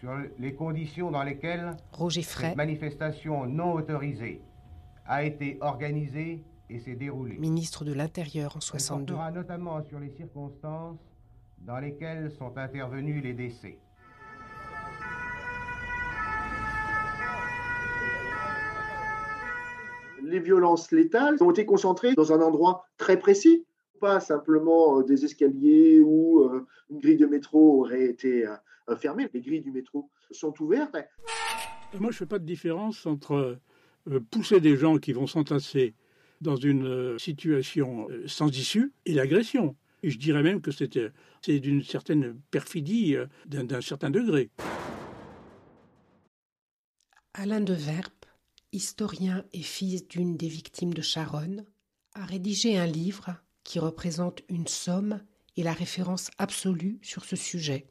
sur 0.00 0.10
les 0.38 0.54
conditions 0.54 1.12
dans 1.12 1.22
lesquelles 1.22 1.76
Roger 1.92 2.22
Frey, 2.22 2.48
cette 2.48 2.56
manifestation 2.56 3.46
non 3.46 3.74
autorisée 3.74 4.42
a 5.06 5.22
été 5.22 5.56
organisée 5.60 6.44
et 6.68 6.80
s'est 6.80 6.96
déroulée. 6.96 7.38
Ministre 7.38 7.84
de 7.84 7.92
l'Intérieur 7.92 8.56
en 8.56 8.60
62. 8.60 9.14
Elle 9.14 9.34
notamment 9.34 9.82
sur 9.84 10.00
les 10.00 10.10
circonstances 10.10 10.98
dans 11.58 11.78
lesquelles 11.78 12.32
sont 12.32 12.58
intervenus 12.58 13.22
les 13.22 13.34
décès. 13.34 13.78
les 20.22 20.40
violences 20.40 20.90
létales 20.90 21.36
ont 21.40 21.52
été 21.52 21.64
concentrées 21.64 22.14
dans 22.14 22.32
un 22.32 22.40
endroit 22.40 22.84
très 22.98 23.16
précis, 23.16 23.64
pas 23.98 24.20
simplement 24.20 24.98
euh, 24.98 25.04
des 25.04 25.24
escaliers 25.24 26.00
où 26.00 26.40
euh, 26.40 26.66
une 26.90 27.00
grille 27.00 27.16
de 27.16 27.26
métro 27.26 27.82
aurait 27.82 28.04
été 28.04 28.46
euh, 28.46 28.96
fermée. 28.96 29.28
Les 29.32 29.40
grilles 29.40 29.62
du 29.62 29.72
métro 29.72 30.10
sont 30.30 30.54
ouvertes. 30.62 30.96
Moi, 31.98 32.10
je 32.10 32.16
ne 32.16 32.18
fais 32.18 32.26
pas 32.26 32.38
de 32.38 32.44
différence 32.44 33.06
entre 33.06 33.58
pousser 34.30 34.60
des 34.60 34.76
gens 34.76 34.98
qui 34.98 35.12
vont 35.12 35.26
s'entasser 35.26 35.94
dans 36.40 36.56
une 36.56 37.18
situation 37.18 38.06
sans 38.26 38.48
issue 38.56 38.92
et 39.04 39.14
l'agression. 39.14 39.76
Et 40.02 40.10
je 40.10 40.18
dirais 40.18 40.42
même 40.42 40.60
que 40.60 40.70
c'est 40.70 41.60
d'une 41.60 41.82
certaine 41.82 42.38
perfidie, 42.50 43.16
d'un, 43.46 43.80
certain 43.80 44.10
degré. 44.10 44.50
Alain 47.34 47.60
de 47.60 47.72
Verp 47.72 48.26
historien 48.76 49.44
et 49.52 49.62
fils 49.62 50.06
d'une 50.06 50.36
des 50.36 50.48
victimes 50.48 50.92
de 50.92 51.02
Charonne, 51.02 51.64
a 52.14 52.24
rédigé 52.24 52.76
un 52.76 52.86
livre 52.86 53.36
qui 53.66 53.80
représente 53.80 54.42
une 54.48 54.68
somme 54.68 55.20
est 55.56 55.64
la 55.64 55.72
référence 55.72 56.30
absolue 56.38 57.00
sur 57.02 57.24
ce 57.24 57.34
sujet 57.34 57.90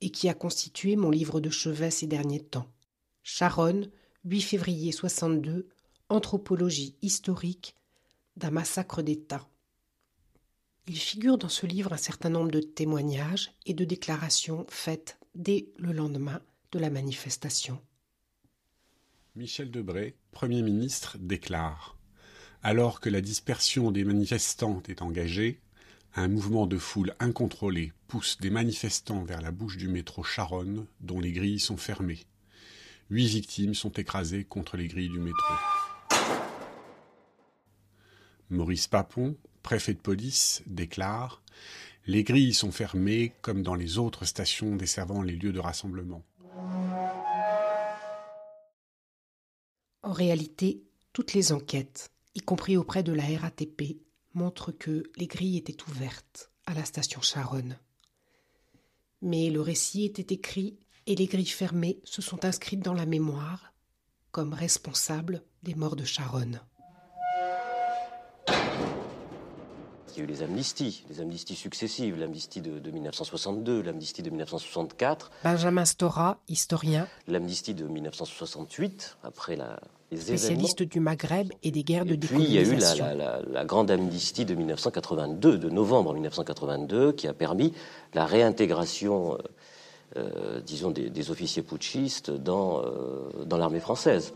et 0.00 0.10
qui 0.10 0.28
a 0.28 0.34
constitué 0.34 0.96
mon 0.96 1.10
livre 1.10 1.40
de 1.40 1.48
chevet 1.48 1.92
ces 1.92 2.08
derniers 2.08 2.42
temps. 2.42 2.66
Charonne, 3.22 3.88
8 4.24 4.40
février 4.42 4.92
62, 4.92 5.68
Anthropologie 6.08 6.96
historique 7.02 7.76
d'un 8.36 8.50
massacre 8.50 9.00
d'État. 9.00 9.48
Il 10.88 10.98
figure 10.98 11.38
dans 11.38 11.48
ce 11.48 11.66
livre 11.66 11.92
un 11.92 11.98
certain 11.98 12.28
nombre 12.28 12.50
de 12.50 12.60
témoignages 12.60 13.52
et 13.64 13.74
de 13.74 13.84
déclarations 13.84 14.66
faites 14.68 15.18
dès 15.34 15.68
le 15.76 15.92
lendemain 15.92 16.40
de 16.72 16.78
la 16.78 16.90
manifestation. 16.90 17.80
Michel 19.36 19.70
Debré, 19.70 20.16
Premier 20.32 20.62
ministre, 20.62 21.16
déclare 21.18 21.95
Alors 22.68 22.98
que 22.98 23.08
la 23.08 23.20
dispersion 23.20 23.92
des 23.92 24.02
manifestants 24.02 24.82
est 24.88 25.00
engagée, 25.00 25.60
un 26.16 26.26
mouvement 26.26 26.66
de 26.66 26.78
foule 26.78 27.14
incontrôlé 27.20 27.92
pousse 28.08 28.38
des 28.40 28.50
manifestants 28.50 29.22
vers 29.22 29.40
la 29.40 29.52
bouche 29.52 29.76
du 29.76 29.86
métro 29.86 30.24
Charonne, 30.24 30.84
dont 31.00 31.20
les 31.20 31.30
grilles 31.30 31.60
sont 31.60 31.76
fermées. 31.76 32.26
Huit 33.08 33.28
victimes 33.28 33.74
sont 33.74 33.92
écrasées 33.92 34.42
contre 34.42 34.76
les 34.76 34.88
grilles 34.88 35.10
du 35.10 35.20
métro. 35.20 35.54
Maurice 38.50 38.88
Papon, 38.88 39.36
préfet 39.62 39.94
de 39.94 40.00
police, 40.00 40.64
déclare 40.66 41.42
Les 42.08 42.24
grilles 42.24 42.52
sont 42.52 42.72
fermées 42.72 43.32
comme 43.42 43.62
dans 43.62 43.76
les 43.76 43.96
autres 43.96 44.24
stations 44.24 44.74
desservant 44.74 45.22
les 45.22 45.36
lieux 45.36 45.52
de 45.52 45.60
rassemblement. 45.60 46.24
En 50.02 50.12
réalité, 50.12 50.82
toutes 51.12 51.32
les 51.32 51.52
enquêtes, 51.52 52.10
y 52.36 52.40
compris 52.40 52.76
auprès 52.76 53.02
de 53.02 53.14
la 53.14 53.24
RATP, 53.24 53.96
montrent 54.34 54.70
que 54.70 55.04
les 55.16 55.26
grilles 55.26 55.56
étaient 55.56 55.82
ouvertes 55.88 56.50
à 56.66 56.74
la 56.74 56.84
station 56.84 57.22
Charonne. 57.22 57.78
Mais 59.22 59.48
le 59.48 59.62
récit 59.62 60.04
était 60.04 60.34
écrit 60.34 60.78
et 61.06 61.14
les 61.14 61.26
grilles 61.26 61.46
fermées 61.46 61.98
se 62.04 62.20
sont 62.20 62.44
inscrites 62.44 62.84
dans 62.84 62.92
la 62.92 63.06
mémoire 63.06 63.72
comme 64.32 64.52
responsables 64.52 65.42
des 65.62 65.74
morts 65.74 65.96
de 65.96 66.04
Charonne. 66.04 66.60
Il 70.08 70.18
y 70.18 70.20
a 70.20 70.24
eu 70.24 70.26
les 70.26 70.42
amnisties, 70.42 71.04
les 71.08 71.20
amnisties 71.20 71.56
successives, 71.56 72.18
l'amnistie 72.18 72.60
de, 72.60 72.78
de 72.78 72.90
1962, 72.90 73.82
l'amnistie 73.82 74.22
de 74.22 74.30
1964. 74.30 75.30
Benjamin 75.42 75.84
Stora, 75.84 76.38
historien. 76.48 77.08
L'amnistie 77.26 77.74
de 77.74 77.86
1968, 77.86 79.18
après 79.22 79.56
la, 79.56 79.78
spécialiste 80.14 80.82
du 80.82 81.00
Maghreb 81.00 81.48
et 81.62 81.70
des 81.70 81.82
guerres 81.82 82.04
de 82.04 82.14
Et 82.14 82.18
puis 82.18 82.42
il 82.44 82.52
y 82.52 82.58
a 82.58 82.62
eu 82.62 82.74
la, 82.76 82.94
décolonisation. 82.94 83.06
la- 83.52 83.64
grande 83.64 83.90
amnistie 83.90 84.44
de 84.44 84.54
1982, 84.54 85.58
de 85.58 85.68
novembre 85.68 86.12
1982, 86.14 87.12
qui 87.12 87.26
a 87.26 87.34
permis 87.34 87.72
la 88.14 88.24
réintégration, 88.26 89.34
euh, 89.34 89.38
euh, 90.16 90.60
disons, 90.60 90.90
des, 90.92 91.10
des 91.10 91.30
officiers 91.30 91.62
putschistes 91.62 92.30
dans, 92.30 92.80
euh, 92.84 93.44
dans 93.44 93.56
l'armée 93.56 93.80
française. 93.80 94.34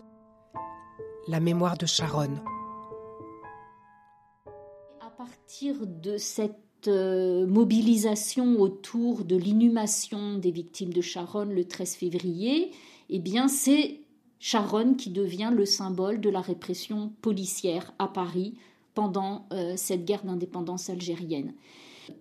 La 1.29 1.39
mémoire 1.41 1.77
de 1.79 1.87
Charonne. 1.87 2.41
À 5.01 5.11
partir 5.11 5.75
de 5.87 6.17
cette 6.17 6.57
mobilisation 6.89 8.59
autour 8.59 9.25
de 9.25 9.37
l'inhumation 9.37 10.39
des 10.39 10.51
victimes 10.51 10.93
de 10.95 11.03
Charonne 11.03 11.53
le 11.53 11.67
13 11.67 11.95
février, 11.95 12.71
eh 13.11 13.19
bien 13.19 13.49
c'est 13.49 14.01
Charonne 14.41 14.97
qui 14.97 15.11
devient 15.11 15.53
le 15.55 15.67
symbole 15.67 16.21
de 16.21 16.31
la 16.31 16.41
répression 16.41 17.13
policière 17.21 17.93
à 17.99 18.09
Paris 18.09 18.55
pendant 18.95 19.47
euh, 19.53 19.75
cette 19.77 20.05
guerre 20.05 20.25
d'indépendance 20.25 20.91
algérienne. 20.91 21.53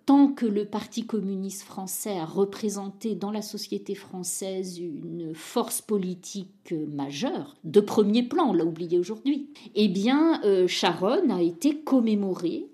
Tant 0.06 0.28
que 0.28 0.46
le 0.46 0.66
Parti 0.66 1.06
communiste 1.06 1.64
français 1.64 2.20
a 2.20 2.26
représenté 2.26 3.16
dans 3.16 3.32
la 3.32 3.42
société 3.42 3.96
française 3.96 4.78
une 4.78 5.34
force 5.34 5.82
politique 5.82 6.74
majeure, 6.94 7.56
de 7.64 7.80
premier 7.80 8.22
plan, 8.22 8.50
on 8.50 8.54
l'a 8.54 8.66
oublié 8.66 9.00
aujourd'hui, 9.00 9.48
eh 9.74 9.88
bien 9.88 10.42
euh, 10.44 10.68
Charonne 10.68 11.32
a 11.32 11.42
été 11.42 11.78
commémorée 11.78 12.68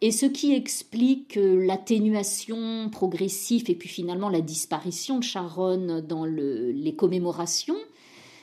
et 0.00 0.12
ce 0.12 0.26
qui 0.26 0.52
explique 0.52 1.36
euh, 1.38 1.64
l'atténuation 1.64 2.88
progressive 2.90 3.64
et 3.68 3.74
puis 3.74 3.88
finalement 3.88 4.28
la 4.28 4.42
disparition 4.42 5.18
de 5.18 5.24
Charonne 5.24 6.02
dans 6.02 6.24
le- 6.24 6.70
les 6.70 6.94
commémorations, 6.94 7.78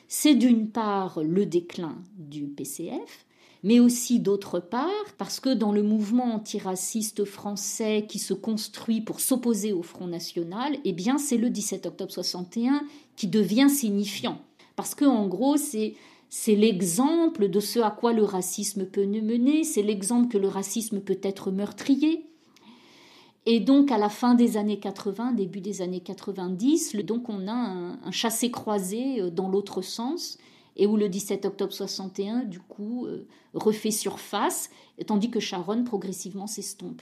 c'est 0.10 0.34
d'une 0.34 0.68
part 0.68 1.22
le 1.24 1.45
déclin 1.45 1.95
du 2.18 2.47
PCF, 2.47 3.28
mais 3.64 3.80
aussi 3.80 4.20
d'autre 4.20 4.60
part 4.60 4.89
parce 5.20 5.39
que 5.39 5.53
dans 5.53 5.72
le 5.72 5.84
mouvement 5.84 6.34
antiraciste 6.34 7.26
français 7.26 8.05
qui 8.10 8.18
se 8.18 8.34
construit 8.34 9.01
pour 9.01 9.20
s'opposer 9.20 9.72
au 9.72 9.84
Front 9.84 10.07
National, 10.07 10.76
eh 10.84 10.93
bien 10.93 11.20
c'est 11.20 11.38
le 11.38 11.51
17 11.51 11.86
octobre 11.86 12.12
61 12.12 12.82
qui 13.16 13.28
devient 13.28 13.70
signifiant. 13.70 14.39
Parce 14.76 14.95
que 14.95 15.05
en 15.05 15.28
gros, 15.28 15.57
c'est 15.57 15.93
c'est 16.32 16.55
l'exemple 16.55 17.47
de 17.47 17.60
ce 17.60 17.80
à 17.80 17.91
quoi 17.91 18.14
le 18.14 18.24
racisme 18.24 18.86
peut 18.86 19.05
nous 19.05 19.22
mener, 19.22 19.64
c'est 19.64 19.82
l'exemple 19.82 20.28
que 20.28 20.38
le 20.38 20.47
racisme 20.47 21.01
peut 21.01 21.20
être 21.24 21.51
meurtrier. 21.51 22.29
Et 23.52 23.60
donc, 23.60 23.91
à 23.91 23.97
la 23.97 24.10
fin 24.10 24.36
des 24.36 24.58
années 24.58 24.80
80, 24.80 25.32
début 25.32 25.60
des 25.60 25.82
années 25.82 26.02
90, 26.02 26.93
le- 26.93 27.02
donc 27.02 27.30
on 27.30 27.47
a 27.47 27.52
un, 27.52 28.00
un 28.04 28.12
chassé-croisé 28.12 29.22
euh, 29.22 29.32
dans 29.32 29.50
l'autre 29.50 29.82
sens, 29.82 30.38
et 30.76 30.86
où 30.86 30.95
le 30.97 31.10
17 31.10 31.45
octobre 31.45 31.74
61, 31.74 32.43
du 32.43 32.60
coup, 32.60 33.08
euh, 33.08 33.28
refait 33.56 33.89
surface, 33.89 34.70
tandis 35.08 35.32
que 35.32 35.39
Charonne 35.39 35.84
progressivement 35.84 36.45
s'estompe. 36.45 37.02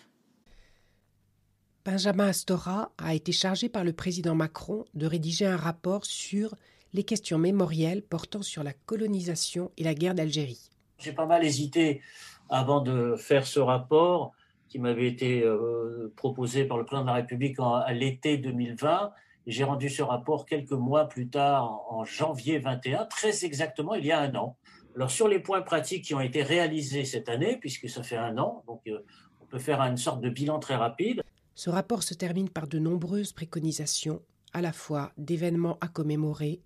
Benjamin 1.83 2.27
Astora 2.27 2.93
a 2.97 3.13
été 3.13 3.33
chargé 3.33 3.67
par 3.67 3.83
le 3.83 3.91
président 3.91 4.33
Macron 4.33 4.85
de 4.93 5.05
rédiger 5.05 5.45
un 5.45 5.57
rapport 5.57 6.05
sur 6.05 6.55
les 6.93 7.03
questions 7.03 7.37
mémorielles 7.39 8.03
portant 8.03 8.41
sur 8.41 8.63
la 8.63 8.71
colonisation 8.71 9.69
et 9.75 9.83
la 9.83 9.93
guerre 9.93 10.15
d'Algérie. 10.15 10.69
J'ai 10.97 11.11
pas 11.11 11.25
mal 11.25 11.43
hésité 11.43 12.01
avant 12.47 12.79
de 12.79 13.15
faire 13.17 13.45
ce 13.45 13.59
rapport 13.59 14.31
qui 14.69 14.79
m'avait 14.79 15.07
été 15.07 15.43
euh, 15.43 16.13
proposé 16.15 16.65
par 16.65 16.77
le 16.77 16.85
président 16.85 17.03
de 17.03 17.07
la 17.09 17.15
République 17.15 17.59
en- 17.59 17.75
à 17.75 17.93
l'été 17.93 18.37
2020. 18.37 19.11
J'ai 19.45 19.63
rendu 19.63 19.89
ce 19.89 20.01
rapport 20.01 20.45
quelques 20.45 20.71
mois 20.71 21.07
plus 21.07 21.29
tard, 21.29 21.81
en, 21.89 22.03
janvier 22.03 22.59
21, 22.59 23.05
très 23.05 23.45
exactement 23.45 23.93
il 23.95 24.05
y 24.05 24.11
a 24.11 24.19
un 24.19 24.35
an. 24.35 24.57
Alors 24.95 25.11
sur 25.11 25.27
les 25.27 25.39
points 25.39 25.61
pratiques 25.61 26.03
qui 26.05 26.13
ont 26.15 26.19
été 26.19 26.43
réalisés 26.43 27.05
cette 27.05 27.29
année, 27.29 27.57
puisque 27.59 27.87
ça 27.89 28.03
fait 28.03 28.17
un 28.17 28.37
an, 28.37 28.63
donc 28.67 28.81
euh, 28.87 28.99
on 29.41 29.45
peut 29.45 29.59
faire 29.59 29.79
une 29.81 29.97
sorte 29.97 30.21
de 30.21 30.29
bilan 30.29 30.59
très 30.59 30.75
rapide. 30.75 31.21
Ce 31.55 31.69
rapport 31.69 32.03
se 32.03 32.13
termine 32.13 32.49
par 32.49 32.67
de 32.67 32.77
nombreuses 32.79 33.31
préconisations, 33.31 34.21
à 34.53 34.61
la 34.61 34.73
fois 34.73 35.11
d'événements 35.17 35.77
à 35.81 35.87
commémorer, 35.87 36.61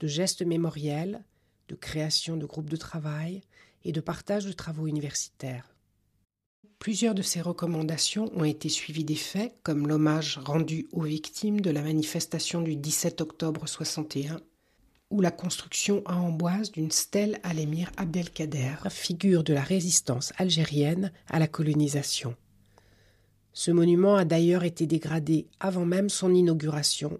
de 0.00 0.06
gestes 0.06 0.42
mémoriels, 0.42 1.22
de 1.68 1.74
création 1.74 2.36
de 2.36 2.46
groupes 2.46 2.70
de 2.70 2.76
travail 2.76 3.42
et 3.84 3.92
de 3.92 4.00
partage 4.00 4.46
de 4.46 4.52
travaux 4.52 4.86
universitaires. 4.86 5.74
Plusieurs 6.80 7.14
de 7.14 7.20
ces 7.20 7.42
recommandations 7.42 8.30
ont 8.34 8.44
été 8.44 8.70
suivies 8.70 9.04
des 9.04 9.14
faits, 9.14 9.54
comme 9.62 9.86
l'hommage 9.86 10.38
rendu 10.38 10.88
aux 10.92 11.02
victimes 11.02 11.60
de 11.60 11.70
la 11.70 11.82
manifestation 11.82 12.62
du 12.62 12.74
17 12.74 13.20
octobre 13.20 13.68
61 13.68 14.40
ou 15.10 15.20
la 15.20 15.30
construction 15.30 16.02
à 16.06 16.16
Amboise 16.16 16.72
d'une 16.72 16.90
stèle 16.90 17.38
à 17.42 17.52
l'émir 17.52 17.90
Abdelkader, 17.98 18.76
figure 18.88 19.44
de 19.44 19.52
la 19.52 19.60
résistance 19.60 20.32
algérienne 20.38 21.12
à 21.28 21.38
la 21.38 21.48
colonisation. 21.48 22.34
Ce 23.52 23.70
monument 23.70 24.16
a 24.16 24.24
d'ailleurs 24.24 24.64
été 24.64 24.86
dégradé 24.86 25.48
avant 25.60 25.84
même 25.84 26.08
son 26.08 26.34
inauguration, 26.34 27.18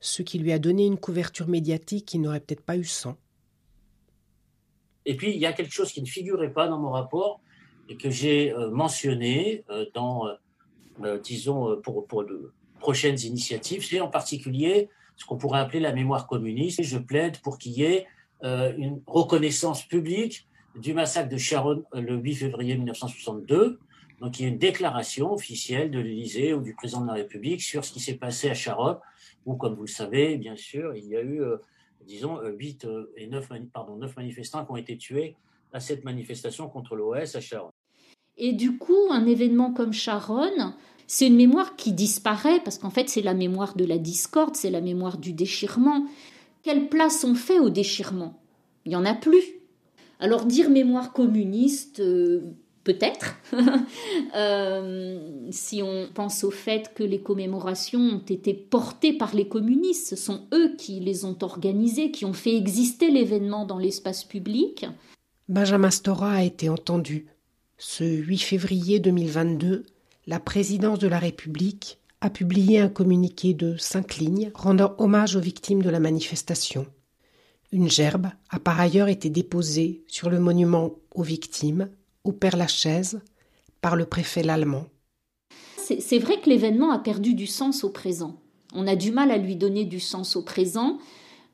ce 0.00 0.22
qui 0.22 0.38
lui 0.38 0.52
a 0.52 0.58
donné 0.58 0.86
une 0.86 0.98
couverture 0.98 1.48
médiatique 1.48 2.06
qui 2.06 2.18
n'aurait 2.18 2.40
peut-être 2.40 2.64
pas 2.64 2.78
eu 2.78 2.84
sans. 2.84 3.18
Et 5.04 5.16
puis, 5.16 5.32
il 5.34 5.38
y 5.38 5.46
a 5.46 5.52
quelque 5.52 5.74
chose 5.74 5.92
qui 5.92 6.00
ne 6.00 6.06
figurait 6.06 6.52
pas 6.52 6.66
dans 6.66 6.78
mon 6.78 6.90
rapport 6.90 7.42
et 7.88 7.96
que 7.96 8.10
j'ai 8.10 8.52
euh, 8.52 8.70
mentionné 8.70 9.64
euh, 9.70 9.86
dans, 9.94 10.28
euh, 11.04 11.18
disons, 11.18 11.80
pour, 11.82 12.06
pour 12.06 12.24
de 12.24 12.52
prochaines 12.80 13.18
initiatives, 13.20 13.84
c'est 13.84 14.00
en 14.00 14.08
particulier 14.08 14.88
ce 15.16 15.24
qu'on 15.24 15.36
pourrait 15.36 15.60
appeler 15.60 15.80
la 15.80 15.92
mémoire 15.92 16.26
communiste. 16.26 16.82
Je 16.82 16.98
plaide 16.98 17.38
pour 17.40 17.58
qu'il 17.58 17.72
y 17.72 17.84
ait 17.84 18.06
une 18.42 19.00
reconnaissance 19.06 19.82
publique 19.82 20.46
du 20.76 20.94
massacre 20.94 21.28
de 21.28 21.36
euh, 21.36 22.00
le 22.00 22.16
8 22.16 22.34
février 22.34 22.76
1962. 22.76 23.78
Donc, 24.20 24.38
il 24.38 24.42
y 24.42 24.46
a 24.46 24.48
une 24.48 24.58
déclaration 24.58 25.32
officielle 25.32 25.90
de 25.90 25.98
l'Élysée 25.98 26.54
ou 26.54 26.62
du 26.62 26.74
président 26.74 27.02
de 27.02 27.08
la 27.08 27.14
République 27.14 27.62
sur 27.62 27.84
ce 27.84 27.92
qui 27.92 28.00
s'est 28.00 28.16
passé 28.16 28.48
à 28.48 28.54
Charonne, 28.54 28.98
où, 29.44 29.56
comme 29.56 29.74
vous 29.74 29.82
le 29.82 29.88
savez, 29.88 30.36
bien 30.36 30.56
sûr, 30.56 30.94
il 30.94 31.06
y 31.06 31.16
a 31.16 31.20
eu, 31.20 31.42
euh, 31.42 31.58
disons, 32.06 32.40
8 32.42 32.86
et 33.16 33.26
9, 33.26 33.50
pardon, 33.72 33.96
9 33.96 34.16
manifestants 34.16 34.64
qui 34.64 34.72
ont 34.72 34.76
été 34.76 34.96
tués 34.96 35.36
à 35.72 35.80
cette 35.80 36.04
manifestation 36.04 36.68
contre 36.68 36.96
l'OS 36.96 37.34
à 37.36 37.40
Charonne. 37.40 37.72
Et 38.38 38.52
du 38.52 38.76
coup, 38.78 39.10
un 39.10 39.26
événement 39.26 39.72
comme 39.72 39.92
Charonne, 39.92 40.74
c'est 41.06 41.28
une 41.28 41.36
mémoire 41.36 41.76
qui 41.76 41.92
disparaît, 41.92 42.60
parce 42.64 42.78
qu'en 42.78 42.90
fait, 42.90 43.08
c'est 43.08 43.22
la 43.22 43.34
mémoire 43.34 43.76
de 43.76 43.84
la 43.84 43.98
discorde, 43.98 44.56
c'est 44.56 44.70
la 44.70 44.80
mémoire 44.80 45.18
du 45.18 45.32
déchirement. 45.32 46.04
Quelle 46.62 46.88
place 46.88 47.24
on 47.24 47.34
fait 47.34 47.60
au 47.60 47.70
déchirement? 47.70 48.40
Il 48.84 48.90
n'y 48.90 48.96
en 48.96 49.04
a 49.04 49.14
plus. 49.14 49.42
Alors 50.18 50.46
dire 50.46 50.70
mémoire 50.70 51.12
communiste, 51.12 52.00
euh, 52.00 52.40
peut-être, 52.84 53.36
euh, 54.36 55.18
si 55.50 55.82
on 55.82 56.08
pense 56.12 56.42
au 56.44 56.50
fait 56.50 56.92
que 56.94 57.02
les 57.02 57.20
commémorations 57.20 58.00
ont 58.00 58.24
été 58.26 58.54
portées 58.54 59.12
par 59.12 59.34
les 59.34 59.46
communistes, 59.46 60.08
ce 60.08 60.16
sont 60.16 60.42
eux 60.54 60.74
qui 60.78 61.00
les 61.00 61.24
ont 61.24 61.36
organisées, 61.42 62.10
qui 62.10 62.24
ont 62.24 62.32
fait 62.32 62.56
exister 62.56 63.10
l'événement 63.10 63.66
dans 63.66 63.78
l'espace 63.78 64.24
public. 64.24 64.86
Benjamin 65.48 65.90
Stora 65.90 66.32
a 66.32 66.42
été 66.42 66.68
entendu. 66.68 67.26
Ce 67.78 68.04
8 68.04 68.38
février 68.38 69.00
2022, 69.00 69.84
la 70.26 70.40
présidence 70.40 70.98
de 70.98 71.08
la 71.08 71.18
République 71.18 71.98
a 72.22 72.30
publié 72.30 72.78
un 72.80 72.88
communiqué 72.88 73.52
de 73.52 73.76
cinq 73.76 74.16
lignes 74.16 74.50
rendant 74.54 74.94
hommage 74.96 75.36
aux 75.36 75.40
victimes 75.40 75.82
de 75.82 75.90
la 75.90 76.00
manifestation. 76.00 76.86
Une 77.72 77.90
gerbe 77.90 78.28
a 78.48 78.58
par 78.58 78.80
ailleurs 78.80 79.08
été 79.08 79.28
déposée 79.28 80.04
sur 80.06 80.30
le 80.30 80.40
monument 80.40 80.92
aux 81.14 81.22
victimes 81.22 81.90
au 82.24 82.32
Père-Lachaise 82.32 83.20
par 83.82 83.94
le 83.94 84.06
préfet 84.06 84.42
l'allemand. 84.42 84.86
C'est 85.76 86.18
vrai 86.18 86.40
que 86.40 86.48
l'événement 86.48 86.92
a 86.92 86.98
perdu 86.98 87.34
du 87.34 87.46
sens 87.46 87.84
au 87.84 87.90
présent. 87.90 88.40
On 88.72 88.86
a 88.86 88.96
du 88.96 89.12
mal 89.12 89.30
à 89.30 89.36
lui 89.36 89.54
donner 89.54 89.84
du 89.84 90.00
sens 90.00 90.34
au 90.34 90.42
présent 90.42 90.98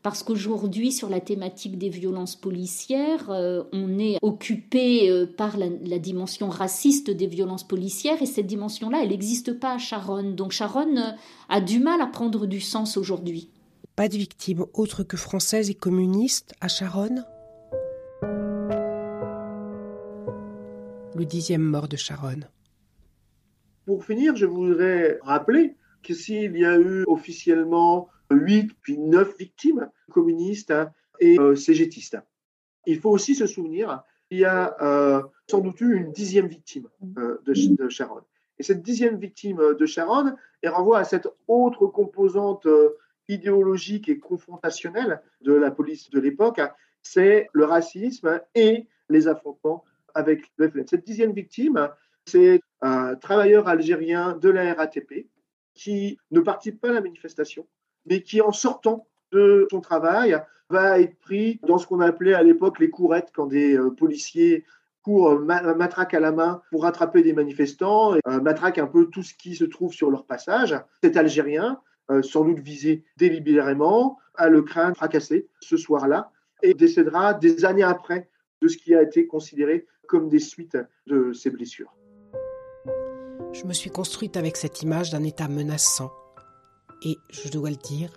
parce 0.03 0.25
qu'aujourd'hui, 0.25 0.91
sur 0.91 1.09
la 1.09 1.21
thématique 1.21 1.79
des 1.79 1.89
violences 1.89 2.35
policières, 2.35 3.31
euh, 3.31 3.63
on 3.73 4.01
est 4.01 4.19
occupé 4.21 5.09
euh, 5.09 5.27
par 5.27 5.57
la, 5.57 5.99
dimension 5.99 6.49
raciste 6.49 7.11
des 7.11 7.29
violences 7.29 7.67
policières, 7.67 8.21
et 8.21 8.27
cette 8.27 8.47
dimension-là, 8.47 9.03
elle 9.03 9.11
n'existe 9.11 9.59
pas 9.59 9.75
à 9.75 9.79
Charonne. 9.79 10.35
Donc 10.35 10.51
Charonne 10.51 10.99
euh, 10.99 11.17
a 11.49 11.61
du 11.61 11.79
mal 11.79 12.01
à 12.01 12.07
prendre 12.07 12.47
du 12.47 12.61
sens 12.61 12.97
aujourd'hui. 12.97 13.49
Pas 13.95 14.09
de 14.09 14.17
victimes 14.17 14.67
autres 14.75 15.05
que 15.05 15.17
françaises 15.17 15.71
et 15.71 15.75
communistes 15.75 16.55
à 16.61 16.67
Charonne 16.67 17.25
Le 21.15 21.25
dixième 21.27 21.63
mort 21.63 21.89
de 21.89 21.97
Charonne. 21.97 22.49
Pour 23.85 24.05
finir, 24.05 24.35
je 24.35 24.47
voudrais 24.47 25.19
rappeler 25.23 25.77
que 26.03 26.15
s'il 26.15 26.57
y 26.57 26.65
a 26.65 26.77
eu 26.79 27.05
officiellement 27.07 28.09
8 28.33 28.73
puis 28.83 28.99
9 28.99 29.37
victimes 29.39 29.91
communistes 30.11 30.73
et 31.21 31.39
euh, 31.39 31.55
cégétistes. 31.55 32.19
Il 32.87 32.99
faut 32.99 33.11
aussi 33.11 33.35
se 33.35 33.47
souvenir 33.47 34.03
qu'il 34.29 34.39
y 34.39 34.45
a 34.45 34.77
euh, 34.81 35.23
sans 35.51 35.61
doute 35.61 35.81
eu 35.81 35.97
une 35.97 36.13
dixième 36.13 36.47
victime 36.47 36.89
euh, 37.19 37.41
de, 37.45 37.89
Sharon. 37.89 38.23
Et 38.59 38.63
cette 38.63 38.83
dixième 38.83 39.19
victime 39.19 39.75
de 39.79 39.87
Sharon, 39.87 40.35
elle 40.63 40.71
renvoie 40.71 40.99
à 40.99 41.05
cette 41.05 41.29
autre 41.49 41.87
composante 41.87 42.67
idéologique 43.29 44.09
et 44.09 44.19
confrontationnelle 44.19 45.23
de 45.41 45.53
la 45.53 45.71
police 45.71 46.11
de 46.11 46.21
l'époque, 46.21 46.61
c'est 47.03 47.49
le 47.53 47.65
racisme 47.65 48.41
et 48.55 48.87
les 49.09 49.29
affrontements 49.29 49.85
avec 50.15 50.51
le 50.57 50.69
FLN. 50.69 50.87
Cette 50.87 51.05
dixième 51.05 51.33
victime, 51.33 51.89
c'est 52.27 52.61
un 52.81 53.15
travailleur 53.17 53.69
algérien 53.69 54.37
de 54.37 54.49
la 54.51 54.75
RATP 54.75 55.27
qui 55.75 56.19
ne 56.31 56.41
participe 56.41 56.81
pas 56.81 56.91
à 56.91 56.93
la 56.93 57.01
manifestation, 57.01 57.67
mais 58.07 58.23
qui, 58.23 58.41
en 58.41 58.53
sortant 58.53 59.07
de 59.33 59.67
son 59.71 59.81
travail, 59.81 60.41
va 60.69 61.01
être 61.01 61.19
pris 61.19 61.61
dans 61.67 61.79
ce 61.79 61.87
qu'on 61.87 62.01
appelait 62.01 62.35
à 62.35 62.43
l'époque 62.43 62.79
les 62.79 62.91
courettes, 62.91 63.31
quand 63.35 63.47
des 63.47 63.77
euh, 63.77 63.91
policiers 63.91 64.65
courent 65.03 65.39
matraque 65.41 66.15
à 66.15 66.21
la 66.21 66.33
main 66.33 66.63
pour 66.71 66.83
rattraper 66.83 67.23
des 67.23 67.33
manifestants, 67.33 68.15
et, 68.17 68.21
euh, 68.27 68.41
matraque 68.41 68.79
un 68.79 68.87
peu 68.87 69.07
tout 69.07 69.23
ce 69.23 69.35
qui 69.35 69.55
se 69.55 69.65
trouve 69.65 69.93
sur 69.93 70.11
leur 70.11 70.25
passage. 70.25 70.77
Cet 71.03 71.17
Algérien, 71.17 71.81
euh, 72.11 72.23
sans 72.23 72.45
doute 72.45 72.61
visé 72.61 73.05
délibérément, 73.17 74.19
a 74.37 74.49
le 74.49 74.63
crâne 74.63 74.95
fracassé 74.95 75.49
ce 75.61 75.77
soir-là 75.77 76.31
et 76.63 76.75
décédera 76.75 77.35
des 77.35 77.65
années 77.65 77.83
après 77.83 78.31
de 78.63 78.69
ce 78.69 78.77
qui 78.77 78.95
a 78.95 79.03
été 79.03 79.27
considéré 79.27 79.87
comme 80.07 80.29
des 80.29 80.39
suites 80.39 80.79
de 81.07 81.33
ses 81.33 81.51
blessures. 81.51 81.93
Je 83.53 83.65
me 83.65 83.73
suis 83.73 83.91
construite 83.91 84.37
avec 84.37 84.57
cette 84.57 84.83
image 84.83 85.11
d'un 85.11 85.25
État 85.25 85.49
menaçant, 85.49 86.11
et, 87.05 87.19
je 87.31 87.49
dois 87.49 87.71
le 87.71 87.77
dire, 87.77 88.11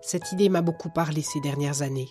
cette 0.00 0.32
idée 0.32 0.48
m'a 0.48 0.62
beaucoup 0.62 0.90
parlé 0.90 1.22
ces 1.22 1.40
dernières 1.40 1.82
années. 1.82 2.08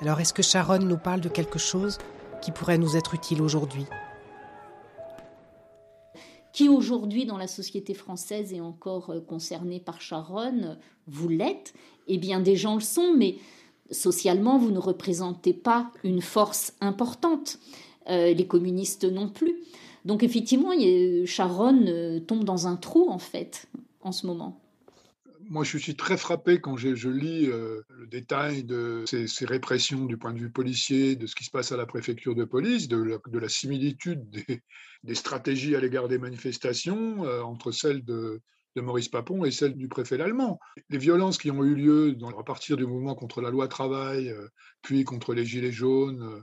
Alors 0.00 0.20
est-ce 0.20 0.32
que 0.32 0.42
Sharon 0.42 0.78
nous 0.78 0.98
parle 0.98 1.20
de 1.20 1.28
quelque 1.28 1.58
chose 1.58 1.98
qui 2.40 2.52
pourrait 2.52 2.78
nous 2.78 2.96
être 2.96 3.14
utile 3.14 3.42
aujourd'hui? 3.42 3.84
Qui 6.52 6.68
aujourd'hui 6.68 7.26
dans 7.26 7.36
la 7.36 7.46
société 7.46 7.94
française 7.94 8.52
est 8.52 8.60
encore 8.60 9.10
euh, 9.10 9.20
concerné 9.20 9.80
par 9.80 10.00
Sharon? 10.00 10.76
Vous 11.06 11.28
l'êtes, 11.28 11.74
et 12.06 12.18
bien 12.18 12.40
des 12.40 12.56
gens 12.56 12.74
le 12.74 12.80
sont, 12.80 13.14
mais 13.16 13.36
socialement 13.90 14.58
vous 14.58 14.70
ne 14.70 14.78
représentez 14.78 15.52
pas 15.52 15.90
une 16.04 16.22
force 16.22 16.74
importante. 16.80 17.58
Euh, 18.08 18.32
les 18.32 18.46
communistes 18.46 19.04
non 19.04 19.28
plus. 19.28 19.56
Donc 20.08 20.22
effectivement, 20.22 20.72
Sharon 21.26 21.84
euh, 21.86 22.18
tombe 22.18 22.42
dans 22.42 22.66
un 22.66 22.76
trou 22.76 23.10
en 23.10 23.18
fait 23.18 23.68
en 24.00 24.10
ce 24.10 24.26
moment. 24.26 24.58
Moi, 25.50 25.64
je 25.64 25.76
suis 25.76 25.96
très 25.96 26.16
frappé 26.16 26.60
quand 26.60 26.78
je, 26.78 27.08
lis 27.08 27.46
euh, 27.46 27.82
le 27.90 28.06
détail 28.06 28.64
de 28.64 29.04
ces, 29.06 29.44
répressions 29.44 30.06
du 30.06 30.16
point 30.16 30.32
de 30.32 30.38
vue 30.38 30.50
policier, 30.50 31.14
de 31.14 31.26
ce 31.26 31.34
qui 31.34 31.44
se 31.44 31.50
passe 31.50 31.72
à 31.72 31.76
la 31.76 31.84
préfecture 31.84 32.34
de 32.34 32.44
police, 32.44 32.88
de 32.88 33.20
la, 33.32 33.48
similitude 33.50 34.24
des, 35.04 35.14
stratégies 35.14 35.76
à 35.76 35.80
l'égard 35.80 36.08
des 36.08 36.18
manifestations 36.18 37.26
euh, 37.26 37.42
entre 37.42 37.70
celles 37.70 38.02
de, 38.02 38.40
Maurice 38.76 39.08
Papon 39.08 39.44
et 39.44 39.50
celles 39.50 39.74
du 39.74 39.88
préfet 39.88 40.20
allemand. 40.20 40.60
Les 40.88 40.98
violences 40.98 41.36
qui 41.36 41.50
ont 41.50 41.64
eu 41.64 41.74
lieu 41.74 42.16
à 42.38 42.42
partir 42.44 42.76
du 42.76 42.86
mouvement 42.86 43.16
contre 43.16 43.40
la 43.40 43.50
loi 43.50 43.66
travail, 43.66 44.32
puis 44.82 45.02
contre 45.02 45.34
les 45.34 45.44
Gilets 45.44 45.72
jaunes, 45.72 46.22
euh, 46.22 46.40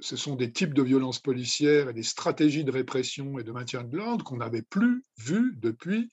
ce 0.00 0.16
sont 0.16 0.34
des 0.34 0.52
types 0.52 0.74
de 0.74 0.82
violences 0.82 1.20
policières 1.20 1.88
et 1.88 1.92
des 1.92 2.02
stratégies 2.02 2.64
de 2.64 2.70
répression 2.70 3.38
et 3.38 3.44
de 3.44 3.52
maintien 3.52 3.84
de 3.84 3.96
l'ordre 3.96 4.24
qu'on 4.24 4.38
n'avait 4.38 4.62
plus 4.62 5.04
vues 5.18 5.54
depuis 5.58 6.10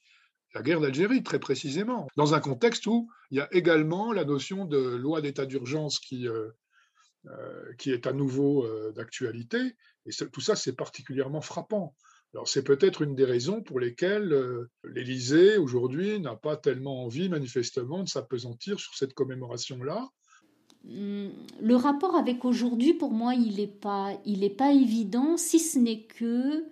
la 0.54 0.62
guerre 0.62 0.80
d'Algérie, 0.80 1.22
très 1.22 1.38
précisément, 1.38 2.08
dans 2.16 2.34
un 2.34 2.40
contexte 2.40 2.86
où 2.86 3.10
il 3.30 3.38
y 3.38 3.40
a 3.40 3.48
également 3.52 4.12
la 4.12 4.24
notion 4.24 4.64
de 4.64 4.78
loi 4.78 5.20
d'état 5.20 5.46
d'urgence 5.46 5.98
qui, 5.98 6.26
euh, 6.26 6.48
euh, 7.26 7.72
qui 7.78 7.90
est 7.90 8.06
à 8.06 8.12
nouveau 8.12 8.66
d'actualité, 8.92 9.76
et 10.06 10.10
tout 10.32 10.40
ça, 10.40 10.56
c'est 10.56 10.74
particulièrement 10.74 11.42
frappant. 11.42 11.94
Alors 12.34 12.48
c'est 12.48 12.62
peut-être 12.62 13.02
une 13.02 13.14
des 13.14 13.24
raisons 13.24 13.62
pour 13.62 13.80
lesquelles 13.80 14.34
l'Élysée, 14.84 15.56
aujourd'hui, 15.58 16.20
n'a 16.20 16.36
pas 16.36 16.56
tellement 16.56 17.04
envie, 17.04 17.28
manifestement, 17.28 18.02
de 18.02 18.08
s'apesantir 18.08 18.80
sur 18.80 18.94
cette 18.94 19.14
commémoration-là, 19.14 20.08
le 20.84 21.74
rapport 21.74 22.16
avec 22.16 22.44
aujourd'hui, 22.44 22.94
pour 22.94 23.10
moi, 23.10 23.34
il 23.34 23.56
n'est 23.56 23.66
pas, 23.66 24.12
pas 24.56 24.72
évident, 24.72 25.36
si 25.36 25.58
ce 25.58 25.78
n'est 25.78 26.00
que, 26.00 26.64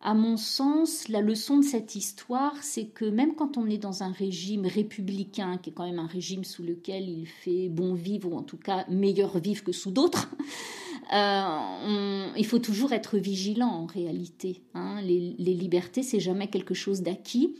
à 0.00 0.14
mon 0.14 0.36
sens, 0.36 1.08
la 1.08 1.20
leçon 1.20 1.58
de 1.58 1.64
cette 1.64 1.96
histoire, 1.96 2.54
c'est 2.62 2.86
que 2.86 3.04
même 3.04 3.34
quand 3.34 3.56
on 3.56 3.66
est 3.66 3.78
dans 3.78 4.02
un 4.02 4.12
régime 4.12 4.66
républicain, 4.66 5.58
qui 5.58 5.70
est 5.70 5.72
quand 5.72 5.86
même 5.86 5.98
un 5.98 6.06
régime 6.06 6.44
sous 6.44 6.62
lequel 6.62 7.08
il 7.08 7.26
fait 7.26 7.68
bon 7.68 7.94
vivre, 7.94 8.32
ou 8.32 8.36
en 8.36 8.42
tout 8.42 8.58
cas 8.58 8.84
meilleur 8.88 9.38
vivre 9.38 9.64
que 9.64 9.72
sous 9.72 9.90
d'autres, 9.90 10.30
euh, 11.12 12.26
il 12.36 12.46
faut 12.46 12.60
toujours 12.60 12.92
être 12.92 13.18
vigilant 13.18 13.70
en 13.70 13.86
réalité. 13.86 14.62
Hein. 14.74 15.00
Les 15.02 15.54
libertés, 15.54 16.02
c'est 16.02 16.20
jamais 16.20 16.48
quelque 16.48 16.74
chose 16.74 17.02
d'acquis. 17.02 17.56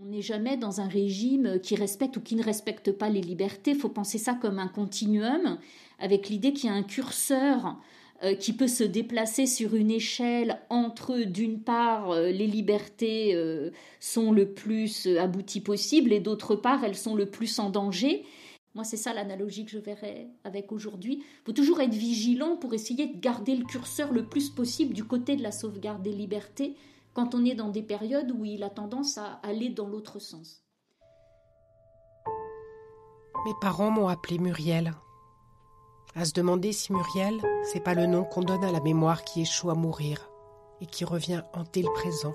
On 0.00 0.06
n'est 0.06 0.22
jamais 0.22 0.56
dans 0.56 0.80
un 0.80 0.88
régime 0.88 1.60
qui 1.62 1.76
respecte 1.76 2.16
ou 2.16 2.20
qui 2.20 2.34
ne 2.34 2.42
respecte 2.42 2.90
pas 2.90 3.08
les 3.08 3.20
libertés. 3.20 3.70
Il 3.72 3.78
faut 3.78 3.88
penser 3.88 4.18
ça 4.18 4.34
comme 4.34 4.58
un 4.58 4.66
continuum, 4.66 5.58
avec 6.00 6.28
l'idée 6.28 6.52
qu'il 6.52 6.68
y 6.68 6.72
a 6.72 6.74
un 6.74 6.82
curseur 6.82 7.76
euh, 8.24 8.34
qui 8.34 8.52
peut 8.54 8.66
se 8.66 8.82
déplacer 8.82 9.46
sur 9.46 9.76
une 9.76 9.92
échelle 9.92 10.58
entre, 10.68 11.20
d'une 11.20 11.60
part, 11.60 12.10
euh, 12.10 12.30
les 12.30 12.48
libertés 12.48 13.36
euh, 13.36 13.70
sont 14.00 14.32
le 14.32 14.52
plus 14.52 15.06
abouties 15.16 15.60
possible 15.60 16.12
et 16.12 16.18
d'autre 16.18 16.56
part, 16.56 16.82
elles 16.82 16.96
sont 16.96 17.14
le 17.14 17.26
plus 17.26 17.60
en 17.60 17.70
danger. 17.70 18.24
Moi, 18.74 18.82
c'est 18.82 18.96
ça 18.96 19.14
l'analogie 19.14 19.64
que 19.64 19.70
je 19.70 19.78
verrais 19.78 20.26
avec 20.42 20.72
aujourd'hui. 20.72 21.22
Il 21.22 21.44
faut 21.46 21.52
toujours 21.52 21.80
être 21.80 21.94
vigilant 21.94 22.56
pour 22.56 22.74
essayer 22.74 23.06
de 23.06 23.20
garder 23.20 23.54
le 23.54 23.64
curseur 23.64 24.12
le 24.12 24.24
plus 24.24 24.50
possible 24.50 24.92
du 24.92 25.04
côté 25.04 25.36
de 25.36 25.42
la 25.44 25.52
sauvegarde 25.52 26.02
des 26.02 26.12
libertés 26.12 26.74
quand 27.14 27.34
on 27.34 27.44
est 27.44 27.54
dans 27.54 27.68
des 27.68 27.82
périodes 27.82 28.32
où 28.32 28.44
il 28.44 28.62
a 28.64 28.70
tendance 28.70 29.18
à 29.18 29.40
aller 29.42 29.70
dans 29.70 29.86
l'autre 29.86 30.18
sens. 30.18 30.62
Mes 33.46 33.54
parents 33.60 33.90
m'ont 33.90 34.08
appelé 34.08 34.38
Muriel. 34.38 34.94
À 36.16 36.24
se 36.24 36.32
demander 36.32 36.72
si 36.72 36.92
Muriel, 36.92 37.40
c'est 37.64 37.82
pas 37.82 37.94
le 37.94 38.06
nom 38.06 38.24
qu'on 38.24 38.42
donne 38.42 38.64
à 38.64 38.72
la 38.72 38.80
mémoire 38.80 39.24
qui 39.24 39.42
échoue 39.42 39.70
à 39.70 39.74
mourir 39.74 40.28
et 40.80 40.86
qui 40.86 41.04
revient 41.04 41.42
hanter 41.52 41.82
le 41.82 41.92
présent. 41.92 42.34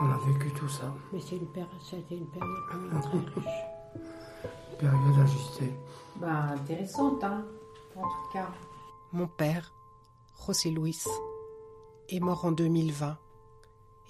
On 0.00 0.10
a 0.10 0.18
vécu 0.18 0.50
tout 0.52 0.68
ça. 0.68 0.92
Mais 1.12 1.20
c'est 1.20 1.36
une, 1.36 1.46
période, 1.46 1.70
ça 1.82 1.96
a 1.96 1.98
été 1.98 2.16
une 2.16 2.26
période 2.26 3.02
très 3.02 3.40
riche. 3.40 3.50
Période 4.78 5.18
ajustée. 5.22 5.72
Bah, 6.16 6.48
intéressante, 6.52 7.24
hein, 7.24 7.44
en 7.96 8.02
tout 8.02 8.32
cas. 8.32 8.48
Mon 9.12 9.26
père, 9.26 9.72
José 10.46 10.70
Luis, 10.70 11.02
est 12.10 12.20
mort 12.20 12.44
en 12.44 12.52
2020 12.52 13.16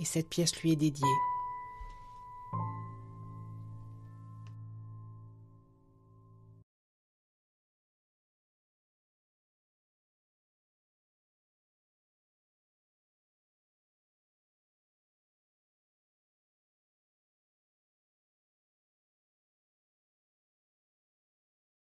et 0.01 0.05
cette 0.05 0.29
pièce 0.29 0.61
lui 0.63 0.73
est 0.73 0.77
dédiée. 0.77 1.07